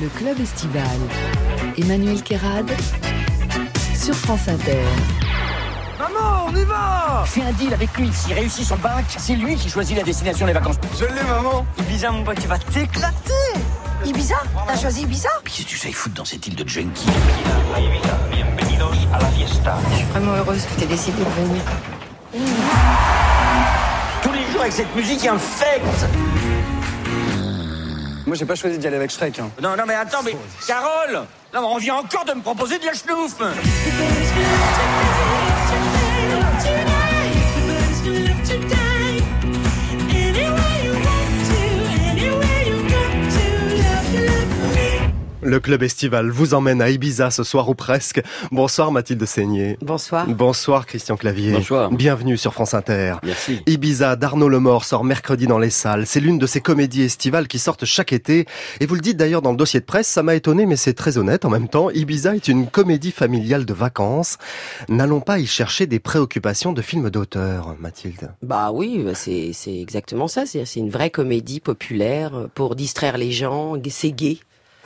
Le 0.02 0.08
club 0.18 0.40
estival. 0.40 0.84
Emmanuel 1.78 2.22
Kérad 2.22 2.70
sur 3.96 4.14
France 4.16 4.48
Inter. 4.48 4.78
Maman, 5.98 6.46
on 6.48 6.56
y 6.56 6.64
va 6.64 7.24
Fais 7.26 7.42
un 7.42 7.52
deal 7.52 7.74
avec 7.74 7.98
lui. 7.98 8.12
S'il 8.14 8.34
réussit 8.34 8.66
son 8.66 8.78
bac, 8.78 9.06
c'est 9.18 9.36
lui 9.36 9.56
qui 9.56 9.70
choisit 9.70 9.98
la 9.98 10.04
destination 10.04 10.46
des 10.46 10.54
vacances. 10.54 10.78
Je 10.98 11.06
l'ai, 11.06 11.24
maman. 11.24 11.66
Ibiza, 11.80 12.12
mon 12.12 12.24
pote, 12.24 12.40
tu 12.40 12.48
vas 12.48 12.60
t'éclater. 12.60 13.60
Ibiza? 14.06 14.36
T'as 14.68 14.78
choisi 14.78 15.02
Ibiza? 15.02 15.30
Qu'est-ce 15.44 15.64
que 15.64 15.68
tu 15.68 15.78
sais 15.78 15.92
foutre 15.92 16.16
dans 16.16 16.26
cette 16.26 16.48
île 16.48 16.56
de 16.56 16.68
junkie 16.68 17.08
à 19.14 19.20
la 19.20 19.26
fiesta. 19.28 19.78
Je 19.92 19.96
suis 19.98 20.06
vraiment 20.06 20.34
heureuse 20.34 20.66
que 20.66 20.80
t'aies 20.80 20.86
décidé 20.86 21.20
de 21.20 21.30
venir. 21.30 21.62
Tous 24.22 24.32
les 24.32 24.46
jours 24.52 24.62
avec 24.62 24.74
cette 24.74 24.96
musique 24.96 25.26
infecte. 25.26 25.86
Moi, 28.26 28.36
j'ai 28.36 28.46
pas 28.46 28.56
choisi 28.56 28.78
d'y 28.78 28.86
aller 28.88 28.98
avec 28.98 29.10
Shrek. 29.10 29.40
hein. 29.40 29.50
Non, 29.62 29.76
non, 29.76 29.84
mais 29.88 29.96
attends, 29.96 30.22
mais 30.24 30.36
Carole 30.68 31.26
Non, 31.54 31.62
mais 31.62 31.68
on 31.68 31.78
vient 31.78 31.96
encore 31.96 32.26
de 32.26 32.34
me 32.34 32.42
proposer 32.42 32.78
de 32.78 32.86
la 32.86 32.94
schnouf 32.94 33.36
Le 45.50 45.60
club 45.60 45.82
estival 45.82 46.30
vous 46.30 46.54
emmène 46.54 46.80
à 46.80 46.92
Ibiza 46.92 47.32
ce 47.32 47.44
soir 47.44 47.70
ou 47.70 47.74
presque. 47.74 48.22
Bonsoir 48.52 48.92
Mathilde 48.92 49.26
Seigné. 49.26 49.80
Bonsoir. 49.82 50.28
Bonsoir 50.28 50.86
Christian 50.86 51.18
Clavier. 51.18 51.54
Bonsoir. 51.54 51.90
Bienvenue 51.90 52.38
sur 52.38 52.54
France 52.54 52.76
Inter. 52.76 53.16
Merci. 53.24 53.60
Ibiza 53.66 54.16
d'Arnaud 54.16 54.48
Lemort 54.48 54.86
sort 54.86 55.04
mercredi 55.04 55.48
dans 55.48 55.58
les 55.58 55.72
salles. 55.72 56.06
C'est 56.06 56.20
l'une 56.20 56.38
de 56.38 56.46
ces 56.46 56.62
comédies 56.62 57.02
estivales 57.02 57.48
qui 57.48 57.58
sortent 57.58 57.86
chaque 57.86 58.14
été. 58.14 58.46
Et 58.80 58.86
vous 58.86 58.94
le 58.94 59.02
dites 59.02 59.18
d'ailleurs 59.18 59.42
dans 59.42 59.50
le 59.50 59.58
dossier 59.58 59.80
de 59.80 59.86
presse, 59.86 60.08
ça 60.08 60.22
m'a 60.22 60.36
étonné 60.36 60.68
mais 60.68 60.76
c'est 60.76 60.94
très 60.94 61.18
honnête 61.18 61.46
en 61.46 61.50
même 61.50 61.68
temps. 61.68 61.90
Ibiza 61.90 62.36
est 62.36 62.48
une 62.48 62.68
comédie 62.68 63.12
familiale 63.12 63.66
de 63.66 63.74
vacances. 63.74 64.38
N'allons 64.88 65.20
pas 65.20 65.40
y 65.40 65.48
chercher 65.48 65.88
des 65.88 65.98
préoccupations 65.98 66.74
de 66.74 66.84
films 66.84 67.10
d'auteur, 67.10 67.76
Mathilde. 67.80 68.34
Bah 68.44 68.70
oui, 68.72 69.02
bah 69.04 69.16
c'est 69.16 69.52
exactement 69.68 70.28
ça. 70.28 70.46
C'est 70.46 70.66
c'est 70.66 70.80
une 70.80 70.92
vraie 70.92 71.10
comédie 71.10 71.60
populaire 71.60 72.36
euh, 72.36 72.48
pour 72.54 72.76
distraire 72.76 73.18
les 73.18 73.32
gens. 73.32 73.74
C'est 73.90 74.12
gay. 74.12 74.38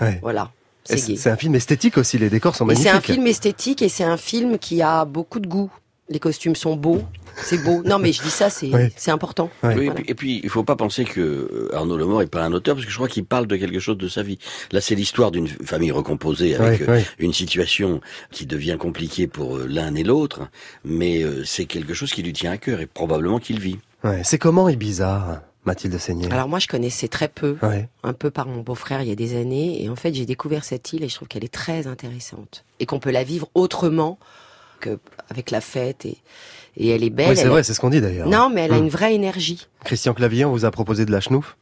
Ouais. 0.01 0.19
Voilà. 0.21 0.51
C'est 0.85 1.27
un 1.29 1.37
film 1.37 1.55
esthétique 1.55 1.97
aussi, 1.97 2.17
les 2.17 2.29
décors 2.29 2.55
sont 2.55 2.65
magnifiques. 2.65 2.89
c'est 2.91 2.97
un 2.97 3.01
film 3.01 3.25
esthétique 3.27 3.81
et 3.81 3.89
c'est 3.89 4.03
un 4.03 4.17
film 4.17 4.57
qui 4.59 4.81
a 4.81 5.05
beaucoup 5.05 5.39
de 5.39 5.47
goût. 5.47 5.71
Les 6.09 6.19
costumes 6.19 6.55
sont 6.57 6.75
beaux. 6.75 7.01
C'est 7.37 7.57
beau. 7.63 7.81
Non, 7.85 7.97
mais 7.97 8.11
je 8.11 8.21
dis 8.21 8.29
ça, 8.29 8.49
c'est 8.49 8.67
Oui. 8.67 8.89
important. 9.07 9.49
Oui, 9.63 9.87
et, 9.87 9.91
puis, 9.91 10.03
et 10.09 10.13
puis, 10.13 10.41
il 10.43 10.49
faut 10.49 10.65
pas 10.65 10.75
penser 10.75 11.05
que 11.05 11.21
euh, 11.21 11.69
Arnaud 11.73 11.95
Lemort 11.97 12.21
est 12.21 12.27
pas 12.27 12.43
un 12.43 12.51
auteur, 12.51 12.75
parce 12.75 12.85
que 12.85 12.91
je 12.91 12.97
crois 12.97 13.07
qu'il 13.07 13.23
parle 13.23 13.47
de 13.47 13.55
quelque 13.55 13.79
chose 13.79 13.97
de 13.97 14.09
sa 14.09 14.21
vie. 14.21 14.37
Là, 14.73 14.81
c'est 14.81 14.93
l'histoire 14.95 15.31
d'une 15.31 15.47
famille 15.47 15.91
recomposée 15.91 16.55
avec 16.55 16.81
Oui, 16.81 16.85
euh, 16.89 17.01
une 17.19 17.31
situation 17.33 18.01
qui 18.31 18.45
devient 18.45 18.75
compliquée 18.77 19.27
pour 19.27 19.55
euh, 19.57 19.65
l'un 19.67 19.95
et 19.95 20.03
l'autre, 20.03 20.41
mais 20.83 21.23
c'est 21.45 21.65
quelque 21.65 21.93
chose 21.93 22.11
qui 22.11 22.21
lui 22.21 22.33
tient 22.33 22.51
à 22.51 22.57
cœur 22.57 22.81
et 22.81 22.85
probablement 22.85 23.39
qu'il 23.39 23.59
vit. 23.61 23.77
Ouais, 24.03 24.21
c'est 24.25 24.37
comment 24.37 24.67
Ibiza, 24.67 25.41
Mathilde 25.65 25.97
Seigné 25.97 26.29
Alors 26.31 26.47
moi, 26.49 26.59
je 26.59 26.67
connaissais 26.67 27.07
très 27.07 27.27
peu, 27.27 27.57
Ouais. 27.63 27.87
un 28.03 28.13
peu 28.13 28.29
par 28.31 28.47
mon 28.47 28.61
beau-frère 28.61 29.01
il 29.01 29.07
y 29.07 29.11
a 29.11 29.15
des 29.15 29.35
années, 29.39 29.83
et 29.83 29.89
en 29.89 29.95
fait, 29.95 30.13
j'ai 30.13 30.25
découvert 30.25 30.63
cette 30.63 30.91
île 30.93 31.03
et 31.03 31.09
je 31.09 31.15
trouve 31.15 31.27
qu'elle 31.27 31.45
est 31.45 31.53
très 31.53 31.87
intéressante 31.87 32.65
et 32.79 32.85
qu'on 32.85 32.99
peut 32.99 33.11
la 33.11 33.23
vivre 33.23 33.47
autrement 33.53 34.17
que 34.79 34.99
avec 35.29 35.51
la 35.51 35.61
fête 35.61 36.05
et 36.05 36.17
et 36.75 36.89
elle 36.89 37.03
est 37.03 37.11
belle. 37.11 37.29
Oui, 37.29 37.37
c'est 37.37 37.45
vrai, 37.47 37.59
a- 37.59 37.63
c'est 37.63 37.75
ce 37.75 37.79
qu'on 37.79 37.91
dit 37.91 38.01
d'ailleurs. 38.01 38.27
Non, 38.27 38.49
mais 38.51 38.61
elle 38.61 38.73
a 38.73 38.79
Hmm. 38.79 38.83
une 38.85 38.89
vraie 38.89 39.13
énergie. 39.13 39.67
Christian 39.85 40.15
Clavier, 40.15 40.43
on 40.43 40.51
vous 40.51 40.65
a 40.65 40.71
proposé 40.71 41.05
de 41.05 41.11
la 41.11 41.21
schnouf? 41.21 41.55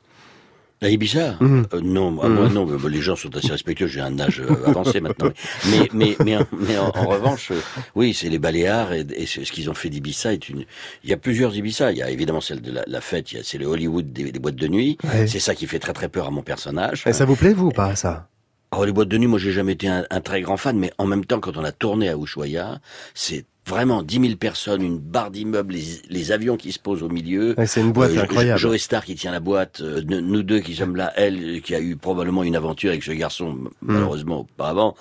À 0.84 0.90
Ibiza 0.90 1.36
Mhm. 1.40 1.68
Euh, 1.74 1.82
Non, 1.82 2.10
moi, 2.10 2.28
Mhm. 2.28 2.34
moi, 2.36 2.50
non, 2.50 2.66
mais 2.66 2.90
les 2.90 3.02
gens 3.02 3.16
sont 3.16 3.36
assez 3.36 3.52
respectueux. 3.52 3.86
J'ai 3.88 4.02
un 4.02 4.20
âge 4.20 4.42
euh, 4.42 4.66
avancé 4.68 5.00
maintenant. 5.02 5.30
Mais, 5.70 5.88
mais, 5.94 6.16
mais, 6.26 6.38
en- 6.38 6.48
mais 6.58 6.78
en, 6.78 6.88
en 6.90 7.08
revanche, 7.08 7.52
euh, 7.52 7.62
oui, 7.94 8.16
c'est 8.16 8.30
les 8.30 8.40
Baléares 8.40 8.92
et, 8.94 9.06
et 9.16 9.26
ce 9.28 9.42
qu'ils 9.52 9.70
ont 9.70 9.76
fait 9.76 9.90
d'Ibiza 9.90 10.34
est 10.34 10.50
une. 10.50 10.66
Il 11.04 11.10
y 11.10 11.14
a 11.14 11.18
plusieurs 11.18 11.56
Ibiza. 11.56 11.92
Il 11.92 12.00
y 12.00 12.02
a 12.02 12.10
évidemment 12.10 12.42
celle 12.42 12.62
de 12.62 12.72
la, 12.72 12.84
la 12.88 13.00
fête. 13.02 13.32
il 13.32 13.38
y 13.38 13.40
a- 13.40 13.44
C'est 13.44 13.60
le 13.60 13.68
Hollywood 13.68 14.12
des, 14.12 14.32
des 14.32 14.40
boîtes 14.40 14.56
de 14.56 14.68
nuit. 14.68 14.98
Ouais. 15.04 15.28
C'est 15.28 15.40
ça 15.40 15.54
qui 15.54 15.68
fait 15.68 15.80
très 15.80 15.94
très 15.94 16.10
peur 16.10 16.28
à 16.28 16.32
mon 16.32 16.42
personnage. 16.42 17.04
Et 17.06 17.14
ça 17.14 17.26
vous 17.26 17.36
plaît, 17.36 17.54
vous, 17.54 17.68
ou 17.68 17.72
pas, 17.72 17.96
ça? 17.96 18.28
Oh, 18.76 18.84
les 18.86 18.92
boîtes 18.94 19.10
de 19.10 19.18
nuit, 19.20 19.28
moi, 19.28 19.38
j'ai 19.38 19.52
jamais 19.52 19.74
été 19.74 19.88
un, 19.88 20.06
un 20.10 20.22
très 20.22 20.42
grand 20.42 20.58
fan, 20.58 20.80
mais 20.80 20.92
en 20.98 21.06
même 21.06 21.26
temps, 21.26 21.40
quand 21.42 21.58
on 21.58 21.64
a 21.64 21.72
tourné 21.74 22.10
à 22.10 22.16
Ushuaia, 22.18 22.80
c'est 23.14 23.46
vraiment 23.72 24.04
10 24.04 24.20
000 24.22 24.36
personnes, 24.36 24.82
une 24.84 25.00
barre 25.00 25.32
d'immeubles, 25.32 25.74
les, 25.74 25.84
les 26.10 26.32
avions 26.32 26.58
qui 26.58 26.72
se 26.72 26.80
posent 26.80 27.02
au 27.04 27.10
milieu. 27.10 27.56
Ouais, 27.58 27.66
c'est 27.66 27.82
une 27.82 27.92
boîte 27.94 28.12
Euh, 28.12 28.24
incroyable. 28.24 28.60
Joe 28.60 28.78
Star 28.78 29.04
qui 29.06 29.16
tient 29.16 29.32
la 29.32 29.40
boîte, 29.40 29.80
euh, 29.82 30.02
nous 30.08 30.44
deux 30.44 30.60
qui 30.60 30.76
sommes 30.76 30.96
là, 30.96 31.14
elle 31.16 31.62
qui 31.62 31.74
a 31.74 31.80
eu 31.80 31.96
probablement 31.96 32.44
une 32.44 32.56
aventure 32.56 32.90
avec 32.90 33.04
ce 33.04 33.12
garçon, 33.12 33.50
m- 33.52 33.70
malheureusement 33.82 34.42
auparavant. 34.42 34.96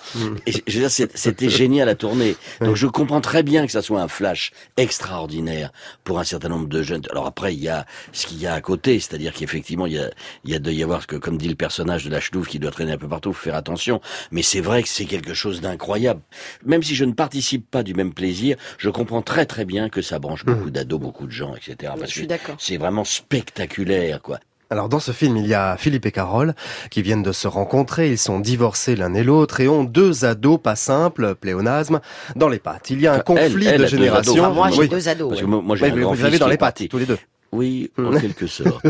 Et 0.46 0.52
je 0.66 0.74
veux 0.74 0.80
dire, 0.80 0.90
c'est- 0.90 1.16
c'était 1.16 1.48
génial 1.50 1.88
à 1.88 1.94
tourner. 1.96 2.36
Donc 2.60 2.76
je 2.76 2.86
comprends 2.86 3.20
très 3.20 3.42
bien 3.42 3.66
que 3.66 3.72
ça 3.72 3.82
soit 3.82 4.00
un 4.00 4.08
flash 4.08 4.52
extraordinaire 5.00 5.72
pour 6.04 6.18
un 6.18 6.24
certain 6.24 6.48
nombre 6.48 6.68
de 6.68 6.82
jeunes. 6.82 7.02
Alors 7.10 7.26
après, 7.26 7.54
il 7.54 7.60
y 7.62 7.68
a 7.68 7.86
ce 8.12 8.26
qu'il 8.26 8.40
y 8.40 8.46
a 8.46 8.54
à 8.54 8.60
côté, 8.60 9.00
c'est-à-dire 9.00 9.32
qu'effectivement, 9.32 9.86
il 9.86 9.94
y 9.94 9.98
a, 9.98 10.10
il 10.44 10.50
y 10.50 10.54
a 10.54 10.58
de 10.58 10.70
y 10.70 10.82
avoir, 10.82 11.02
ce 11.02 11.06
que, 11.06 11.16
comme 11.16 11.38
dit 11.38 11.48
le 11.48 11.54
personnage 11.54 12.04
de 12.04 12.10
la 12.10 12.20
chenouf 12.20 12.48
qui 12.48 12.58
doit 12.58 12.70
traîner 12.70 12.92
un 12.92 12.98
peu 12.98 13.08
partout, 13.08 13.32
faut 13.32 13.42
faire 13.44 13.54
attention. 13.54 14.00
Mais 14.30 14.42
c'est 14.42 14.60
vrai 14.60 14.82
que 14.82 14.88
c'est 14.88 15.06
quelque 15.06 15.34
chose 15.34 15.60
d'incroyable. 15.60 16.20
Même 16.66 16.82
si 16.82 16.94
je 16.94 17.04
ne 17.04 17.12
participe 17.12 17.70
pas 17.70 17.82
du 17.82 17.94
même 17.94 18.12
plaisir, 18.12 18.56
je 18.78 18.90
comprends 18.90 19.22
très 19.22 19.46
très 19.46 19.64
bien 19.64 19.88
que 19.88 20.02
ça 20.02 20.18
branche 20.18 20.44
beaucoup 20.44 20.70
d'ados, 20.70 21.00
beaucoup 21.00 21.26
de 21.26 21.32
gens, 21.32 21.54
etc. 21.54 21.92
Parce 21.98 22.10
Je 22.10 22.18
suis 22.18 22.26
d'accord. 22.26 22.56
c'est 22.58 22.76
vraiment 22.76 23.04
spectaculaire, 23.04 24.20
quoi. 24.22 24.38
Alors 24.72 24.88
dans 24.88 25.00
ce 25.00 25.10
film, 25.10 25.36
il 25.36 25.48
y 25.48 25.54
a 25.54 25.76
Philippe 25.76 26.06
et 26.06 26.12
Carole 26.12 26.54
qui 26.90 27.02
viennent 27.02 27.24
de 27.24 27.32
se 27.32 27.48
rencontrer, 27.48 28.08
ils 28.10 28.18
sont 28.18 28.38
divorcés 28.38 28.94
l'un 28.94 29.12
et 29.14 29.24
l'autre 29.24 29.58
et 29.60 29.66
ont 29.66 29.82
deux 29.82 30.24
ados 30.24 30.60
pas 30.62 30.76
simples, 30.76 31.34
pléonasme, 31.34 32.00
dans 32.36 32.48
les 32.48 32.60
pattes. 32.60 32.90
Il 32.90 33.00
y 33.00 33.08
a 33.08 33.12
un 33.12 33.14
Enfin, 33.16 33.22
conflit 33.24 33.66
elle 33.66 33.80
de 33.80 33.86
génération. 33.86 34.44
Enfin, 34.44 34.50
moi, 34.50 34.70
j'ai 34.70 34.78
Oui. 34.82 34.88
deux 34.88 35.08
ados, 35.08 35.28
Parce 35.30 35.40
que 35.40 35.46
ouais. 35.46 35.60
moi, 35.62 35.74
j'ai 35.74 35.86
Oui, 35.86 35.90
un 35.90 36.00
grand 36.02 36.10
vous 36.10 36.14
fils 36.16 36.22
l'avez 36.24 36.38
dans 36.38 36.46
les 36.46 36.56
pattes, 36.56 36.82
tous 36.88 36.98
les 36.98 37.06
deux. 37.06 37.18
Oui, 37.52 37.90
en 37.98 38.02
Mm. 38.12 38.20
quelque 38.20 38.46
sorte. 38.46 38.84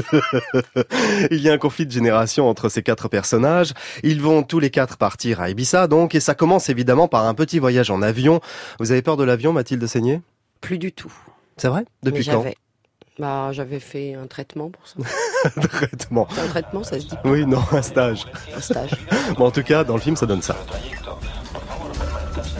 Il 1.30 1.40
y 1.40 1.48
a 1.48 1.52
un 1.52 1.58
conflit 1.58 1.86
de 1.86 1.90
génération 1.92 2.48
entre 2.48 2.68
ces 2.68 2.82
quatre 2.82 3.08
personnages. 3.08 3.72
Ils 4.02 4.20
vont 4.20 4.42
tous 4.42 4.58
les 4.58 4.70
quatre 4.70 4.96
partir 4.98 5.40
à 5.40 5.48
Ibiza, 5.50 5.86
donc, 5.86 6.14
et 6.14 6.20
ça 6.20 6.34
commence 6.34 6.68
évidemment 6.68 7.08
par 7.08 7.24
un 7.26 7.34
petit 7.34 7.58
voyage 7.58 7.90
en 7.90 8.02
avion. 8.02 8.40
Vous 8.78 8.92
avez 8.92 9.00
peur 9.02 9.16
de 9.16 9.24
l'avion, 9.24 9.52
Mathilde 9.52 9.86
Seigné? 9.86 10.20
Plus 10.60 10.76
du 10.78 10.92
tout. 10.92 11.12
C'est 11.56 11.68
vrai? 11.68 11.84
Depuis 12.02 12.18
Mais 12.26 12.32
quand? 12.34 12.42
j'avais- 12.42 12.56
Bah, 13.18 13.48
j'avais 13.52 13.80
fait 13.80 14.14
un 14.14 14.26
traitement 14.26 14.70
pour 14.70 14.86
ça. 14.86 14.96
Traitement. 15.68 16.28
Un 16.42 16.48
traitement, 16.48 16.84
ça 16.84 17.00
se 17.00 17.06
dit. 17.06 17.16
Oui, 17.24 17.46
non, 17.46 17.62
un 17.72 17.82
stage. 17.82 18.26
Un 18.56 18.60
stage. 18.60 18.90
Bon, 19.38 19.46
en 19.46 19.50
tout 19.50 19.62
cas, 19.62 19.84
dans 19.84 19.94
le 19.94 20.00
film, 20.00 20.16
ça 20.16 20.26
donne 20.26 20.42
ça. 20.42 20.56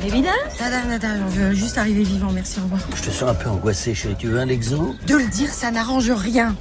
Évidemment 0.04 0.32
Nada, 0.60 0.84
nada, 0.84 1.08
on 1.24 1.28
veut 1.28 1.52
juste 1.52 1.76
arriver 1.78 2.02
vivant, 2.02 2.30
merci, 2.32 2.58
au 2.60 2.62
revoir. 2.64 2.80
Je 2.96 3.02
te 3.02 3.10
sens 3.10 3.30
un 3.30 3.34
peu 3.34 3.48
angoissé, 3.50 3.94
chérie. 3.94 4.16
Tu 4.18 4.28
veux 4.28 4.38
un 4.38 4.48
exo? 4.48 4.94
De 5.06 5.16
le 5.16 5.26
dire, 5.28 5.48
ça 5.50 5.70
n'arrange 5.70 6.10
rien. 6.10 6.56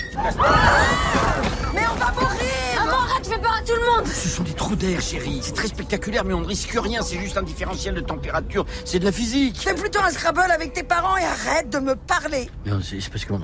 Mais 1.74 1.82
on 1.92 1.96
va 1.96 2.12
mourir 2.12 2.38
Maman, 2.78 2.98
arrête, 3.10 3.28
fais 3.28 3.38
peur 3.40 3.54
à 3.58 3.62
tout 3.66 3.74
le 3.76 3.86
monde 3.98 4.08
Ce 4.12 4.28
sont 4.30 4.44
des 4.44 4.54
trous 4.54 4.76
d'air, 4.76 5.02
chérie. 5.02 5.40
C'est 5.42 5.54
très 5.54 5.68
spectaculaire, 5.68 6.24
mais 6.26 6.34
on 6.34 6.42
ne 6.42 6.46
risque 6.48 6.78
rien. 6.82 7.02
C'est 7.02 7.20
juste 7.20 7.38
un 7.38 7.44
différentiel 7.44 7.96
de 7.96 8.02
température. 8.02 8.66
C'est 8.86 9.00
de 9.00 9.06
la 9.06 9.12
physique. 9.12 9.58
Fais 9.60 9.74
plutôt 9.76 10.00
un 10.02 10.10
Scrabble 10.12 10.52
avec 10.52 10.74
tes 10.74 10.84
parents 10.84 11.16
et 11.18 11.24
arrête 11.24 11.70
de 11.70 11.80
me 11.80 11.96
parler 11.96 12.50
Non, 12.66 12.80
c'est 12.84 12.98
parce 13.10 13.26
qu'on 13.26 13.42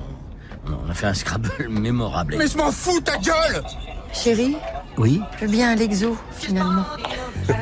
on 0.68 0.90
a 0.90 0.94
fait 0.94 1.06
un 1.06 1.14
Scrabble 1.14 1.52
mémorable. 1.70 2.36
Mais 2.38 2.48
je 2.48 2.56
m'en 2.58 2.70
fous, 2.72 3.00
ta 3.00 3.16
gueule 3.18 3.62
Chérie, 4.12 4.56
Oui? 4.98 5.20
je 5.36 5.44
veux 5.46 5.50
bien 5.50 5.70
un 5.72 5.74
Lexo, 5.74 6.16
finalement. 6.32 6.84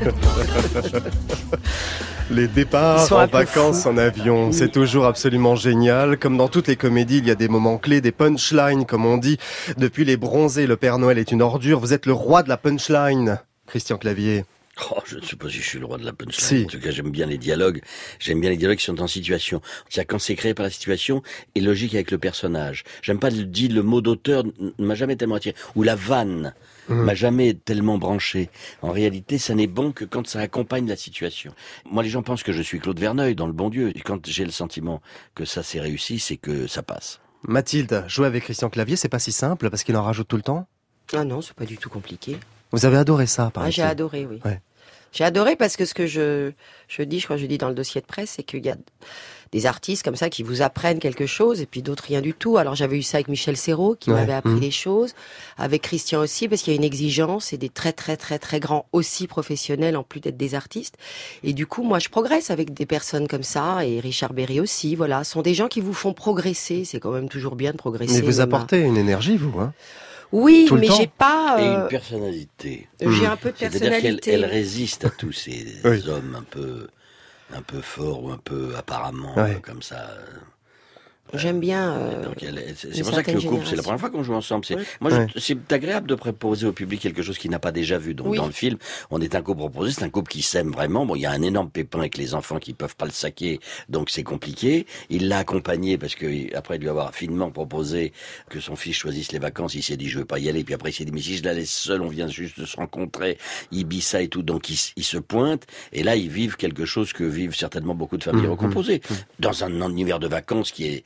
Les 2.30 2.48
départs 2.48 3.12
en 3.12 3.26
vacances 3.26 3.82
fous. 3.82 3.88
en 3.88 3.98
avion, 3.98 4.50
c'est 4.50 4.70
toujours 4.70 5.04
absolument 5.04 5.56
génial. 5.56 6.18
Comme 6.18 6.38
dans 6.38 6.48
toutes 6.48 6.68
les 6.68 6.76
comédies, 6.76 7.18
il 7.18 7.26
y 7.26 7.30
a 7.30 7.34
des 7.34 7.48
moments 7.48 7.76
clés, 7.76 8.00
des 8.00 8.12
punchlines, 8.12 8.86
comme 8.86 9.04
on 9.04 9.18
dit. 9.18 9.36
Depuis 9.76 10.06
les 10.06 10.16
bronzés, 10.16 10.66
le 10.66 10.76
Père 10.76 10.98
Noël 10.98 11.18
est 11.18 11.32
une 11.32 11.42
ordure. 11.42 11.80
Vous 11.80 11.92
êtes 11.92 12.06
le 12.06 12.14
roi 12.14 12.42
de 12.42 12.48
la 12.48 12.56
punchline, 12.56 13.40
Christian 13.66 13.98
Clavier. 13.98 14.44
Oh, 14.90 15.00
je 15.04 15.16
ne 15.16 15.20
sais 15.20 15.36
pas 15.36 15.48
si 15.48 15.58
je 15.58 15.68
suis 15.68 15.78
le 15.78 15.84
roi 15.84 15.98
de 15.98 16.04
la 16.04 16.12
punchline. 16.14 16.40
Si. 16.40 16.64
En 16.64 16.68
tout 16.68 16.80
cas, 16.80 16.90
j'aime 16.90 17.10
bien 17.10 17.26
les 17.26 17.38
dialogues. 17.38 17.82
J'aime 18.18 18.40
bien 18.40 18.50
les 18.50 18.56
dialogues 18.56 18.78
qui 18.78 18.86
sont 18.86 19.00
en 19.02 19.06
situation. 19.06 19.60
C'est-à-dire 19.88 20.08
quand 20.08 20.18
c'est 20.18 20.34
créé 20.34 20.54
par 20.54 20.64
la 20.64 20.70
situation 20.70 21.22
et 21.54 21.60
logique 21.60 21.94
avec 21.94 22.10
le 22.10 22.18
personnage. 22.18 22.84
J'aime 23.02 23.18
pas 23.18 23.30
le 23.30 23.44
dit 23.44 23.68
le 23.68 23.82
mot 23.82 24.00
d'auteur 24.00 24.44
ne 24.44 24.84
m'a 24.84 24.94
jamais 24.94 25.16
tellement 25.16 25.36
attiré. 25.36 25.54
Ou 25.76 25.82
la 25.82 25.94
vanne 25.94 26.54
Mhm. 26.88 27.04
m'a 27.04 27.14
jamais 27.14 27.54
tellement 27.54 27.98
branché. 27.98 28.50
En 28.82 28.90
réalité, 28.90 29.38
ça 29.38 29.54
n'est 29.54 29.66
bon 29.66 29.92
que 29.92 30.04
quand 30.04 30.26
ça 30.26 30.40
accompagne 30.40 30.86
la 30.88 30.96
situation. 30.96 31.52
Moi, 31.90 32.02
les 32.02 32.08
gens 32.08 32.22
pensent 32.22 32.42
que 32.42 32.52
je 32.52 32.62
suis 32.62 32.78
Claude 32.80 32.98
Verneuil 33.00 33.34
dans 33.34 33.46
Le 33.46 33.52
Bon 33.52 33.70
Dieu. 33.70 33.92
Et 33.96 34.00
quand 34.00 34.26
j'ai 34.26 34.44
le 34.44 34.50
sentiment 34.50 35.00
que 35.34 35.44
ça 35.44 35.62
s'est 35.62 35.80
réussi, 35.80 36.18
c'est 36.18 36.36
que 36.36 36.66
ça 36.66 36.82
passe. 36.82 37.20
Mathilde, 37.46 38.04
jouer 38.08 38.26
avec 38.26 38.44
Christian 38.44 38.70
Clavier, 38.70 38.96
c'est 38.96 39.08
pas 39.08 39.18
si 39.18 39.32
simple 39.32 39.70
parce 39.70 39.84
qu'il 39.84 39.96
en 39.96 40.02
rajoute 40.02 40.28
tout 40.28 40.36
le 40.36 40.42
temps? 40.42 40.66
Ah 41.12 41.24
non, 41.24 41.42
c'est 41.42 41.54
pas 41.54 41.66
du 41.66 41.76
tout 41.76 41.90
compliqué. 41.90 42.38
Vous 42.72 42.86
avez 42.86 42.96
adoré 42.96 43.26
ça, 43.26 43.50
par 43.52 43.64
Ah, 43.64 43.70
j'ai 43.70 43.82
adoré, 43.82 44.26
oui. 44.26 44.40
Ouais. 44.44 44.60
J'ai 45.12 45.24
adoré 45.24 45.54
parce 45.54 45.76
que 45.76 45.84
ce 45.84 45.94
que 45.94 46.06
je, 46.06 46.52
je 46.88 47.02
dis, 47.02 47.20
je 47.20 47.24
crois 47.26 47.36
que 47.36 47.42
je 47.42 47.46
dis 47.46 47.58
dans 47.58 47.68
le 47.68 47.74
dossier 47.74 48.00
de 48.00 48.06
presse, 48.06 48.30
c'est 48.30 48.42
qu'il 48.42 48.64
y 48.64 48.70
a 48.70 48.76
des 49.54 49.64
artistes 49.66 50.02
comme 50.02 50.16
ça 50.16 50.28
qui 50.28 50.42
vous 50.42 50.60
apprennent 50.60 50.98
quelque 50.98 51.24
chose 51.26 51.60
et 51.60 51.66
puis 51.66 51.80
d'autres 51.80 52.04
rien 52.08 52.20
du 52.20 52.34
tout. 52.34 52.58
Alors 52.58 52.74
j'avais 52.74 52.98
eu 52.98 53.02
ça 53.02 53.18
avec 53.18 53.28
Michel 53.28 53.56
Serrault 53.56 53.94
qui 53.98 54.10
Ouais. 54.10 54.16
m'avait 54.16 54.32
appris 54.34 54.50
Mhm. 54.54 54.60
des 54.60 54.70
choses, 54.72 55.14
avec 55.56 55.80
Christian 55.82 56.20
aussi 56.20 56.48
parce 56.48 56.60
qu'il 56.62 56.72
y 56.72 56.76
a 56.76 56.78
une 56.78 56.84
exigence 56.84 57.52
et 57.52 57.56
des 57.56 57.68
très 57.68 57.92
très 57.92 58.16
très 58.16 58.38
très 58.40 58.58
grands 58.60 58.86
aussi 58.92 59.26
professionnels 59.28 59.96
en 59.96 60.02
plus 60.02 60.18
d'être 60.20 60.36
des 60.36 60.54
artistes. 60.56 60.96
Et 61.44 61.52
du 61.52 61.66
coup, 61.66 61.84
moi 61.84 62.00
je 62.00 62.08
progresse 62.08 62.50
avec 62.50 62.74
des 62.74 62.84
personnes 62.84 63.28
comme 63.28 63.44
ça 63.44 63.86
et 63.86 64.00
Richard 64.00 64.32
Berry 64.34 64.58
aussi. 64.60 64.96
Voilà, 64.96 65.22
ce 65.24 65.32
sont 65.32 65.42
des 65.42 65.54
gens 65.54 65.68
qui 65.68 65.80
vous 65.80 65.94
font 65.94 66.12
progresser. 66.12 66.84
C'est 66.84 66.98
quand 67.00 67.12
même 67.12 67.28
toujours 67.28 67.54
bien 67.54 67.70
de 67.70 67.76
progresser. 67.76 68.14
Mais 68.14 68.20
vous 68.26 68.40
à- 68.40 68.42
apportez 68.44 68.80
une 68.80 68.96
énergie, 68.96 69.36
vous. 69.36 69.58
Hein 69.60 69.72
Oui, 70.32 70.68
mais 70.72 70.88
j'ai 70.96 71.06
pas. 71.06 71.58
Et 71.60 71.62
euh, 71.64 71.82
une 71.82 71.88
personnalité. 71.88 72.88
J'ai 73.00 73.26
un 73.26 73.36
peu 73.36 73.50
de 73.52 73.56
C'est-à-dire 73.56 73.80
qu'elle 73.80 73.90
personnalité. 73.90 74.30
elle 74.32 74.44
résiste 74.46 75.04
à 75.04 75.10
tous 75.10 75.30
ces 75.32 75.64
Oui. 75.84 76.02
hommes 76.08 76.34
un 76.36 76.42
peu, 76.42 76.88
un 77.52 77.62
peu 77.62 77.80
forts 77.80 78.22
ou 78.24 78.30
un 78.30 78.38
peu 78.38 78.74
apparemment 78.76 79.34
Ouais. 79.36 79.56
euh, 79.56 79.60
comme 79.60 79.82
ça. 79.82 80.08
J'aime 81.32 81.58
bien. 81.58 81.94
euh, 81.94 82.32
est- 82.40 82.74
c'est 82.92 83.02
pour 83.02 83.14
ça 83.14 83.22
que 83.22 83.30
le 83.32 83.40
couple, 83.40 83.66
c'est 83.66 83.76
la 83.76 83.82
première 83.82 83.98
fois 83.98 84.10
qu'on 84.10 84.22
joue 84.22 84.34
ensemble. 84.34 84.64
C'est, 84.64 84.76
moi, 85.00 85.10
Ouais. 85.12 85.26
c'est 85.36 85.72
agréable 85.72 86.06
de 86.06 86.14
proposer 86.14 86.66
au 86.66 86.72
public 86.72 87.00
quelque 87.00 87.22
chose 87.22 87.38
qu'il 87.38 87.50
n'a 87.50 87.58
pas 87.58 87.72
déjà 87.72 87.98
vu. 87.98 88.14
Donc 88.14 88.28
Oui. 88.28 88.36
dans 88.36 88.46
le 88.46 88.52
film, 88.52 88.76
on 89.10 89.20
est 89.20 89.34
un 89.34 89.42
couple 89.42 89.58
proposé, 89.60 89.92
c'est 89.92 90.04
un 90.04 90.10
couple 90.10 90.30
qui 90.30 90.42
s'aime 90.42 90.70
vraiment. 90.70 91.06
Bon, 91.06 91.16
il 91.16 91.22
y 91.22 91.26
a 91.26 91.32
un 91.32 91.42
énorme 91.42 91.70
pépin 91.70 91.98
avec 92.00 92.18
les 92.18 92.34
enfants 92.34 92.58
qui 92.58 92.72
peuvent 92.72 92.94
pas 92.94 93.06
le 93.06 93.10
saquer, 93.10 93.58
donc 93.88 94.10
c'est 94.10 94.22
compliqué. 94.22 94.86
Il 95.10 95.28
l'a 95.28 95.38
accompagné 95.38 95.98
parce 95.98 96.14
que 96.14 96.54
après 96.56 96.78
lui 96.78 96.88
avoir 96.88 97.14
finement 97.14 97.50
proposé 97.50 98.12
que 98.50 98.60
son 98.60 98.76
fils 98.76 98.94
choisisse 98.94 99.32
les 99.32 99.38
vacances, 99.40 99.74
il 99.74 99.82
s'est 99.82 99.96
dit 99.96 100.08
je 100.08 100.18
veux 100.18 100.24
pas 100.26 100.38
y 100.38 100.48
aller. 100.48 100.62
Puis 100.62 100.74
après 100.74 100.90
il 100.90 100.94
s'est 100.94 101.04
dit 101.04 101.12
mais 101.12 101.22
si 101.22 101.36
je 101.38 101.42
la 101.42 101.54
laisse 101.54 101.72
seule, 101.72 102.02
on 102.02 102.08
vient 102.08 102.28
juste 102.28 102.60
de 102.60 102.66
se 102.66 102.76
rencontrer, 102.76 103.38
Ibiza 103.72 104.22
et 104.22 104.28
tout, 104.28 104.42
donc 104.42 104.68
il, 104.70 104.76
se 105.04 105.18
pointe. 105.18 105.64
Et 105.92 106.02
là 106.02 106.14
ils 106.16 106.28
vivent 106.30 106.56
quelque 106.56 106.84
chose 106.84 107.12
que 107.12 107.24
vivent 107.24 107.56
certainement 107.56 107.94
beaucoup 107.94 108.18
de 108.18 108.24
familles 108.24 108.42
Mhm. 108.44 108.50
recomposées 108.50 109.00
dans 109.40 109.64
un 109.64 109.88
univers 109.88 110.18
de 110.20 110.28
vacances 110.28 110.70
qui 110.70 110.86
est 110.86 111.04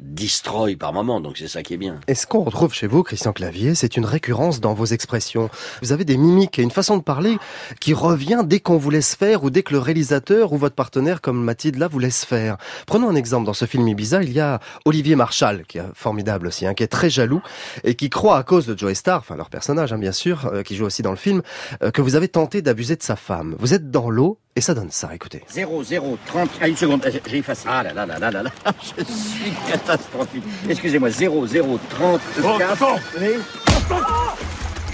destroy 0.00 0.76
par 0.76 0.92
moment. 0.92 1.20
Donc 1.20 1.36
c'est 1.38 1.48
ça 1.48 1.62
qui 1.62 1.74
est 1.74 1.78
bien. 1.78 2.00
Et 2.08 2.14
ce 2.14 2.26
qu'on 2.26 2.42
retrouve 2.42 2.72
chez 2.74 2.86
vous, 2.86 3.02
Christian 3.02 3.32
Clavier, 3.32 3.74
c'est 3.74 3.96
une 3.96 4.04
récurrence 4.04 4.60
dans 4.60 4.74
vos 4.74 4.86
expressions. 4.86 5.48
Vous 5.82 5.92
avez 5.92 6.04
des 6.04 6.16
mimiques 6.16 6.58
et 6.58 6.62
une 6.62 6.70
façon 6.70 6.96
de 6.96 7.02
parler 7.02 7.38
qui 7.80 7.94
revient 7.94 8.42
dès 8.44 8.60
qu'on 8.60 8.76
vous 8.76 8.90
laisse 8.90 9.14
faire 9.14 9.44
ou 9.44 9.50
dès 9.50 9.62
que 9.62 9.72
le 9.72 9.78
réalisateur 9.78 10.52
ou 10.52 10.56
votre 10.58 10.74
partenaire 10.74 11.20
comme 11.20 11.42
Mathilde 11.42 11.76
là 11.78 11.88
vous 11.88 11.98
laisse 11.98 12.24
faire. 12.24 12.56
Prenons 12.86 13.08
un 13.08 13.14
exemple. 13.14 13.46
Dans 13.46 13.52
ce 13.54 13.64
film 13.66 13.86
Ibiza, 13.88 14.22
il 14.22 14.32
y 14.32 14.40
a 14.40 14.60
Olivier 14.84 15.16
Marchal, 15.16 15.64
qui 15.66 15.78
est 15.78 15.82
formidable 15.94 16.46
aussi, 16.46 16.66
hein, 16.66 16.74
qui 16.74 16.82
est 16.82 16.88
très 16.88 17.10
jaloux 17.10 17.42
et 17.82 17.94
qui 17.94 18.10
croit 18.10 18.36
à 18.38 18.42
cause 18.42 18.66
de 18.66 18.78
Joe 18.78 18.94
Star, 18.94 19.18
enfin 19.20 19.36
leur 19.36 19.50
personnage 19.50 19.92
hein, 19.92 19.98
bien 19.98 20.12
sûr, 20.12 20.46
euh, 20.52 20.62
qui 20.62 20.76
joue 20.76 20.84
aussi 20.86 21.02
dans 21.02 21.10
le 21.10 21.16
film, 21.16 21.42
euh, 21.82 21.90
que 21.90 22.00
vous 22.02 22.14
avez 22.16 22.28
tenté 22.28 22.62
d'abuser 22.62 22.96
de 22.96 23.02
sa 23.02 23.16
femme. 23.16 23.56
Vous 23.58 23.74
êtes 23.74 23.90
dans 23.90 24.10
l'eau 24.10 24.38
et 24.56 24.60
ça 24.60 24.72
donne 24.74 24.90
ça, 24.92 25.12
écoutez. 25.14 25.42
0, 25.50 25.82
0, 25.82 26.16
30. 26.26 26.48
Ah, 26.60 26.68
une 26.68 26.76
seconde, 26.76 27.02
j'ai- 27.12 27.20
j'ai 27.28 27.38
effacé. 27.38 27.66
Ah 27.68 27.82
là 27.82 27.92
là 27.92 28.06
là 28.06 28.18
là 28.20 28.30
là 28.30 28.42
là. 28.44 28.50
Je 28.98 29.02
suis 29.04 29.50
catastrophique. 29.84 30.44
Excusez-moi, 30.68 31.10
0, 31.10 31.46
0, 31.46 31.80
30. 31.90 32.20
Oh. 32.42 32.58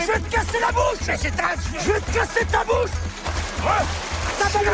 Je 0.01 0.07
vais 0.07 0.21
te 0.21 0.31
casser 0.31 0.59
la 0.61 0.73
bouche. 0.73 0.99
Je 1.07 1.93
vais 1.93 2.01
te 2.01 2.13
casser 2.13 2.47
ta 2.51 2.65
bouche. 2.65 2.91
Ça 4.39 4.49
va 4.53 4.61
me 4.61 4.71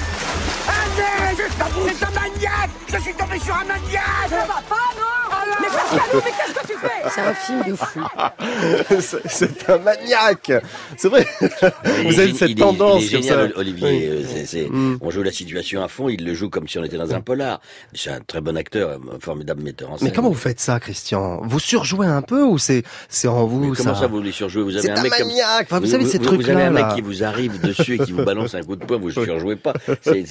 C'est 0.94 2.04
un 2.04 2.10
maniaque 2.10 2.70
Je 2.88 2.98
suis 2.98 3.14
tombé 3.14 3.38
sur 3.38 3.54
un 3.54 3.64
maniaque 3.64 4.28
Ça 4.28 4.36
va 4.36 4.62
pas, 4.68 4.76
non 4.96 5.56
Mais 5.60 5.66
Pascalou, 5.68 6.22
mais 6.24 6.30
qu'est-ce 6.30 6.54
que 6.60 6.66
tu 6.66 6.78
fais 6.78 7.10
C'est 7.14 7.20
un 7.20 7.34
film 7.34 7.62
de 7.66 7.74
fou. 7.76 8.00
C'est- 9.28 9.70
un 9.70 9.78
maniaque. 9.78 10.52
C'est 10.96 11.08
vrai. 11.08 11.26
Il 11.40 12.06
Vous 12.08 12.20
est 12.20 12.22
avez 12.24 12.34
cette 12.34 12.50
il 12.50 12.58
est- 12.58 12.62
tendance 12.62 13.02
il 13.02 13.08
est 13.08 13.12
comme 13.12 13.22
génial, 13.22 13.52
ça. 13.54 13.58
Olivier. 13.58 13.88
Oui. 13.88 14.06
Euh, 14.08 14.22
Mm. 14.72 14.98
On 15.00 15.10
joue 15.10 15.22
la 15.22 15.30
situation 15.32 15.82
à 15.82 15.88
fond. 15.88 16.08
Il 16.08 16.24
le 16.24 16.34
joue 16.34 16.50
comme 16.50 16.68
si 16.68 16.78
on 16.78 16.84
était 16.84 16.96
dans 16.98 17.12
un 17.14 17.20
polar. 17.20 17.60
C'est 17.94 18.10
un 18.10 18.20
très 18.20 18.40
bon 18.40 18.56
acteur, 18.56 18.98
un 19.14 19.18
formidable 19.20 19.62
metteur 19.62 19.90
en 19.90 19.96
scène. 19.98 20.08
Mais 20.08 20.14
comment 20.14 20.28
vous 20.28 20.34
faites 20.34 20.60
ça, 20.60 20.78
Christian 20.80 21.40
Vous 21.44 21.58
surjouez 21.58 22.06
un 22.06 22.22
peu 22.22 22.42
ou 22.44 22.58
c'est 22.58 22.82
c'est 23.08 23.28
en 23.28 23.46
vous 23.46 23.60
Mais 23.60 23.76
comment 23.76 23.94
ça 23.94 24.00
ça, 24.02 24.06
vous 24.08 24.20
les 24.20 24.32
surjouez 24.32 24.62
Vous 24.62 24.76
avez 24.76 24.90
un 24.90 24.96
un 24.96 25.02
mec 25.02 25.12
comme- 25.16 25.28
maniaque. 25.28 25.66
Enfin, 25.70 25.80
vous 25.80 25.86
savez, 25.86 26.04
ces 26.06 26.18
Vous 26.18 26.28
avez 26.28 26.36
trucs-là, 26.38 26.66
un 26.66 26.70
mec 26.70 26.82
là. 26.86 26.94
qui 26.94 27.00
vous 27.00 27.24
arrive 27.24 27.60
dessus 27.60 27.94
et 27.94 27.98
qui 27.98 28.12
vous 28.12 28.24
balance 28.24 28.54
un 28.54 28.62
coup 28.62 28.76
de 28.76 28.84
poing. 28.84 28.98
Vous 28.98 29.10
surjouez 29.10 29.56
pas. 29.56 29.72
C'est- 30.02 30.24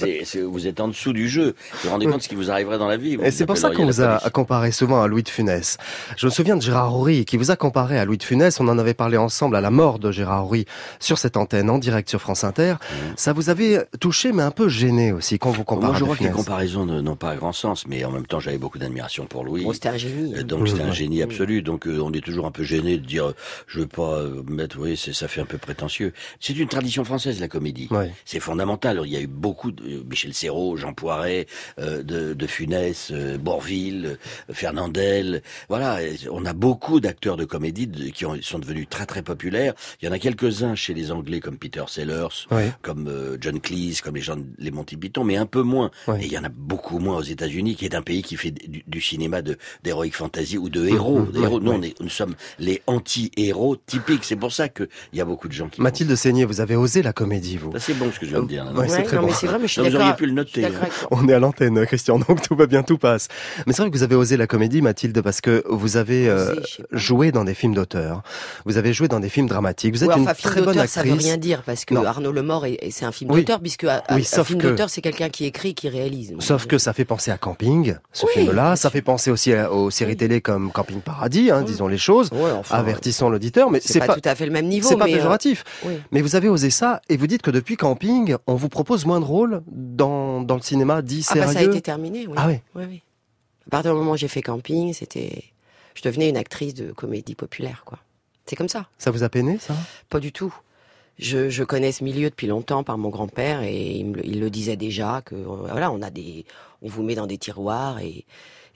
vous 0.52 0.66
êtes 0.66 0.80
en 0.80 0.88
dessous 0.88 1.12
du 1.12 1.28
jeu. 1.28 1.54
Vous 1.72 1.78
vous 1.84 1.90
rendez 1.90 2.06
compte 2.06 2.18
de 2.18 2.22
ce 2.22 2.28
qui 2.28 2.34
vous 2.34 2.50
arriverait 2.50 2.78
dans 2.78 2.88
la 2.88 2.96
vie. 2.96 3.16
vous 3.16 3.24
Et 3.24 3.30
c'est 3.30 3.46
pour 3.46 3.56
ça 3.56 3.70
qu'on 3.70 3.86
vous 3.86 4.00
a 4.02 4.18
comparé 4.30 4.70
souvent 4.72 5.02
à 5.02 5.08
Louis 5.08 5.22
de 5.22 5.28
Funès. 5.28 5.78
Je 6.16 6.26
me 6.26 6.30
souviens 6.30 6.56
de 6.56 6.62
Gérard 6.62 6.94
Horry 6.94 7.24
qui 7.24 7.36
vous 7.36 7.50
a 7.50 7.56
comparé 7.56 7.98
à 7.98 8.04
Louis 8.04 8.18
de 8.18 8.22
Funès. 8.22 8.60
On 8.60 8.68
en 8.68 8.78
avait 8.78 8.94
parlé 8.94 9.16
ensemble 9.16 9.56
à 9.56 9.60
la 9.60 9.70
mort 9.70 9.98
de 9.98 10.12
Gérard 10.12 10.44
Horry 10.44 10.66
sur 11.00 11.18
cette 11.18 11.36
antenne 11.36 11.70
en 11.70 11.78
direct 11.78 12.08
sur 12.08 12.20
France 12.20 12.44
Inter. 12.44 12.74
Ça 13.16 13.32
vous 13.32 13.50
avait 13.50 13.84
touché 14.00 14.32
mais 14.32 14.42
un 14.42 14.50
peu 14.50 14.68
gêné 14.68 15.12
aussi 15.12 15.38
quand 15.38 15.50
vous 15.50 15.64
comparez 15.64 15.92
Moi, 15.92 15.98
je 15.98 16.04
à 16.04 16.06
vois 16.06 16.16
que 16.16 16.24
les 16.24 16.30
comparaisons 16.30 16.86
n'ont 16.86 17.16
pas 17.16 17.34
grand 17.36 17.52
sens, 17.52 17.86
mais 17.86 18.04
en 18.04 18.10
même 18.10 18.26
temps, 18.26 18.40
j'avais 18.40 18.58
beaucoup 18.58 18.78
d'admiration 18.78 19.26
pour 19.26 19.44
Louis. 19.44 19.64
Bon, 19.64 19.72
c'était 19.72 19.88
un 19.88 19.96
génie. 19.96 20.34
Euh, 20.34 20.40
hein. 20.40 20.44
Donc 20.44 20.68
c'était 20.68 20.82
un 20.82 20.88
Mmh. 20.92 20.94
génie 20.94 21.22
absolu. 21.22 21.62
Donc 21.62 21.86
euh, 21.86 22.00
on 22.02 22.12
est 22.12 22.20
toujours 22.24 22.46
un 22.46 22.50
peu 22.50 22.62
gêné 22.62 22.98
de 22.98 23.06
dire, 23.06 23.28
euh, 23.28 23.34
je 23.66 23.80
veux 23.80 23.86
pas 23.86 24.22
mettre, 24.48 24.78
oui, 24.78 24.96
ça 24.96 25.26
fait 25.28 25.40
un 25.40 25.46
peu 25.46 25.58
prétentieux. 25.58 26.12
C'est 26.40 26.56
une 26.56 26.68
tradition 26.68 27.04
française 27.04 27.40
la 27.40 27.48
comédie. 27.48 27.88
Ouais. 27.90 28.12
C'est 28.24 28.40
fondamental. 28.40 29.00
Il 29.04 29.10
y 29.12 29.16
a 29.16 29.20
eu 29.20 29.26
beaucoup 29.26 29.72
de 29.72 30.02
Michel 30.08 30.34
Serrault, 30.42 30.76
Jean 30.76 30.92
Poiret, 30.92 31.46
euh, 31.78 32.02
de, 32.02 32.34
de 32.34 32.46
Funès, 32.46 33.10
euh, 33.12 33.38
Bourvil, 33.38 34.18
euh, 34.50 34.52
Fernandel. 34.52 35.42
Voilà, 35.68 35.98
on 36.30 36.44
a 36.46 36.52
beaucoup 36.52 36.98
d'acteurs 37.00 37.36
de 37.36 37.44
comédie 37.44 37.86
de- 37.86 38.08
qui 38.10 38.26
ont- 38.26 38.40
sont 38.42 38.58
devenus 38.58 38.88
très 38.88 39.06
très 39.06 39.22
populaires. 39.22 39.74
Il 40.00 40.06
y 40.06 40.08
en 40.08 40.12
a 40.12 40.18
quelques-uns 40.18 40.74
chez 40.74 40.94
les 40.94 41.12
Anglais 41.12 41.40
comme 41.40 41.58
Peter 41.58 41.84
Sellers, 41.88 42.46
comme 42.82 43.06
euh, 43.08 43.36
John 43.40 43.60
Cleese, 43.60 44.00
comme 44.00 44.16
les 44.16 44.22
gens 44.22 44.36
de- 44.36 44.44
les 44.58 44.70
Monty 44.70 44.96
Python, 44.96 45.24
mais 45.24 45.36
un 45.36 45.46
peu 45.46 45.62
moins. 45.62 45.90
Et 46.20 46.26
il 46.26 46.32
y 46.32 46.38
en 46.38 46.44
a 46.44 46.48
beaucoup 46.48 46.98
moins 46.98 47.16
aux 47.18 47.22
États-Unis, 47.22 47.76
qui 47.76 47.84
est 47.84 47.94
un 47.94 48.02
pays 48.02 48.22
qui 48.22 48.36
fait 48.36 48.50
du, 48.50 48.82
du 48.86 49.00
cinéma 49.00 49.42
de 49.42 49.56
d'heroic 49.84 50.10
fantasy 50.12 50.58
ou 50.58 50.68
de 50.68 50.86
héros. 50.86 51.20
Des 51.22 51.40
héros. 51.40 51.58
ouais, 51.58 51.64
Nous, 51.64 51.72
on 51.72 51.82
est- 51.82 52.00
nous 52.00 52.08
sommes 52.08 52.34
les 52.58 52.82
anti-héros 52.86 53.76
typiques. 53.76 54.24
C'est 54.24 54.36
pour 54.36 54.52
ça 54.52 54.68
qu'il 54.68 54.88
y 55.12 55.20
a 55.20 55.24
beaucoup 55.24 55.48
de 55.48 55.52
gens 55.52 55.68
qui. 55.68 55.80
Mathilde 55.80 56.14
Seigné, 56.16 56.44
vous 56.44 56.60
avez 56.60 56.76
osé 56.76 57.02
la 57.02 57.12
comédie, 57.12 57.56
vous. 57.56 57.72
C'est 57.78 57.94
bon 57.94 58.10
ce 58.12 58.18
que 58.18 58.26
je 58.26 58.30
viens 58.32 58.42
de 58.42 58.48
dire. 58.48 58.72
Ouais, 58.74 58.88
c'est 58.88 59.02
très 59.02 59.16
non, 59.16 59.22
bon. 59.22 59.28
mais 59.28 59.34
c'est 59.34 59.46
vrai, 59.46 59.58
mais 59.60 59.66
je 59.68 59.72
suis 59.72 59.82
d'accord. 59.90 60.16
Le 60.32 60.36
noter. 60.36 60.64
hein. 60.66 60.70
On 61.10 61.28
est 61.28 61.32
à 61.34 61.38
l'antenne, 61.38 61.84
Christian, 61.86 62.18
donc 62.18 62.42
tout 62.42 62.54
va 62.56 62.66
bien, 62.66 62.82
tout 62.82 62.98
passe. 62.98 63.28
Mais 63.66 63.72
c'est 63.72 63.82
vrai 63.82 63.90
que 63.90 63.96
vous 63.96 64.02
avez 64.02 64.14
osé 64.16 64.36
la 64.36 64.46
comédie, 64.46 64.82
Mathilde, 64.82 65.20
parce 65.22 65.40
que 65.40 65.62
vous 65.68 65.96
avez 65.96 66.28
euh, 66.28 66.54
joué 66.90 67.32
dans 67.32 67.44
des 67.44 67.54
films 67.54 67.74
d'auteur. 67.74 68.22
Vous 68.64 68.76
avez 68.76 68.92
joué 68.92 69.08
dans 69.08 69.20
des 69.20 69.28
films 69.28 69.46
dramatiques. 69.48 69.94
Vous 69.94 70.02
êtes 70.04 70.10
Ouais, 70.10 70.16
une 70.18 70.24
film 70.26 70.34
très 70.52 70.60
bonne 70.60 70.74
d'auteur, 70.74 70.88
ça 70.88 71.02
veut 71.02 71.10
actrice. 71.12 71.26
rien 71.26 71.36
dire 71.36 71.62
parce 71.64 71.84
que 71.84 71.94
Non. 71.94 72.04
Arnaud 72.04 72.32
Lemort, 72.32 72.66
est- 72.66 72.78
est- 72.80 72.90
c'est 72.90 73.04
un 73.04 73.12
film 73.12 73.30
Oui. 73.30 73.40
d'auteur, 73.40 73.60
puisque 73.60 73.84
un, 73.84 74.00
Oui, 74.10 74.26
un 74.36 74.44
film 74.44 74.60
que- 74.60 74.68
d'auteur, 74.68 74.90
c'est 74.90 75.00
quelqu'un 75.02 75.28
qui 75.28 75.44
écrit, 75.44 75.74
qui 75.74 75.88
réalise. 75.88 76.34
Sauf 76.40 76.66
que 76.66 76.78
ça 76.78 76.92
fait 76.92 77.04
penser 77.04 77.30
à 77.30 77.38
Camping, 77.38 77.94
ce 78.12 78.26
Oui, 78.26 78.32
film-là. 78.34 78.76
Ça 78.76 78.90
fait 78.90 79.02
penser 79.02 79.30
aussi 79.30 79.52
à- 79.52 79.72
aux 79.72 79.90
séries 79.90 80.16
télé 80.16 80.40
comme 80.40 80.72
Camping 80.72 81.00
Paradis, 81.00 81.50
hein, 81.50 81.62
disons 81.62 81.86
les 81.88 81.98
choses. 81.98 82.30
Ouais, 82.32 82.50
enfin, 82.58 82.76
Avertissons 82.76 83.28
l'auditeur, 83.30 83.70
mais 83.70 83.80
c'est 83.82 83.98
pas, 84.00 84.14
tout 84.14 84.20
à 84.28 84.34
fait 84.34 84.46
le 84.46 84.52
même 84.52 84.66
niveau. 84.66 84.88
C'est 84.88 84.96
pas 84.96 85.04
euh, 85.08 85.12
péjoratif. 85.12 85.64
Mais 86.10 86.20
vous 86.22 86.36
avez 86.36 86.48
osé 86.48 86.70
ça 86.70 87.00
et 87.08 87.16
vous 87.16 87.26
dites 87.26 87.42
que 87.42 87.50
depuis 87.50 87.76
Camping, 87.76 88.36
on 88.46 88.54
vous 88.54 88.68
propose 88.68 89.04
moins 89.06 89.20
de 89.20 89.24
rôles 89.24 89.62
dans, 89.66 90.21
dans 90.42 90.56
le 90.56 90.62
cinéma 90.62 91.02
dit 91.02 91.24
Ah 91.28 91.32
sérieux. 91.34 91.46
bah 91.46 91.52
ça 91.52 91.58
a 91.60 91.62
été 91.64 91.80
terminé, 91.80 92.26
oui. 92.26 92.34
Ah 92.36 92.48
oui. 92.48 92.58
Oui, 92.74 92.84
oui. 92.88 93.02
À 93.66 93.70
partir 93.70 93.92
du 93.92 93.98
moment 93.98 94.12
où 94.12 94.16
j'ai 94.16 94.28
fait 94.28 94.42
camping, 94.42 94.92
c'était, 94.92 95.44
je 95.94 96.02
devenais 96.02 96.28
une 96.28 96.36
actrice 96.36 96.74
de 96.74 96.92
comédie 96.92 97.34
populaire, 97.34 97.82
quoi. 97.86 97.98
C'est 98.46 98.56
comme 98.56 98.68
ça. 98.68 98.86
Ça 98.98 99.10
vous 99.10 99.22
a 99.22 99.28
peiné, 99.28 99.58
ça? 99.58 99.74
Pas 100.08 100.18
du 100.20 100.32
tout. 100.32 100.52
Je, 101.18 101.48
je 101.50 101.62
connais 101.62 101.92
ce 101.92 102.02
milieu 102.02 102.28
depuis 102.30 102.46
longtemps 102.48 102.82
par 102.82 102.98
mon 102.98 103.08
grand-père 103.10 103.62
et 103.62 103.92
il, 103.92 104.06
me 104.06 104.16
le- 104.16 104.26
il 104.26 104.40
le 104.40 104.50
disait 104.50 104.76
déjà 104.76 105.22
que 105.24 105.34
euh, 105.34 105.44
voilà, 105.70 105.92
on 105.92 106.02
a 106.02 106.10
des, 106.10 106.44
on 106.80 106.88
vous 106.88 107.02
met 107.02 107.14
dans 107.14 107.26
des 107.26 107.38
tiroirs 107.38 108.00
et, 108.00 108.24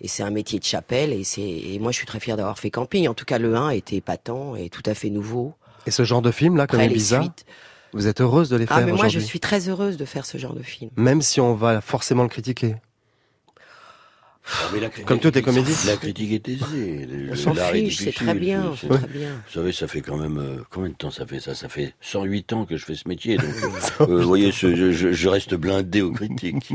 et 0.01 0.07
c'est 0.09 0.23
un 0.23 0.31
métier 0.31 0.59
de 0.61 0.65
chapelle 0.65 1.13
et 1.13 1.25
c'est, 1.25 1.41
et 1.43 1.79
moi 1.81 1.91
je 1.93 1.97
suis 1.97 2.07
très 2.07 2.21
fière 2.21 2.37
d'avoir 2.37 2.59
fait 2.59 2.71
camping. 2.71 3.09
En 3.09 3.15
tout 3.15 3.25
cas, 3.25 3.39
le 3.39 3.57
1 3.57 3.71
était 3.71 3.97
épatant 3.97 4.55
et 4.55 4.69
tout 4.69 4.83
à 4.87 4.95
fait 4.95 5.11
nouveau. 5.11 5.55
Et 5.87 5.91
ce 5.91 6.05
genre 6.05 6.23
de 6.23 6.31
film 6.31 6.57
là, 6.57 6.67
comme 6.69 6.81
Ibiza. 6.93 7.21
Vous 7.93 8.07
êtes 8.07 8.21
heureuse 8.21 8.49
de 8.49 8.57
les 8.57 8.67
faire 8.67 8.77
Ah 8.79 8.83
mais 8.83 8.93
moi 8.93 9.09
je 9.09 9.19
suis 9.19 9.41
très 9.41 9.69
heureuse 9.69 9.97
de 9.97 10.05
faire 10.05 10.27
ce 10.27 10.39
genre 10.39 10.55
de 10.55 10.63
film. 10.63 10.91
Même 10.97 11.23
si 11.23 11.41
on 11.41 11.55
va 11.55 11.81
forcément 11.81 12.23
le 12.23 12.29
critiquer. 12.29 12.77
Ah, 14.49 14.69
mais 14.73 14.79
la 14.79 14.89
critique- 14.89 15.09
Comme 15.09 15.19
toutes 15.19 15.35
les 15.35 15.43
comédies. 15.43 15.75
La 15.89 15.97
critique 15.97 16.31
est 16.31 16.49
aisée. 16.49 17.09
On 17.33 17.35
s'en 17.35 17.53
fiche, 17.53 17.97
c'est 17.99 18.13
très 18.13 18.33
bien, 18.33 18.73
C'est- 18.81 18.87
très 18.87 19.09
bien. 19.09 19.31
Vous 19.49 19.53
savez, 19.55 19.73
ça 19.73 19.89
fait 19.89 20.03
quand 20.03 20.17
même 20.17 20.39
euh, 20.39 20.63
combien 20.71 20.91
de 20.91 20.95
temps 20.95 21.11
ça 21.11 21.27
fait 21.27 21.41
ça? 21.41 21.57
Ça 21.57 21.69
fait 21.69 21.95
108 22.01 22.53
ans 22.53 22.65
que 22.65 22.77
je 22.77 22.85
fais 22.85 22.95
ce 22.95 23.09
métier. 23.09 23.39
Donc, 23.39 23.47
euh, 24.03 24.05
vous 24.21 24.23
voyez, 24.23 24.53
je, 24.53 24.93
je- 24.93 25.11
je 25.13 25.29
reste 25.29 25.57
blindé 25.57 26.01
aux 26.01 26.13
critiques. 26.13 26.73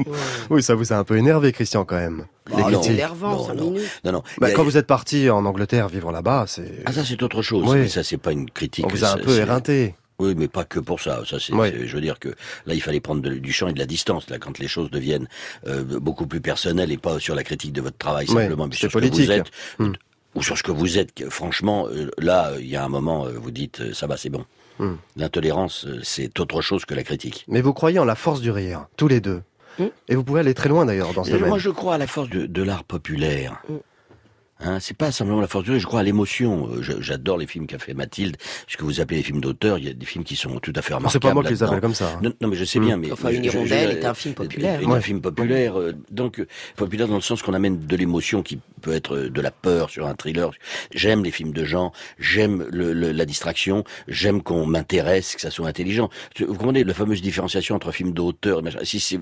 Oui, 0.50 0.62
ça 0.62 0.76
vous 0.76 0.92
a 0.92 0.98
un 0.98 1.06
peu 1.06 1.16
énervé, 1.16 1.54
Christian, 1.54 1.86
quand 1.86 1.96
même. 1.96 2.26
les 2.50 2.56
Ah, 2.58 2.60
non. 2.72 2.80
critiques. 2.80 2.92
énervant, 2.92 3.38
Non, 3.38 3.46
cinq 3.48 3.54
non. 3.54 3.72
minutes. 3.72 4.02
Non, 4.04 4.12
non. 4.12 4.24
Bah, 4.42 4.48
a- 4.48 4.52
quand 4.52 4.66
vous 4.66 4.76
êtes 4.76 4.88
parti 4.88 5.30
en 5.30 5.46
Angleterre 5.46 5.88
vivre 5.88 6.12
là-bas, 6.12 6.44
c'est. 6.50 6.84
Ah, 6.86 6.92
ça 6.92 7.06
c'est 7.06 7.24
autre 7.24 7.42
chose. 7.42 7.64
Oui. 7.70 7.78
Mais 7.78 7.88
ça 7.88 8.04
c'est 8.04 8.18
pas 8.18 8.34
une 8.34 8.50
critique. 8.50 8.86
On 8.86 8.90
vous 8.90 9.06
a 9.06 9.14
un 9.14 9.18
ça, 9.18 9.18
peu 9.24 9.38
éreinté. 9.38 9.96
Oui, 10.22 10.34
mais 10.38 10.48
pas 10.48 10.64
que 10.66 10.80
pour 10.80 11.00
ça. 11.02 11.24
Ça, 11.26 11.38
c'est, 11.40 11.54
je 11.88 11.96
veux 11.96 12.02
dire 12.02 12.20
que 12.20 12.30
là, 12.66 12.74
il 12.74 12.82
fallait 12.82 13.00
prendre 13.00 13.22
de- 13.22 13.34
du 13.40 13.52
champ 13.52 13.68
et 13.68 13.74
de 13.74 13.80
la 13.80 13.86
distance. 13.86 14.30
Là, 14.30 14.38
quand 14.40 14.60
les 14.60 14.68
choses 14.68 14.92
deviennent 14.92 15.28
euh, 15.68 15.84
beaucoup 15.84 16.28
plus 16.28 16.42
personnelles 16.42 16.92
et 16.92 16.98
pas 16.98 17.20
sur 17.20 17.36
la 17.36 17.44
critique 17.44 17.74
de 17.74 17.82
votre 17.82 17.98
travail 17.98 18.28
simplement, 18.28 18.68
mais 18.68 18.74
c'est 18.76 18.90
sur 18.90 18.92
ce 18.92 18.98
que 19.00 19.06
vous 19.12 19.32
êtes 19.32 19.52
Hmm. 19.80 19.94
ou 20.36 20.44
sur 20.44 20.58
ce 20.58 20.64
que 20.64 20.72
vous 20.72 20.98
êtes. 20.98 21.30
franchement, 21.30 21.88
euh, 21.90 22.10
là, 22.18 22.52
il 22.60 22.68
y 22.68 22.76
a 22.76 22.84
un 22.86 22.90
moment, 22.90 23.26
euh, 23.26 23.32
vous 23.36 23.52
dites, 23.52 23.94
ça 23.94 24.06
va, 24.08 24.16
c'est 24.18 24.30
bon. 24.30 24.46
Hmm. 24.80 24.96
L'intolérance, 25.18 25.86
c'est 26.04 26.40
autre 26.40 26.62
chose 26.62 26.86
que 26.86 26.94
la 26.94 27.04
critique. 27.04 27.46
Mais 27.48 27.62
vous 27.62 27.74
croyez 27.74 28.00
en 28.00 28.06
la 28.06 28.16
force 28.16 28.42
du 28.42 28.52
rire, 28.52 28.88
tous 28.98 29.08
les 29.08 29.20
deux. 29.22 29.42
Hmm. 29.80 29.88
Et 30.10 30.16
vous 30.16 30.24
pouvez 30.24 30.40
aller 30.42 30.54
très 30.54 30.70
loin 30.70 30.86
d'ailleurs 30.86 31.14
dans 31.14 31.24
ce 31.24 31.32
domaine. 31.32 31.50
Moi, 31.50 31.58
je 31.60 31.70
crois 31.70 31.96
à 31.96 31.98
la 31.98 32.08
force 32.08 32.30
de, 32.30 32.46
de 32.46 32.64
l'art 32.64 32.84
populaire. 32.84 33.62
Hein, 34.64 34.80
c'est 34.80 34.96
pas 34.96 35.12
simplement 35.12 35.42
la 35.42 35.48
force 35.48 35.64
du 35.66 35.72
rire, 35.72 35.80
je 35.80 35.86
crois 35.88 36.02
à 36.02 36.04
l'émotion. 36.04 36.70
Euh, 36.72 36.82
J'adore 37.02 37.38
les 37.38 37.48
films 37.48 37.66
qu'a 37.68 37.80
fait 37.80 37.94
Mathilde, 37.94 38.38
ce 38.68 38.78
que 38.78 38.84
vous 38.84 39.00
appelez 39.00 39.18
les 39.18 39.24
films 39.24 39.42
d'auteur. 39.42 39.78
Il 39.80 39.86
y 39.86 39.90
a 39.90 39.94
des 39.94 40.06
films 40.06 40.24
qui 40.24 40.36
sont 40.36 40.60
tout 40.60 40.74
à 40.76 40.82
fait 40.82 40.94
remarquables. 40.94 41.12
C'est 41.24 41.28
pas 41.28 41.34
moi 41.34 41.44
qui 41.44 41.50
les 41.50 41.64
appelle 41.64 41.82
comme 41.82 41.96
ça. 41.96 42.10
hein. 42.16 42.20
Non, 42.22 42.32
non, 42.42 42.48
mais 42.48 42.56
je 42.56 42.66
sais 42.66 42.80
Mm. 42.80 42.86
bien, 42.86 42.98
mais 42.98 43.12
Enfin, 43.12 43.30
Une 43.32 43.44
hirondelle 43.46 43.98
est 43.98 44.06
un 44.06 44.14
film 44.14 44.34
populaire. 44.36 44.80
est 44.82 44.86
hein. 44.86 44.92
un 44.92 45.02
film 45.02 45.22
populaire, 45.22 45.80
euh, 45.80 45.94
donc 46.12 46.40
euh, 46.40 46.48
populaire 46.76 47.08
dans 47.08 47.16
le 47.16 47.22
sens 47.22 47.42
qu'on 47.42 47.54
amène 47.54 47.80
de 47.80 47.96
l'émotion 47.96 48.44
qui 48.44 48.60
peut 48.82 48.94
être 48.94 49.16
euh, 49.16 49.30
de 49.30 49.42
la 49.42 49.52
peur 49.52 49.90
sur 49.90 50.06
un 50.08 50.14
thriller. 50.14 50.52
J'aime 50.94 51.24
les 51.24 51.32
films 51.32 51.54
de 51.54 51.64
genre, 51.66 51.92
j'aime 52.20 52.66
le- 52.72 52.94
le- 52.94 53.12
la 53.12 53.26
distraction, 53.26 53.84
j'aime 54.08 54.42
qu'on 54.44 54.66
m'intéresse, 54.66 55.36
que 55.36 55.42
ça 55.42 55.50
soit 55.52 55.68
intelligent. 55.68 56.10
Vous 56.40 56.46
comprenez 56.56 56.84
la 56.84 56.94
fameuse 56.94 57.22
différenciation 57.22 57.76
entre 57.76 57.92
film 57.92 58.12
d'auteur 58.14 58.60
et 58.60 58.62
machin. 58.62 58.80
Si 58.84 59.20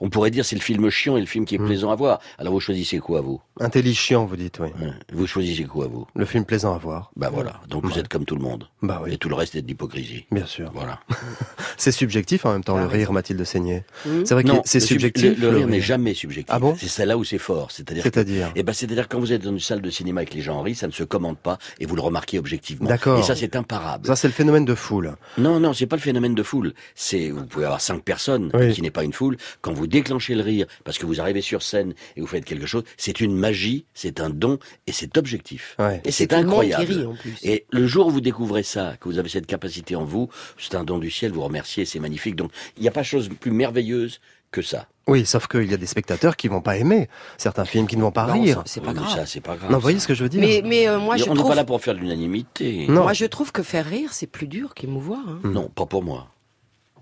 on 0.00 0.08
pourrait 0.08 0.30
dire 0.30 0.44
c'est 0.44 0.56
le 0.56 0.62
film 0.62 0.88
chiant 0.90 1.16
et 1.16 1.20
le 1.20 1.26
film 1.26 1.44
qui 1.44 1.54
est 1.54 1.58
Mm. 1.58 1.66
plaisant 1.66 1.90
à 1.90 1.96
voir. 1.96 2.20
Alors 2.38 2.52
vous 2.54 2.60
choisissez 2.60 2.98
quoi 2.98 3.20
vous? 3.20 3.40
Intelligent, 3.60 4.24
vous 4.24 4.36
dites, 4.36 4.58
oui. 4.60 4.68
Vous 5.12 5.26
choisissez 5.26 5.64
quoi 5.64 5.86
vous? 5.88 6.06
Le 6.14 6.24
film 6.24 6.44
plaisant 6.44 6.74
à 6.74 6.78
voir. 6.78 7.10
Bah 7.16 7.30
voilà. 7.32 7.60
Donc 7.68 7.84
vous 7.84 7.98
êtes 7.98 8.08
comme 8.08 8.24
tout 8.24 8.36
le 8.36 8.42
monde. 8.42 8.68
Bah 8.82 9.00
oui, 9.04 9.14
Et 9.14 9.18
tout 9.18 9.28
le 9.28 9.34
reste 9.34 9.54
est 9.54 9.62
de 9.62 9.66
l'hypocrisie. 9.68 10.26
bien 10.30 10.46
sûr. 10.46 10.70
Voilà. 10.74 11.00
C'est 11.76 11.92
subjectif 11.92 12.44
en 12.46 12.52
même 12.52 12.64
temps, 12.64 12.76
Ah, 12.76 12.80
le 12.82 12.86
rire, 12.86 13.12
Mathilde 13.12 13.42
Seigné. 13.44 13.84
Hmm. 14.04 14.24
C'est 14.24 14.34
vrai 14.34 14.42
que 14.44 14.48
Non, 14.48 14.62
c'est 14.64 14.80
subjectif. 14.80 15.38
Le, 15.38 15.50
le 15.50 15.56
rire 15.56 15.66
n'est 15.66 15.76
rire. 15.76 15.82
jamais 15.84 16.14
subjectif. 16.14 16.50
Ah 16.54 16.58
bon? 16.58 16.76
C'est 16.78 16.88
ça 16.88 17.06
là 17.06 17.16
où 17.16 17.24
c'est 17.24 17.38
fort. 17.38 17.70
C'est-à-dire. 17.70 18.02
C'est-à-dire? 18.02 18.52
Eh 18.54 18.62
ben, 18.62 18.72
c'est-à-dire 18.72 19.08
quand 19.08 19.18
vous 19.18 19.32
êtes 19.32 19.42
dans 19.42 19.50
une 19.50 19.60
salle 19.60 19.80
de 19.80 19.90
cinéma 19.90 20.20
avec 20.20 20.34
les 20.34 20.42
gens 20.42 20.60
rient, 20.62 20.74
ça 20.74 20.86
ne 20.86 20.92
se 20.92 21.04
commande 21.04 21.38
pas 21.38 21.58
et 21.78 21.86
vous 21.86 21.96
le 21.96 22.02
remarquez 22.02 22.38
objectivement. 22.38 22.88
D'accord. 22.88 23.18
Et 23.18 23.22
ça, 23.22 23.34
c'est 23.34 23.56
imparable. 23.56 24.06
Ça, 24.06 24.16
c'est 24.16 24.28
le 24.28 24.32
phénomène 24.34 24.64
de 24.64 24.74
foule. 24.74 25.14
Non, 25.38 25.58
non, 25.58 25.72
c'est 25.72 25.86
pas 25.86 25.96
le 25.96 26.02
phénomène 26.02 26.34
de 26.34 26.42
foule. 26.42 26.74
C'est, 26.94 27.30
vous 27.30 27.46
pouvez 27.46 27.64
avoir 27.64 27.80
cinq 27.80 28.02
personnes 28.04 28.50
Oui. 28.54 28.72
qui 28.72 28.82
n'est 28.82 28.90
pas 28.90 29.04
une 29.04 29.12
foule. 29.12 29.36
Quand 29.62 29.72
vous 29.72 29.86
déclenchez 29.86 30.34
le 30.34 30.42
rire 30.42 30.66
parce 30.84 30.98
que 30.98 31.06
vous 31.06 31.20
arrivez 31.20 31.40
sur 31.40 31.62
scène 31.62 31.94
et 32.16 32.20
vous 32.20 32.26
faites 32.26 32.44
quelque 32.44 32.66
chose, 32.66 32.84
c'est 32.98 33.20
une 33.20 33.34
magie, 33.36 33.86
c'est 33.94 34.20
un 34.20 34.30
don 34.30 34.58
et 34.86 34.92
c'est 34.92 35.16
objectif. 35.18 35.76
Ouais. 35.78 36.00
Et 36.04 36.10
c'est 36.12 36.32
incroyable. 36.32 36.84
rit, 36.92 37.04
en 37.06 37.14
plus. 37.14 37.36
Et 37.42 37.66
le 37.70 37.86
jour 37.86 38.06
où 38.08 38.10
vous 38.10 38.20
découvrez 38.20 38.62
ça, 38.62 38.94
que 39.00 39.08
vous 39.08 39.18
avez 39.18 39.28
cette 39.28 39.46
capacité 39.46 39.96
en 39.96 40.04
vous, 40.04 40.28
c'est 40.58 40.74
un 40.74 40.84
don 40.84 40.98
du 40.98 41.10
ciel, 41.10 41.32
vous 41.32 41.42
remerciez, 41.42 41.84
c'est 41.84 42.00
magnifique. 42.00 42.36
Donc, 42.36 42.50
il 42.76 42.82
n'y 42.82 42.88
a 42.88 42.92
pas 42.92 43.02
chose 43.02 43.28
plus 43.40 43.50
merveilleuse 43.50 44.20
que 44.50 44.62
ça. 44.62 44.88
Oui, 45.06 45.24
sauf 45.26 45.46
qu'il 45.48 45.68
y 45.70 45.74
a 45.74 45.76
des 45.76 45.86
spectateurs 45.86 46.36
qui 46.36 46.48
vont 46.48 46.60
pas 46.60 46.76
aimer 46.76 47.08
certains 47.38 47.64
films, 47.64 47.86
qui 47.86 47.96
ne 47.96 48.02
vont 48.02 48.10
pas 48.12 48.26
Non, 48.26 48.40
rire. 48.42 48.62
c'est 48.66 48.82
pas 48.82 48.92
grave. 48.92 49.26
ça, 49.26 49.40
pas 49.40 49.56
grave. 49.56 49.70
Non, 49.70 49.78
vous 49.78 49.82
voyez 49.82 49.98
ce 49.98 50.06
que 50.06 50.14
je 50.14 50.22
veux 50.22 50.28
dire 50.28 50.40
Mais, 50.40 50.62
mais 50.64 50.88
euh, 50.88 50.98
moi, 50.98 51.14
Mais 51.16 51.22
je 51.22 51.28
on 51.28 51.32
n'est 51.34 51.38
trouve, 51.38 51.50
pas 51.50 51.54
là 51.56 51.64
pour 51.64 51.80
faire 51.80 51.94
de 51.94 52.00
l'unanimité. 52.00 52.86
Non. 52.88 53.02
moi, 53.02 53.12
je 53.12 53.24
trouve 53.26 53.50
que 53.52 53.62
faire 53.62 53.86
rire, 53.86 54.12
c'est 54.12 54.26
plus 54.26 54.46
dur 54.46 54.74
qu'émouvoir. 54.74 55.20
hein. 55.28 55.40
Non, 55.44 55.68
pas 55.68 55.86
pour 55.86 56.02
moi. 56.02 56.28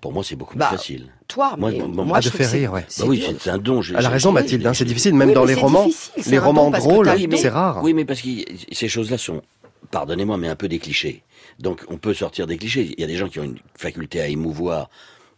Pour 0.00 0.12
moi, 0.12 0.22
c'est 0.22 0.36
beaucoup 0.36 0.56
Bah, 0.56 0.68
plus 0.68 0.76
facile. 0.76 1.06
Toi, 1.26 1.54
Moi, 1.58 1.72
mais 1.72 1.78
moi, 1.78 2.04
moi, 2.04 2.18
ah, 2.18 2.20
je 2.20 2.30
de 2.30 2.34
faire 2.34 2.50
rire, 2.50 2.72
ouais. 2.72 2.84
c'est 2.88 3.02
Bah 3.02 3.08
oui, 3.08 3.24
c'est 3.40 3.50
un 3.50 3.58
don. 3.58 3.80
Elle 3.82 4.04
a 4.06 4.08
raison, 4.08 4.32
Mathilde, 4.32 4.66
hein, 4.66 4.74
c'est 4.74 4.84
difficile, 4.84 5.14
même 5.14 5.28
Oui, 5.28 5.34
dans 5.34 5.44
les 5.44 5.54
romans. 5.54 5.88
Les 6.26 6.38
romans 6.38 6.70
drôles, 6.70 7.10
c'est 7.36 7.48
rare. 7.48 7.80
Oui, 7.82 7.94
mais 7.94 8.04
parce 8.04 8.20
que 8.22 8.28
ces 8.72 8.88
choses-là 8.88 9.18
sont, 9.18 9.42
pardonnez-moi, 9.90 10.36
mais 10.36 10.48
un 10.48 10.56
peu 10.56 10.68
des 10.68 10.78
clichés. 10.78 11.22
Donc, 11.58 11.84
on 11.88 11.96
peut 11.96 12.14
sortir 12.14 12.46
des 12.46 12.56
clichés. 12.56 12.94
Il 12.96 13.00
y 13.00 13.04
a 13.04 13.06
des 13.08 13.16
gens 13.16 13.28
qui 13.28 13.40
ont 13.40 13.44
une 13.44 13.58
faculté 13.76 14.20
à 14.20 14.28
émouvoir 14.28 14.88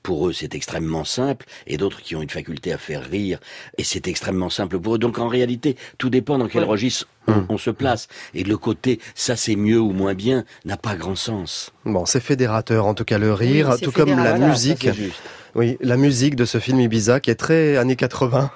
pour 0.02 0.28
eux 0.28 0.32
c'est 0.32 0.54
extrêmement 0.54 1.04
simple, 1.04 1.46
et 1.66 1.76
d'autres 1.76 2.00
qui 2.02 2.16
ont 2.16 2.22
une 2.22 2.30
faculté 2.30 2.72
à 2.72 2.78
faire 2.78 3.02
rire, 3.08 3.38
et 3.78 3.84
c'est 3.84 4.08
extrêmement 4.08 4.50
simple 4.50 4.78
pour 4.78 4.94
eux. 4.94 4.98
Donc 4.98 5.18
en 5.18 5.28
réalité, 5.28 5.76
tout 5.98 6.10
dépend 6.10 6.38
dans 6.38 6.48
quel 6.48 6.64
registre 6.64 7.06
on, 7.28 7.44
on 7.48 7.58
se 7.58 7.70
place. 7.70 8.08
Et 8.34 8.44
le 8.44 8.56
côté 8.56 8.98
ça 9.14 9.36
c'est 9.36 9.56
mieux 9.56 9.80
ou 9.80 9.92
moins 9.92 10.14
bien 10.14 10.44
n'a 10.64 10.76
pas 10.76 10.96
grand 10.96 11.16
sens. 11.16 11.72
Bon, 11.84 12.06
c'est 12.06 12.20
fédérateur 12.20 12.86
en 12.86 12.94
tout 12.94 13.04
cas 13.04 13.18
le 13.18 13.32
rire, 13.32 13.70
Oui, 13.72 13.80
tout 13.80 13.92
comme 13.92 14.10
la 14.16 14.38
musique. 14.38 14.84
ça, 14.84 14.92
c'est 14.94 15.02
juste. 15.02 15.20
Oui, 15.56 15.76
la 15.80 15.96
musique 15.96 16.36
de 16.36 16.44
ce 16.44 16.58
film 16.58 16.78
Ibiza 16.80 17.18
qui 17.18 17.30
est 17.30 17.34
très 17.34 17.76
années 17.76 17.96
80. 17.96 18.50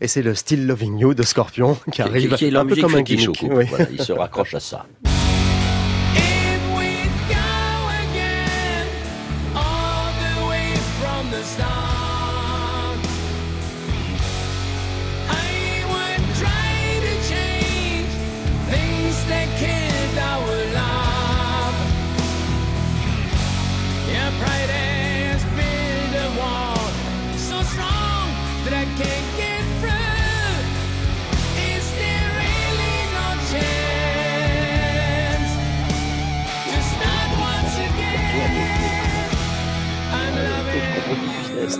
Et 0.00 0.08
c'est 0.08 0.22
le 0.22 0.34
Still 0.34 0.66
Loving 0.66 0.98
You 0.98 1.12
de 1.14 1.22
Scorpion 1.22 1.74
qui 1.86 1.90
Qui, 1.90 2.02
arrive 2.02 2.34
qui 2.36 2.46
est 2.46 2.50
leur 2.50 2.62
un 2.62 2.66
peu 2.66 2.76
comme 2.76 2.94
un 2.94 3.02
gimmick. 3.02 3.44
Oui. 3.50 3.66
Voilà, 3.68 3.86
il 3.92 4.02
se 4.02 4.12
raccroche 4.12 4.54
à 4.54 4.60
ça. 4.60 4.86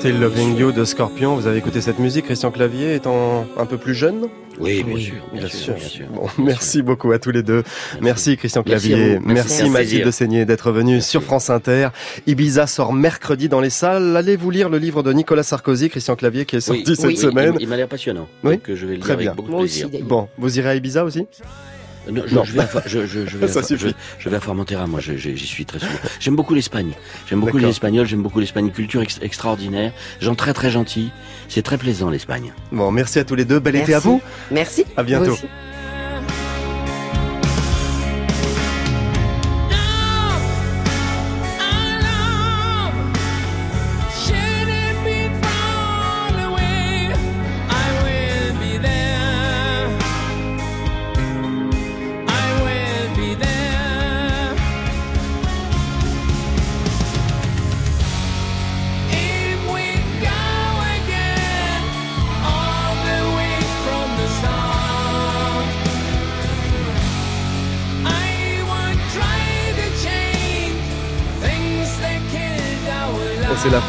Still 0.01 0.19
Loving 0.19 0.57
You 0.57 0.73
de 0.73 0.85
Scorpion. 0.87 1.37
Vous 1.37 1.47
avez 1.47 1.59
écouté 1.59 1.83
cette 1.83 1.99
musique, 1.99 2.25
Christian 2.25 2.51
Clavier 2.51 2.95
étant 2.95 3.45
un 3.59 3.67
peu 3.67 3.77
plus 3.77 3.95
jeune 3.95 4.29
Oui, 4.59 4.83
bien 4.83 4.97
sûr, 4.99 5.15
bien 5.31 5.47
sûr, 5.47 5.75
bien 5.75 5.87
sûr. 5.89 6.07
Bon, 6.07 6.27
merci 6.39 6.81
beaucoup 6.81 7.13
à 7.13 7.19
tous 7.19 7.31
les 7.31 7.43
deux. 7.43 7.63
Merci, 8.01 8.39
Christian 8.39 8.63
Clavier. 8.63 9.19
Merci. 9.23 9.69
Merci, 9.69 10.01
de 10.01 10.11
Seigné 10.11 10.47
d'être 10.47 10.73
venu 10.73 11.03
sur 11.03 11.23
France 11.23 11.51
Inter. 11.51 11.89
Ibiza 12.27 12.67
sort 12.67 12.95
mercredi 12.95 13.51
dans 13.51 13.61
les 13.61 13.69
salles. 13.69 14.17
Allez-vous 14.17 14.51
lire 14.51 14.71
le 14.71 14.79
livre 14.79 15.03
de 15.03 15.13
Nicolas 15.13 15.43
Sarkozy, 15.43 15.91
Christian 15.91 16.17
Clavier, 16.17 16.47
qui 16.47 16.57
est 16.57 16.61
sorti 16.61 16.83
Oui, 16.87 16.97
cette 16.97 17.05
oui, 17.07 17.17
semaine. 17.19 17.55
Il, 17.59 17.63
il 17.65 17.69
m'a 17.69 17.77
l'air 17.77 17.89
passionnant. 17.89 18.27
Oui, 18.43 18.55
Donc, 18.55 18.75
je 18.75 18.87
vais 18.87 18.95
le 18.95 19.01
Très 19.01 19.11
lire 19.11 19.19
bien. 19.19 19.31
avec 19.33 19.37
beaucoup 19.37 19.53
de 19.53 19.59
plaisir. 19.59 19.89
Bon, 20.03 20.29
vous 20.39 20.59
irez 20.59 20.71
à 20.71 20.75
Ibiza 20.77 21.05
aussi? 21.05 21.27
Non, 22.13 22.23
je, 22.27 22.35
Non. 22.35 22.45
je 22.45 22.53
vais 22.53 22.61
à, 22.61 22.69
je, 22.87 23.07
je, 23.07 23.27
je 23.27 23.37
vais 23.39 23.45
à 23.47 23.49
Ça 23.53 23.61
Fo- 23.61 23.67
suffit. 23.67 23.89
je- 23.89 23.95
je 24.25 24.29
vais 24.29 24.37
à 24.37 24.41
Formentera, 24.41 24.87
moi, 24.87 25.01
j'y 25.01 25.47
suis 25.47 25.65
très 25.65 25.79
souvent. 25.79 25.93
J'aime 26.21 26.37
beaucoup 26.37 26.55
l'Espagne. 26.55 26.93
J'aime 27.29 27.41
beaucoup 27.41 27.59
les 27.59 27.69
Espagnols, 27.69 28.07
j'aime 28.07 28.23
beaucoup 28.23 28.41
l'Espagne. 28.41 28.71
Culture 28.71 29.03
ex- 29.03 29.19
extraordinaire. 29.23 29.93
Gens 30.21 30.35
très 30.35 30.53
très 30.53 30.71
gentils. 30.71 31.11
C'est 31.49 31.63
très 31.63 31.79
plaisant 31.79 32.11
l'Espagne. 32.11 32.53
Bon, 32.73 32.91
merci 32.91 33.19
à 33.19 33.25
tous 33.25 33.35
les 33.35 33.45
deux. 33.45 33.59
Bel 33.61 33.77
été 33.77 33.95
à 33.95 33.99
vous. 33.99 34.21
Merci. 34.51 34.85
À 34.97 35.03
bientôt. 35.03 35.37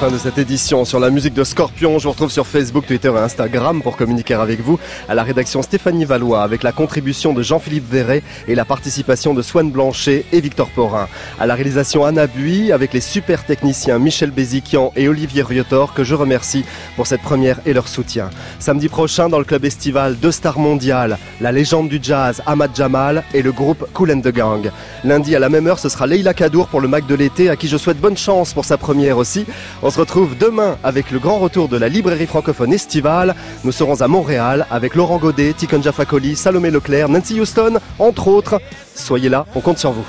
Fin 0.01 0.09
de 0.09 0.17
cette 0.17 0.39
édition 0.39 0.83
sur 0.83 0.99
la 0.99 1.11
musique 1.11 1.35
de 1.35 1.43
Scorpion. 1.43 1.99
Je 1.99 2.05
vous 2.05 2.09
retrouve 2.13 2.31
sur 2.31 2.47
Facebook, 2.47 2.87
Twitter 2.87 3.11
et 3.15 3.19
Instagram 3.19 3.83
pour 3.83 3.97
communiquer 3.97 4.33
avec 4.33 4.59
vous. 4.59 4.79
À 5.07 5.13
la 5.13 5.21
rédaction 5.21 5.61
Stéphanie 5.61 6.05
Valois 6.05 6.41
avec 6.41 6.63
la 6.63 6.71
contribution 6.71 7.33
de 7.33 7.43
Jean-Philippe 7.43 7.87
Verret 7.87 8.23
et 8.47 8.55
la 8.55 8.65
participation 8.65 9.35
de 9.35 9.43
Swan 9.43 9.69
Blanchet 9.69 10.25
et 10.31 10.41
Victor 10.41 10.69
Porin. 10.69 11.07
À 11.39 11.45
la 11.45 11.53
réalisation 11.53 12.03
Anna 12.03 12.25
Bui 12.25 12.71
avec 12.71 12.93
les 12.93 12.99
super 12.99 13.45
techniciens 13.45 13.99
Michel 13.99 14.31
Béziquian 14.31 14.91
et 14.95 15.07
Olivier 15.07 15.43
Riotor 15.43 15.93
que 15.93 16.03
je 16.03 16.15
remercie 16.15 16.65
pour 16.95 17.05
cette 17.05 17.21
première 17.21 17.59
et 17.67 17.73
leur 17.73 17.87
soutien. 17.87 18.31
Samedi 18.57 18.89
prochain 18.89 19.29
dans 19.29 19.37
le 19.37 19.45
club 19.45 19.65
estival 19.65 20.15
Deux 20.17 20.31
Stars 20.31 20.57
Mondiales, 20.57 21.19
la 21.41 21.51
légende 21.51 21.89
du 21.89 21.99
jazz 22.01 22.41
Ahmad 22.47 22.71
Jamal 22.73 23.23
et 23.35 23.43
le 23.43 23.51
groupe 23.51 23.85
Cool 23.93 24.13
and 24.13 24.21
Gang. 24.31 24.71
Lundi 25.03 25.35
à 25.35 25.39
la 25.39 25.49
même 25.49 25.67
heure, 25.67 25.77
ce 25.77 25.89
sera 25.89 26.07
Leila 26.07 26.33
Kadour 26.33 26.69
pour 26.69 26.81
le 26.81 26.87
Mac 26.87 27.05
de 27.05 27.13
l'été 27.13 27.51
à 27.51 27.55
qui 27.55 27.67
je 27.67 27.77
souhaite 27.77 27.99
bonne 27.99 28.17
chance 28.17 28.51
pour 28.51 28.65
sa 28.65 28.79
première 28.79 29.19
aussi. 29.19 29.45
On 29.91 29.93
se 29.93 29.99
retrouve 29.99 30.37
demain 30.37 30.77
avec 30.85 31.11
le 31.11 31.19
grand 31.19 31.37
retour 31.37 31.67
de 31.67 31.75
la 31.75 31.89
librairie 31.89 32.25
francophone 32.25 32.71
estivale. 32.71 33.35
Nous 33.65 33.73
serons 33.73 33.99
à 33.99 34.07
Montréal 34.07 34.65
avec 34.71 34.95
Laurent 34.95 35.17
Godet, 35.17 35.51
Tikonja 35.51 35.91
Fakoli, 35.91 36.37
Salomé 36.37 36.71
Leclerc, 36.71 37.09
Nancy 37.09 37.41
Houston, 37.41 37.77
entre 37.99 38.29
autres. 38.29 38.61
Soyez 38.95 39.27
là, 39.27 39.45
on 39.53 39.59
compte 39.59 39.79
sur 39.79 39.91
vous. 39.91 40.05